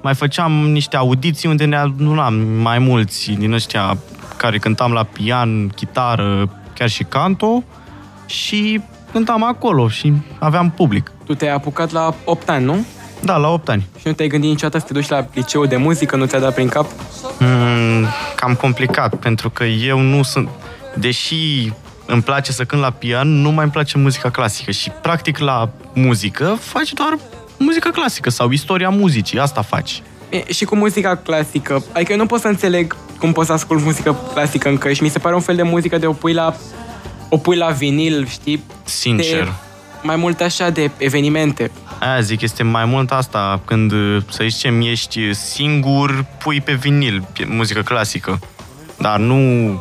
mai 0.02 0.16
făceam 0.16 0.52
niște 0.52 0.96
audiții 0.96 1.50
unde 1.50 1.66
ne 1.66 1.76
adunam 1.76 2.34
mai 2.38 2.80
mulți 2.80 3.32
din 3.32 3.54
ăștia 3.54 3.98
care 4.36 4.58
cântam 4.58 4.92
la 4.92 5.04
pian, 5.04 5.68
chitară, 5.68 6.50
chiar 6.74 6.90
și 6.90 7.04
canto 7.04 7.64
și 8.26 8.82
cântam 9.12 9.44
acolo 9.44 9.88
și 9.88 10.14
aveam 10.40 10.70
public. 10.70 11.12
Tu 11.28 11.34
te-ai 11.34 11.54
apucat 11.54 11.92
la 11.92 12.16
8 12.24 12.50
ani, 12.50 12.66
nu? 12.66 12.86
Da, 13.20 13.38
la 13.38 13.48
8 13.48 13.70
ani. 13.70 13.88
Și 14.00 14.08
nu 14.08 14.14
te-ai 14.14 14.28
gândit 14.28 14.50
niciodată 14.50 14.80
să 14.80 14.86
te 14.86 14.94
duci 14.94 15.08
la 15.08 15.28
liceu 15.34 15.66
de 15.66 15.78
muzică, 15.78 16.16
nu 16.16 16.26
ți-a 16.26 16.40
dat 16.40 16.54
prin 16.54 16.68
cap? 16.68 16.86
Mm, 17.40 18.06
cam 18.36 18.54
complicat, 18.56 19.16
pentru 19.16 19.50
că 19.50 19.64
eu 19.64 20.00
nu 20.00 20.24
sunt... 20.24 20.50
Deși 20.96 21.72
îmi 22.06 22.22
place 22.22 22.52
să 22.52 22.64
cânt 22.64 22.82
la 22.82 22.90
pian, 22.90 23.28
nu 23.28 23.52
mai 23.52 23.64
îmi 23.64 23.72
place 23.72 23.98
muzica 23.98 24.30
clasică 24.30 24.72
și 24.72 24.92
practic 25.02 25.38
la 25.38 25.70
muzică 25.94 26.58
faci 26.60 26.94
doar 26.94 27.18
muzică 27.58 27.90
clasică 27.90 28.30
sau 28.30 28.52
istoria 28.52 28.90
muzicii, 28.90 29.40
asta 29.40 29.62
faci. 29.62 30.02
E, 30.30 30.52
și 30.54 30.66
cu 30.66 30.76
muzica 30.76 31.16
clasică, 31.16 31.84
adică 31.94 32.12
eu 32.12 32.18
nu 32.18 32.26
pot 32.26 32.40
să 32.40 32.48
înțeleg 32.48 32.96
cum 33.20 33.32
poți 33.32 33.48
să 33.48 33.54
ascult 33.54 33.84
muzică 33.84 34.18
clasică 34.34 34.70
încă 34.70 34.94
și 34.94 35.04
mi 35.04 35.10
se 35.10 35.20
pare 35.20 35.36
un 35.36 35.42
fel 35.42 35.56
de 35.56 35.64
muzică 35.64 35.98
de 35.98 36.06
o 36.06 36.14
pui 36.14 36.34
la, 36.34 36.56
o 37.30 37.38
pui 37.38 37.56
la 37.56 37.70
vinil, 37.70 38.28
știi? 38.28 38.64
Sincer. 38.84 39.44
De, 39.44 39.52
mai 40.02 40.16
mult 40.16 40.42
așa 40.42 40.70
de 40.70 40.92
evenimente. 40.98 41.72
Aia 42.00 42.20
zic, 42.20 42.42
este 42.42 42.64
mai 42.64 42.86
mult 42.86 43.12
asta, 43.12 43.62
când, 43.66 43.92
să 44.30 44.44
zicem, 44.48 44.82
ești 44.82 45.34
singur, 45.34 46.26
pui 46.44 46.62
pe 46.62 46.74
vinil 46.74 47.28
pe 47.34 47.46
muzică 47.50 47.82
clasică. 47.82 48.40
Dar 48.98 49.20
nu 49.20 49.72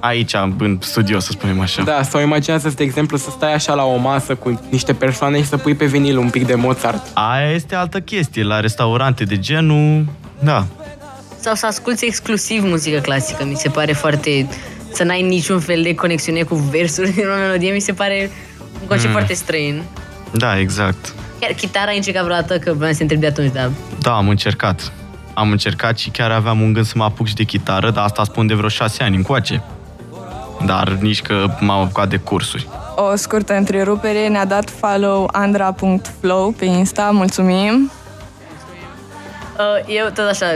aici, 0.00 0.32
în 0.58 0.78
studio, 0.80 1.18
să 1.18 1.30
spunem 1.30 1.60
așa. 1.60 1.82
Da, 1.82 2.02
sau 2.02 2.20
imaginează 2.20 2.68
de 2.68 2.82
exemplu, 2.82 3.16
să 3.16 3.30
stai 3.30 3.54
așa 3.54 3.74
la 3.74 3.84
o 3.84 3.96
masă 3.96 4.34
cu 4.34 4.60
niște 4.70 4.92
persoane 4.92 5.38
și 5.38 5.46
să 5.48 5.56
pui 5.56 5.74
pe 5.74 5.84
vinil 5.84 6.18
un 6.18 6.30
pic 6.30 6.46
de 6.46 6.54
Mozart. 6.54 7.06
Aia 7.12 7.50
este 7.50 7.74
altă 7.74 8.00
chestie. 8.00 8.42
La 8.42 8.60
restaurante 8.60 9.24
de 9.24 9.38
genul, 9.38 10.04
da. 10.38 10.66
sau 11.40 11.54
să 11.54 11.66
asculti 11.66 12.04
exclusiv 12.04 12.64
muzică 12.64 12.98
clasică. 12.98 13.44
Mi 13.44 13.56
se 13.56 13.68
pare 13.68 13.92
foarte... 13.92 14.48
Să 14.92 15.04
n-ai 15.04 15.22
niciun 15.22 15.60
fel 15.60 15.82
de 15.82 15.94
conexiune 15.94 16.42
cu 16.42 16.54
versuri 16.54 17.10
din 17.10 17.24
o 17.28 17.38
melodie, 17.38 17.72
mi 17.72 17.80
se 17.80 17.92
pare 17.92 18.30
un 18.80 18.86
concept 18.86 19.06
Mm. 19.08 19.12
foarte 19.12 19.34
străin. 19.34 19.82
Da, 20.32 20.58
exact. 20.58 21.12
Chiar 21.40 21.50
chitara 21.52 21.90
ai 21.90 21.96
încercat 21.96 22.24
vreodată, 22.24 22.58
că 22.58 22.72
vreau 22.72 22.90
să 22.92 22.96
te 22.96 23.02
întreb 23.02 23.20
de 23.20 23.26
atunci, 23.26 23.52
dar 23.52 23.70
Da, 23.98 24.16
am 24.16 24.28
încercat. 24.28 24.92
Am 25.34 25.50
încercat 25.50 25.98
și 25.98 26.10
chiar 26.10 26.30
aveam 26.30 26.60
un 26.60 26.72
gând 26.72 26.86
să 26.86 26.92
mă 26.96 27.04
apuc 27.04 27.26
și 27.26 27.34
de 27.34 27.42
chitară, 27.42 27.90
dar 27.90 28.04
asta 28.04 28.24
spun 28.24 28.46
de 28.46 28.54
vreo 28.54 28.68
șase 28.68 29.02
ani 29.02 29.16
încoace. 29.16 29.62
Dar 30.64 30.88
nici 30.88 31.22
că 31.22 31.46
m-am 31.60 31.80
apucat 31.80 32.08
de 32.08 32.16
cursuri. 32.16 32.68
O 32.96 33.16
scurtă 33.16 33.54
întrerupere, 33.54 34.28
ne-a 34.28 34.44
dat 34.46 34.70
follow 34.70 35.28
andra.flow 35.32 36.50
pe 36.58 36.64
Insta, 36.64 37.10
mulțumim. 37.12 37.90
Uh, 39.58 39.94
eu 39.96 40.06
tot 40.14 40.28
așa, 40.30 40.46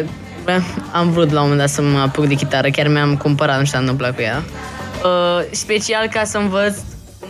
vreau- 0.44 0.60
am 0.92 1.10
vrut 1.10 1.30
la 1.30 1.36
un 1.42 1.48
moment 1.48 1.58
dat 1.58 1.68
să 1.68 1.82
mă 1.82 1.98
apuc 1.98 2.26
de 2.26 2.34
chitară, 2.34 2.68
chiar 2.70 2.88
mi-am 2.88 3.16
cumpărat, 3.16 3.58
nu 3.58 3.64
știu 3.64 3.78
ce 3.78 3.84
s-a 3.84 3.90
întâmplat 3.90 4.14
cu 4.14 4.20
ea. 4.22 4.42
Uh, 5.04 5.44
special 5.50 6.08
ca 6.12 6.24
să 6.24 6.38
învăț, 6.38 6.78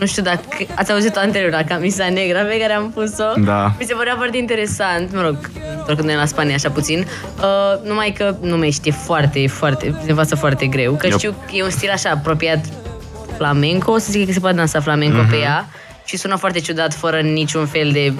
nu 0.01 0.07
știu 0.07 0.21
dacă 0.23 0.41
ați 0.75 0.91
auzit-o 0.91 1.19
anterior, 1.19 1.51
la 1.51 1.63
camisa 1.63 2.09
negra 2.09 2.41
pe 2.41 2.57
care 2.59 2.73
am 2.73 2.91
pus-o. 2.91 3.33
Da. 3.43 3.73
Mi 3.79 3.85
se 3.85 3.93
părea 3.93 4.13
foarte 4.15 4.37
interesant, 4.37 5.13
mă 5.13 5.21
rog, 5.21 5.37
doar 5.85 5.95
când 5.95 5.99
noi 6.07 6.15
la 6.15 6.25
Spania 6.25 6.55
așa 6.55 6.69
puțin, 6.69 7.07
uh, 7.37 7.87
numai 7.87 8.11
că 8.17 8.35
nu 8.41 8.57
mai 8.57 8.69
știe 8.71 8.91
foarte, 8.91 9.47
foarte, 9.47 9.95
se 10.03 10.09
învață 10.09 10.35
foarte 10.35 10.65
greu, 10.65 10.93
că 10.93 11.07
Eu- 11.07 11.17
știu 11.17 11.31
că 11.31 11.51
e 11.55 11.63
un 11.63 11.69
stil 11.69 11.89
așa 11.89 12.09
apropiat 12.09 12.65
flamenco, 13.37 13.91
o 13.91 13.97
să 13.97 14.07
zic 14.11 14.25
că 14.25 14.31
se 14.33 14.39
poate 14.39 14.55
dansa 14.55 14.79
flamenco 14.79 15.17
Mhm. 15.17 15.29
pe 15.29 15.37
ea 15.37 15.67
și 16.05 16.17
sună 16.17 16.35
foarte 16.35 16.59
ciudat 16.59 16.93
fără 16.93 17.19
niciun 17.21 17.65
fel 17.65 17.91
de 17.91 18.13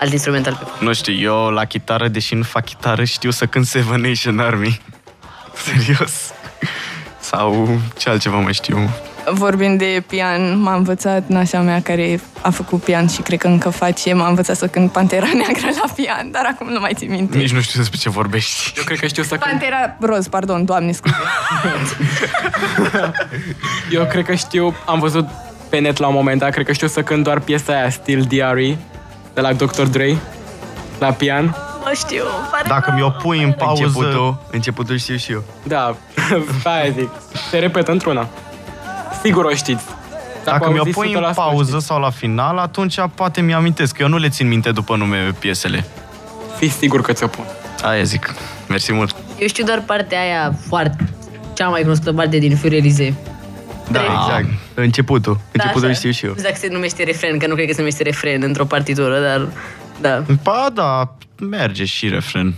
alt 0.00 0.12
instrumental 0.12 0.58
pe 0.78 0.84
Nu 0.84 0.92
știu, 0.92 1.12
eu 1.14 1.50
la 1.50 1.64
chitară, 1.64 2.08
deși 2.08 2.34
nu 2.34 2.42
fac 2.42 2.64
chitară, 2.64 3.04
știu 3.04 3.30
să 3.30 3.46
cânt 3.46 3.66
Seven 3.66 4.00
Nation 4.00 4.38
Army. 4.38 4.80
Serios. 5.66 6.32
Sau 7.20 7.78
ce 7.98 8.08
altceva 8.08 8.36
mai 8.38 8.52
știu. 8.52 8.90
Vorbind 9.30 9.78
de 9.78 10.02
pian, 10.06 10.60
m-a 10.60 10.74
învățat 10.74 11.22
nașa 11.26 11.60
mea 11.60 11.82
care 11.82 12.20
a 12.40 12.50
făcut 12.50 12.82
pian 12.82 13.08
și 13.08 13.22
cred 13.22 13.38
că 13.38 13.46
încă 13.46 13.68
face, 13.68 14.12
m-a 14.12 14.28
învățat 14.28 14.56
să 14.56 14.66
cânt 14.66 14.92
Pantera 14.92 15.26
Neagră 15.34 15.68
la 15.82 15.92
pian, 15.94 16.30
dar 16.30 16.44
acum 16.52 16.68
nu 16.68 16.80
mai 16.80 16.92
țin 16.94 17.10
minte. 17.10 17.36
Nici 17.36 17.52
nu 17.52 17.60
știu 17.60 17.78
despre 17.80 17.98
ce 17.98 18.10
vorbești. 18.10 18.72
Eu 18.76 18.84
cred 18.84 18.98
că 18.98 19.06
știu 19.06 19.22
să 19.22 19.36
cânt. 19.36 19.40
Pantera 19.40 19.96
roz, 20.00 20.28
pardon, 20.28 20.64
doamne, 20.64 20.92
scuze. 20.92 21.14
Eu 23.90 24.06
cred 24.06 24.24
că 24.24 24.34
știu, 24.34 24.74
am 24.86 25.00
văzut 25.00 25.28
pe 25.68 25.78
net 25.78 25.96
la 25.96 26.06
un 26.06 26.14
moment 26.14 26.40
dat, 26.40 26.50
cred 26.50 26.66
că 26.66 26.72
știu 26.72 26.86
să 26.86 27.02
cânt 27.02 27.24
doar 27.24 27.40
piesa 27.40 27.72
aia, 27.72 27.90
Still 27.90 28.22
D.R.E. 28.22 28.76
de 29.34 29.40
la 29.40 29.52
Dr. 29.52 29.82
Dre, 29.82 30.16
la 30.98 31.12
pian. 31.12 31.56
Nu 31.84 31.94
știu, 31.94 32.24
pare 32.50 32.64
Dacă 32.68 32.92
mi-o 32.96 33.10
pui 33.10 33.42
în 33.42 33.52
pauză... 33.52 33.82
Începutul, 33.84 34.38
începutul 34.50 34.98
știu 34.98 35.16
și 35.16 35.32
eu. 35.32 35.42
Da, 35.62 35.96
aia 36.64 36.90
zic. 36.98 37.10
Se 37.50 37.58
repetă 37.58 37.90
într-una. 37.90 38.28
Sigur 39.24 39.44
o 39.44 39.54
știți. 39.54 39.84
Dacă 40.44 40.70
mi-o 40.70 40.78
auzit 40.78 40.94
pui 40.94 41.14
100% 41.14 41.16
în 41.16 41.32
pauză 41.34 41.78
sau 41.78 42.00
la 42.00 42.10
final, 42.10 42.58
atunci 42.58 42.94
poate 43.14 43.40
mi-amintesc. 43.40 43.98
Eu 43.98 44.08
nu 44.08 44.16
le 44.16 44.28
țin 44.28 44.48
minte 44.48 44.70
după 44.70 44.96
nume 44.96 45.34
piesele. 45.38 45.84
Fii 46.56 46.68
sigur 46.68 47.00
că 47.00 47.12
ți-o 47.12 47.26
pun. 47.26 47.44
Aia 47.82 48.02
zic. 48.02 48.34
Mersi 48.68 48.92
mult. 48.92 49.16
Eu 49.38 49.46
știu 49.46 49.64
doar 49.64 49.82
partea 49.86 50.20
aia 50.20 50.54
foarte, 50.68 51.08
cea 51.54 51.68
mai 51.68 51.80
cunoscută 51.80 52.12
parte 52.12 52.38
din 52.38 52.56
Fiul 52.56 52.72
Elize. 52.72 53.14
Da, 53.90 54.00
exact. 54.00 54.46
Începutul. 54.74 55.40
Începutul 55.52 55.88
așa. 55.88 55.94
știu 55.98 56.10
și 56.10 56.24
eu. 56.24 56.30
Nu 56.30 56.36
știu 56.36 56.48
dacă 56.48 56.60
se 56.60 56.72
numește 56.72 57.02
refren, 57.02 57.38
că 57.38 57.46
nu 57.46 57.54
cred 57.54 57.66
că 57.66 57.72
se 57.72 57.78
numește 57.78 58.02
refren 58.02 58.42
într-o 58.42 58.64
partitură, 58.64 59.20
dar 59.20 59.48
da. 60.00 60.34
Ba 60.42 60.68
da, 60.74 61.16
merge 61.38 61.84
și 61.84 62.08
refren. 62.08 62.54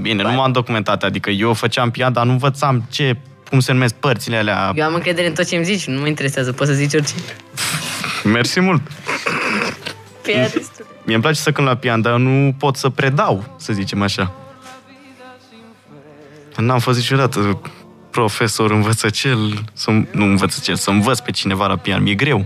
Bine, 0.00 0.22
nu 0.22 0.32
m-am 0.32 0.52
documentat, 0.52 1.02
adică 1.02 1.30
eu 1.30 1.52
făceam 1.52 1.90
pian, 1.90 2.12
dar 2.12 2.24
nu 2.24 2.30
învățam 2.30 2.84
ce, 2.90 3.16
cum 3.48 3.60
se 3.60 3.72
numesc 3.72 3.94
părțile 3.94 4.36
alea. 4.36 4.72
Eu 4.74 4.84
am 4.84 4.94
încredere 4.94 5.26
în 5.26 5.34
tot 5.34 5.46
ce 5.46 5.56
îmi 5.56 5.64
zici, 5.64 5.86
nu 5.86 6.00
mă 6.00 6.06
interesează, 6.06 6.52
poți 6.52 6.70
să 6.70 6.76
zici 6.76 6.94
orice. 6.94 7.14
Mersi 8.24 8.60
mult. 8.60 8.82
Pianistul. 10.22 10.86
Mie 11.04 11.14
îmi 11.14 11.22
place 11.22 11.40
să 11.40 11.52
cânt 11.52 11.66
la 11.66 11.74
pian, 11.74 12.00
dar 12.00 12.16
nu 12.16 12.54
pot 12.58 12.76
să 12.76 12.88
predau, 12.88 13.56
să 13.58 13.72
zicem 13.72 14.02
așa. 14.02 14.32
N-am 16.56 16.78
fost 16.78 16.98
niciodată 16.98 17.60
profesor 18.10 18.70
învățăcel, 18.70 19.64
să, 19.72 19.90
nu 19.90 20.24
învățăcel, 20.24 20.74
să 20.74 20.90
învăț 20.90 21.18
pe 21.18 21.30
cineva 21.30 21.66
la 21.66 21.76
pian. 21.76 22.02
Mi-e 22.02 22.14
greu. 22.14 22.44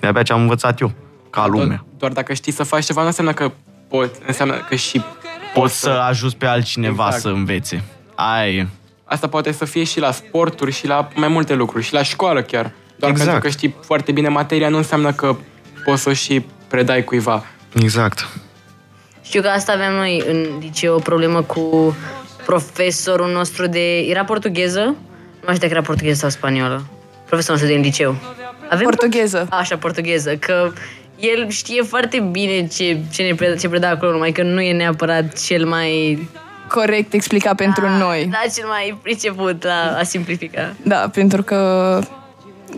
De-abia 0.00 0.22
ce 0.22 0.32
am 0.32 0.40
învățat 0.40 0.80
eu, 0.80 0.92
ca 1.30 1.46
lumea. 1.46 1.66
Doar, 1.66 1.84
doar 1.98 2.12
dacă 2.12 2.32
știi 2.32 2.52
să 2.52 2.62
faci 2.62 2.84
ceva, 2.84 3.00
nu 3.00 3.06
înseamnă 3.06 3.32
că 3.32 3.52
poți, 3.88 4.20
înseamnă 4.26 4.54
că 4.68 4.74
și 4.74 5.02
Poți 5.54 5.80
să 5.80 5.90
ajuți 5.90 6.36
pe 6.36 6.46
altcineva 6.46 7.04
Exact. 7.04 7.22
să 7.22 7.28
învețe. 7.28 7.82
Aia 8.14 8.48
e. 8.48 8.66
Asta 9.08 9.28
poate 9.28 9.52
să 9.52 9.64
fie 9.64 9.84
și 9.84 10.00
la 10.00 10.10
sporturi 10.10 10.72
și 10.72 10.86
la 10.86 11.08
mai 11.14 11.28
multe 11.28 11.54
lucruri, 11.54 11.84
și 11.84 11.92
la 11.92 12.02
școală 12.02 12.42
chiar. 12.42 12.72
Doar 12.96 13.10
Exact. 13.10 13.30
pentru 13.30 13.48
că 13.48 13.56
știi 13.56 13.74
foarte 13.84 14.12
bine 14.12 14.28
materia 14.28 14.68
nu 14.68 14.76
înseamnă 14.76 15.12
că 15.12 15.36
poți 15.84 16.02
să 16.02 16.08
o 16.08 16.12
și 16.12 16.44
predai 16.68 17.04
cuiva. 17.04 17.44
Exact. 17.74 18.28
Știu 19.22 19.40
că 19.40 19.48
asta 19.48 19.72
aveam 19.72 19.92
noi 19.92 20.24
în 20.28 20.46
liceu, 20.60 20.94
o 20.94 20.98
problemă 20.98 21.42
cu 21.42 21.96
profesorul 22.46 23.32
nostru 23.32 23.66
de... 23.66 23.98
Era 23.98 24.24
portugheză? 24.24 24.80
Nu 24.80 25.44
mai 25.44 25.54
știu 25.54 25.68
dacă 25.68 25.72
era 25.78 25.82
portugheză 25.82 26.18
sau 26.18 26.28
spaniolă. 26.28 26.86
Profesorul 27.26 27.60
nostru 27.60 27.74
din 27.76 27.84
liceu. 27.84 28.16
Avem 28.68 28.84
Portugheză. 28.84 29.46
Așa, 29.50 29.76
portugheză. 29.76 30.36
Că 30.36 30.72
el 31.18 31.48
știe 31.48 31.82
foarte 31.82 32.28
bine 32.30 32.66
ce, 32.66 32.98
ce 33.12 33.22
ne 33.22 33.34
preda, 33.34 33.54
ce 33.54 33.68
preda 33.68 33.88
acolo, 33.88 34.12
numai 34.12 34.32
că 34.32 34.42
nu 34.42 34.60
e 34.60 34.72
neapărat 34.72 35.40
cel 35.40 35.66
mai... 35.66 36.18
Corect 36.68 37.12
explicat 37.12 37.56
pentru 37.56 37.88
noi. 37.88 38.28
Da, 38.30 38.50
cel 38.54 38.66
mai 38.66 38.98
priceput 39.02 39.64
la 39.64 39.96
a 39.98 40.02
simplifica. 40.02 40.74
Da, 40.82 41.10
pentru 41.12 41.42
că 41.42 42.00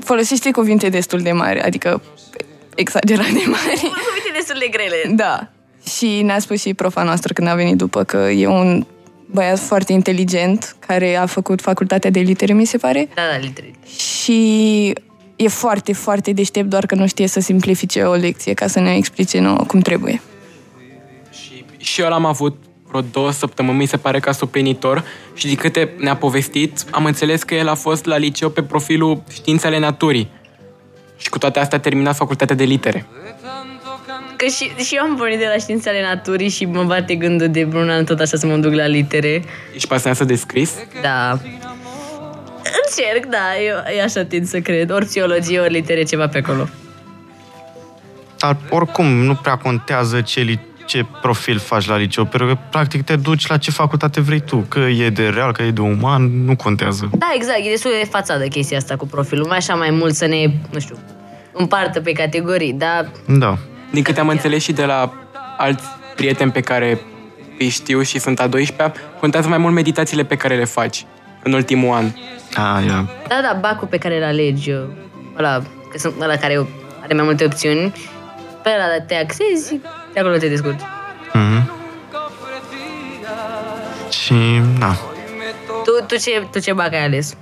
folosește 0.05 0.51
cuvinte 0.51 0.89
destul 0.89 1.21
de 1.21 1.33
mari, 1.33 1.61
adică 1.61 2.03
exagerat 2.75 3.27
de 3.27 3.43
mari. 3.47 3.81
Cuvinte 3.81 4.31
destul 4.35 4.57
de 4.59 4.69
grele. 4.71 5.15
Da. 5.15 5.49
Și 5.99 6.23
ne-a 6.23 6.39
spus 6.39 6.61
și 6.61 6.75
profa 6.75 7.03
noastră 7.03 7.33
când 7.33 7.49
a 7.49 7.55
venit 7.55 7.77
după 7.77 8.05
că 8.05 8.17
e 8.17 8.47
un 8.47 8.87
băiat 9.27 9.59
foarte 9.59 9.93
inteligent 9.93 10.77
care 10.87 11.17
a 11.17 11.27
făcut 11.27 11.61
facultatea 11.61 12.11
de 12.11 12.21
litere, 12.21 12.53
mi 12.53 12.65
se 12.65 12.79
pare. 12.79 13.09
Da, 13.15 13.23
da, 13.33 13.39
litere. 13.39 13.71
Și 13.99 14.93
e 15.37 15.49
foarte, 15.49 15.93
foarte 15.93 16.33
deștept, 16.33 16.69
doar 16.69 16.87
că 16.87 16.95
nu 16.95 17.07
știe 17.07 17.27
să 17.27 17.41
simplifice 17.41 18.03
o 18.03 18.15
lecție 18.15 18.55
ca 18.55 18.67
să 18.67 18.81
ne 18.81 18.97
explice 18.97 19.41
nouă 19.41 19.65
cum 19.67 19.81
trebuie. 19.81 20.21
Și 21.77 22.01
eu 22.01 22.09
l-am 22.09 22.25
avut 22.25 22.57
vreo 22.89 23.01
două 23.01 23.31
săptămâni, 23.31 23.79
mi 23.79 23.87
se 23.87 23.97
pare, 23.97 24.21
ca 24.21 24.33
suplinitor 24.33 25.05
și 25.35 25.47
din 25.47 25.57
câte 25.57 25.95
ne-a 25.99 26.17
povestit, 26.17 26.85
am 26.91 27.05
înțeles 27.05 27.43
că 27.43 27.55
el 27.55 27.69
a 27.69 27.75
fost 27.75 28.05
la 28.05 28.17
liceu 28.17 28.49
pe 28.49 28.63
profilul 28.63 29.23
științele 29.33 29.79
naturii. 29.79 30.31
Și 31.17 31.29
cu 31.29 31.39
toate 31.39 31.59
astea 31.59 31.79
a 31.79 31.81
terminat 31.81 32.17
facultatea 32.17 32.57
de 32.57 32.65
litere. 32.65 33.07
Că 34.37 34.47
și, 34.47 34.85
și 34.85 34.95
eu 34.95 35.03
am 35.03 35.17
pornit 35.17 35.39
de 35.39 35.51
la 35.55 35.59
științele 35.61 36.03
naturii 36.03 36.49
și 36.49 36.65
mă 36.65 36.83
bate 36.83 37.15
gândul 37.15 37.49
de 37.49 37.65
vreun 37.65 37.91
an 37.91 38.05
tot 38.05 38.21
așa 38.21 38.37
să 38.37 38.47
mă 38.47 38.57
duc 38.57 38.73
la 38.73 38.87
litere. 38.87 39.45
Ești 39.75 39.89
pasionată 39.89 40.25
de 40.25 40.35
scris? 40.35 40.75
Da. 41.03 41.31
Încerc, 42.85 43.27
da, 43.31 43.59
eu, 43.67 43.97
eu 43.97 44.05
așa 44.05 44.25
tind 44.25 44.47
să 44.47 44.61
cred. 44.61 44.91
Ori 44.91 45.05
psihologie, 45.05 45.61
ori 45.61 45.73
litere, 45.73 46.03
ceva 46.03 46.29
pe 46.29 46.39
acolo. 46.39 46.69
Dar 48.39 48.57
oricum 48.71 49.07
nu 49.07 49.35
prea 49.35 49.57
contează 49.57 50.21
ce, 50.21 50.41
li- 50.41 50.67
ce 50.89 51.07
profil 51.21 51.59
faci 51.59 51.87
la 51.87 51.97
liceu, 51.97 52.25
pentru 52.25 52.49
că 52.49 52.59
practic 52.71 53.05
te 53.05 53.17
duci 53.17 53.47
la 53.47 53.57
ce 53.57 53.71
facultate 53.71 54.21
vrei 54.21 54.41
tu. 54.41 54.57
Că 54.69 54.79
e 54.79 55.11
de 55.11 55.29
real, 55.29 55.53
că 55.53 55.63
e 55.63 55.71
de 55.71 55.81
uman, 55.81 56.45
nu 56.45 56.57
contează. 56.57 57.11
Da, 57.19 57.31
exact, 57.35 57.59
e 57.65 57.71
destul 57.71 57.91
de 58.01 58.09
fațadă 58.11 58.47
chestia 58.47 58.77
asta 58.77 58.97
cu 58.97 59.07
profilul. 59.07 59.47
Mai 59.47 59.57
așa 59.57 59.75
mai 59.75 59.91
mult 59.91 60.15
să 60.15 60.27
ne, 60.27 60.51
nu 60.71 60.79
știu, 60.79 60.99
împartă 61.53 62.01
pe 62.01 62.13
categorii, 62.13 62.73
dar 62.73 63.11
Da. 63.27 63.59
Din 63.91 64.03
câte 64.03 64.21
am 64.21 64.29
înțeles 64.29 64.63
și 64.63 64.73
de 64.73 64.85
la 64.85 65.13
alți 65.57 65.85
prieteni 66.17 66.51
pe 66.51 66.61
care 66.61 67.01
îi 67.59 67.69
știu 67.69 68.03
și 68.03 68.19
sunt 68.19 68.41
a 68.41 68.49
12-a, 68.49 68.93
contează 69.21 69.49
mai 69.49 69.59
mult 69.59 69.75
meditațiile 69.75 70.25
pe 70.25 70.37
care 70.37 70.57
le 70.57 70.65
faci 70.65 71.05
în 71.43 71.53
ultimul 71.53 71.95
an. 71.95 72.05
A, 72.55 72.81
ia. 72.87 73.09
Da, 73.29 73.41
da, 73.43 73.59
bacul 73.61 73.89
pe 73.89 73.99
care 73.99 74.17
îl 74.17 74.25
alegi, 74.25 74.71
ăla, 75.39 75.63
că 75.91 75.99
sunt 75.99 76.15
ăla 76.21 76.37
care 76.37 76.67
are 77.03 77.15
mai 77.15 77.25
multe 77.25 77.45
opțiuni, 77.45 77.93
pe 78.63 78.71
ăla 78.75 79.05
te 79.07 79.15
axezi, 79.15 79.81
de 80.21 80.25
acolo 80.25 80.37
te 80.41 80.49
descurci. 80.49 80.81
Mhm. 81.33 81.71
Și, 84.11 84.35
na, 84.79 84.97
Tu, 85.85 86.05
tu, 86.07 86.17
ce, 86.17 86.47
tu 86.53 86.59
ce 86.59 86.73
bac 86.73 86.93
ai 86.93 87.05
ales? 87.05 87.37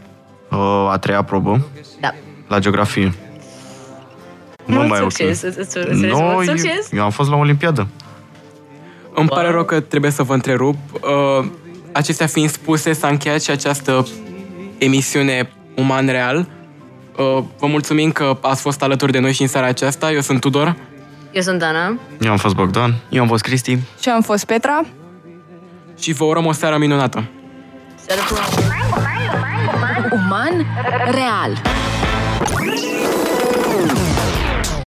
o 0.50 0.88
a 0.88 0.98
treia 0.98 1.22
probă 1.22 1.66
Da. 2.00 2.10
la 2.48 2.58
geografie. 2.58 3.14
Mult 4.64 4.88
mai 4.88 5.00
ok. 5.00 5.10
succes, 5.12 5.42
îți- 5.42 5.58
îți- 5.58 5.58
îți 5.58 5.78
urez 5.78 6.00
No, 6.00 6.18
mult 6.20 6.48
eu, 6.48 6.56
succes. 6.56 6.88
eu 6.92 7.02
am 7.02 7.10
fost 7.10 7.30
la 7.30 7.36
Olimpiadă. 7.36 7.86
Îmi 9.14 9.28
pare 9.28 9.50
rău 9.50 9.64
că 9.64 9.80
trebuie 9.80 10.10
să 10.10 10.22
vă 10.22 10.34
întrerup. 10.34 10.76
Uh, 10.92 11.46
acestea 11.92 12.26
fiind 12.26 12.50
spuse, 12.50 12.92
s-a 12.92 13.08
încheiat 13.08 13.42
și 13.42 13.50
această 13.50 14.06
emisiune 14.78 15.50
Uman 15.76 16.06
Real. 16.06 16.36
Uh, 17.18 17.42
vă 17.58 17.66
mulțumim 17.66 18.12
că 18.12 18.36
ați 18.40 18.60
fost 18.60 18.82
alături 18.82 19.12
de 19.12 19.18
noi 19.18 19.32
și 19.32 19.42
în 19.42 19.48
seara 19.48 19.66
aceasta. 19.66 20.12
Eu 20.12 20.20
sunt 20.20 20.40
Tudor. 20.40 20.76
Eu 21.36 21.42
sunt 21.42 21.62
Ana. 21.62 21.98
Eu 22.20 22.30
am 22.30 22.36
fost 22.36 22.54
Bogdan. 22.54 22.94
Eu 23.08 23.22
am 23.22 23.28
fost 23.28 23.42
Cristi. 23.42 23.78
Și 24.00 24.08
am 24.08 24.22
fost 24.22 24.44
Petra. 24.44 24.80
Și 25.98 26.12
vă 26.12 26.24
urăm 26.24 26.46
o 26.46 26.52
seară 26.52 26.78
minunată. 26.78 27.24
Seară. 28.06 28.20
Uman, 30.12 30.66
real. 31.04 31.62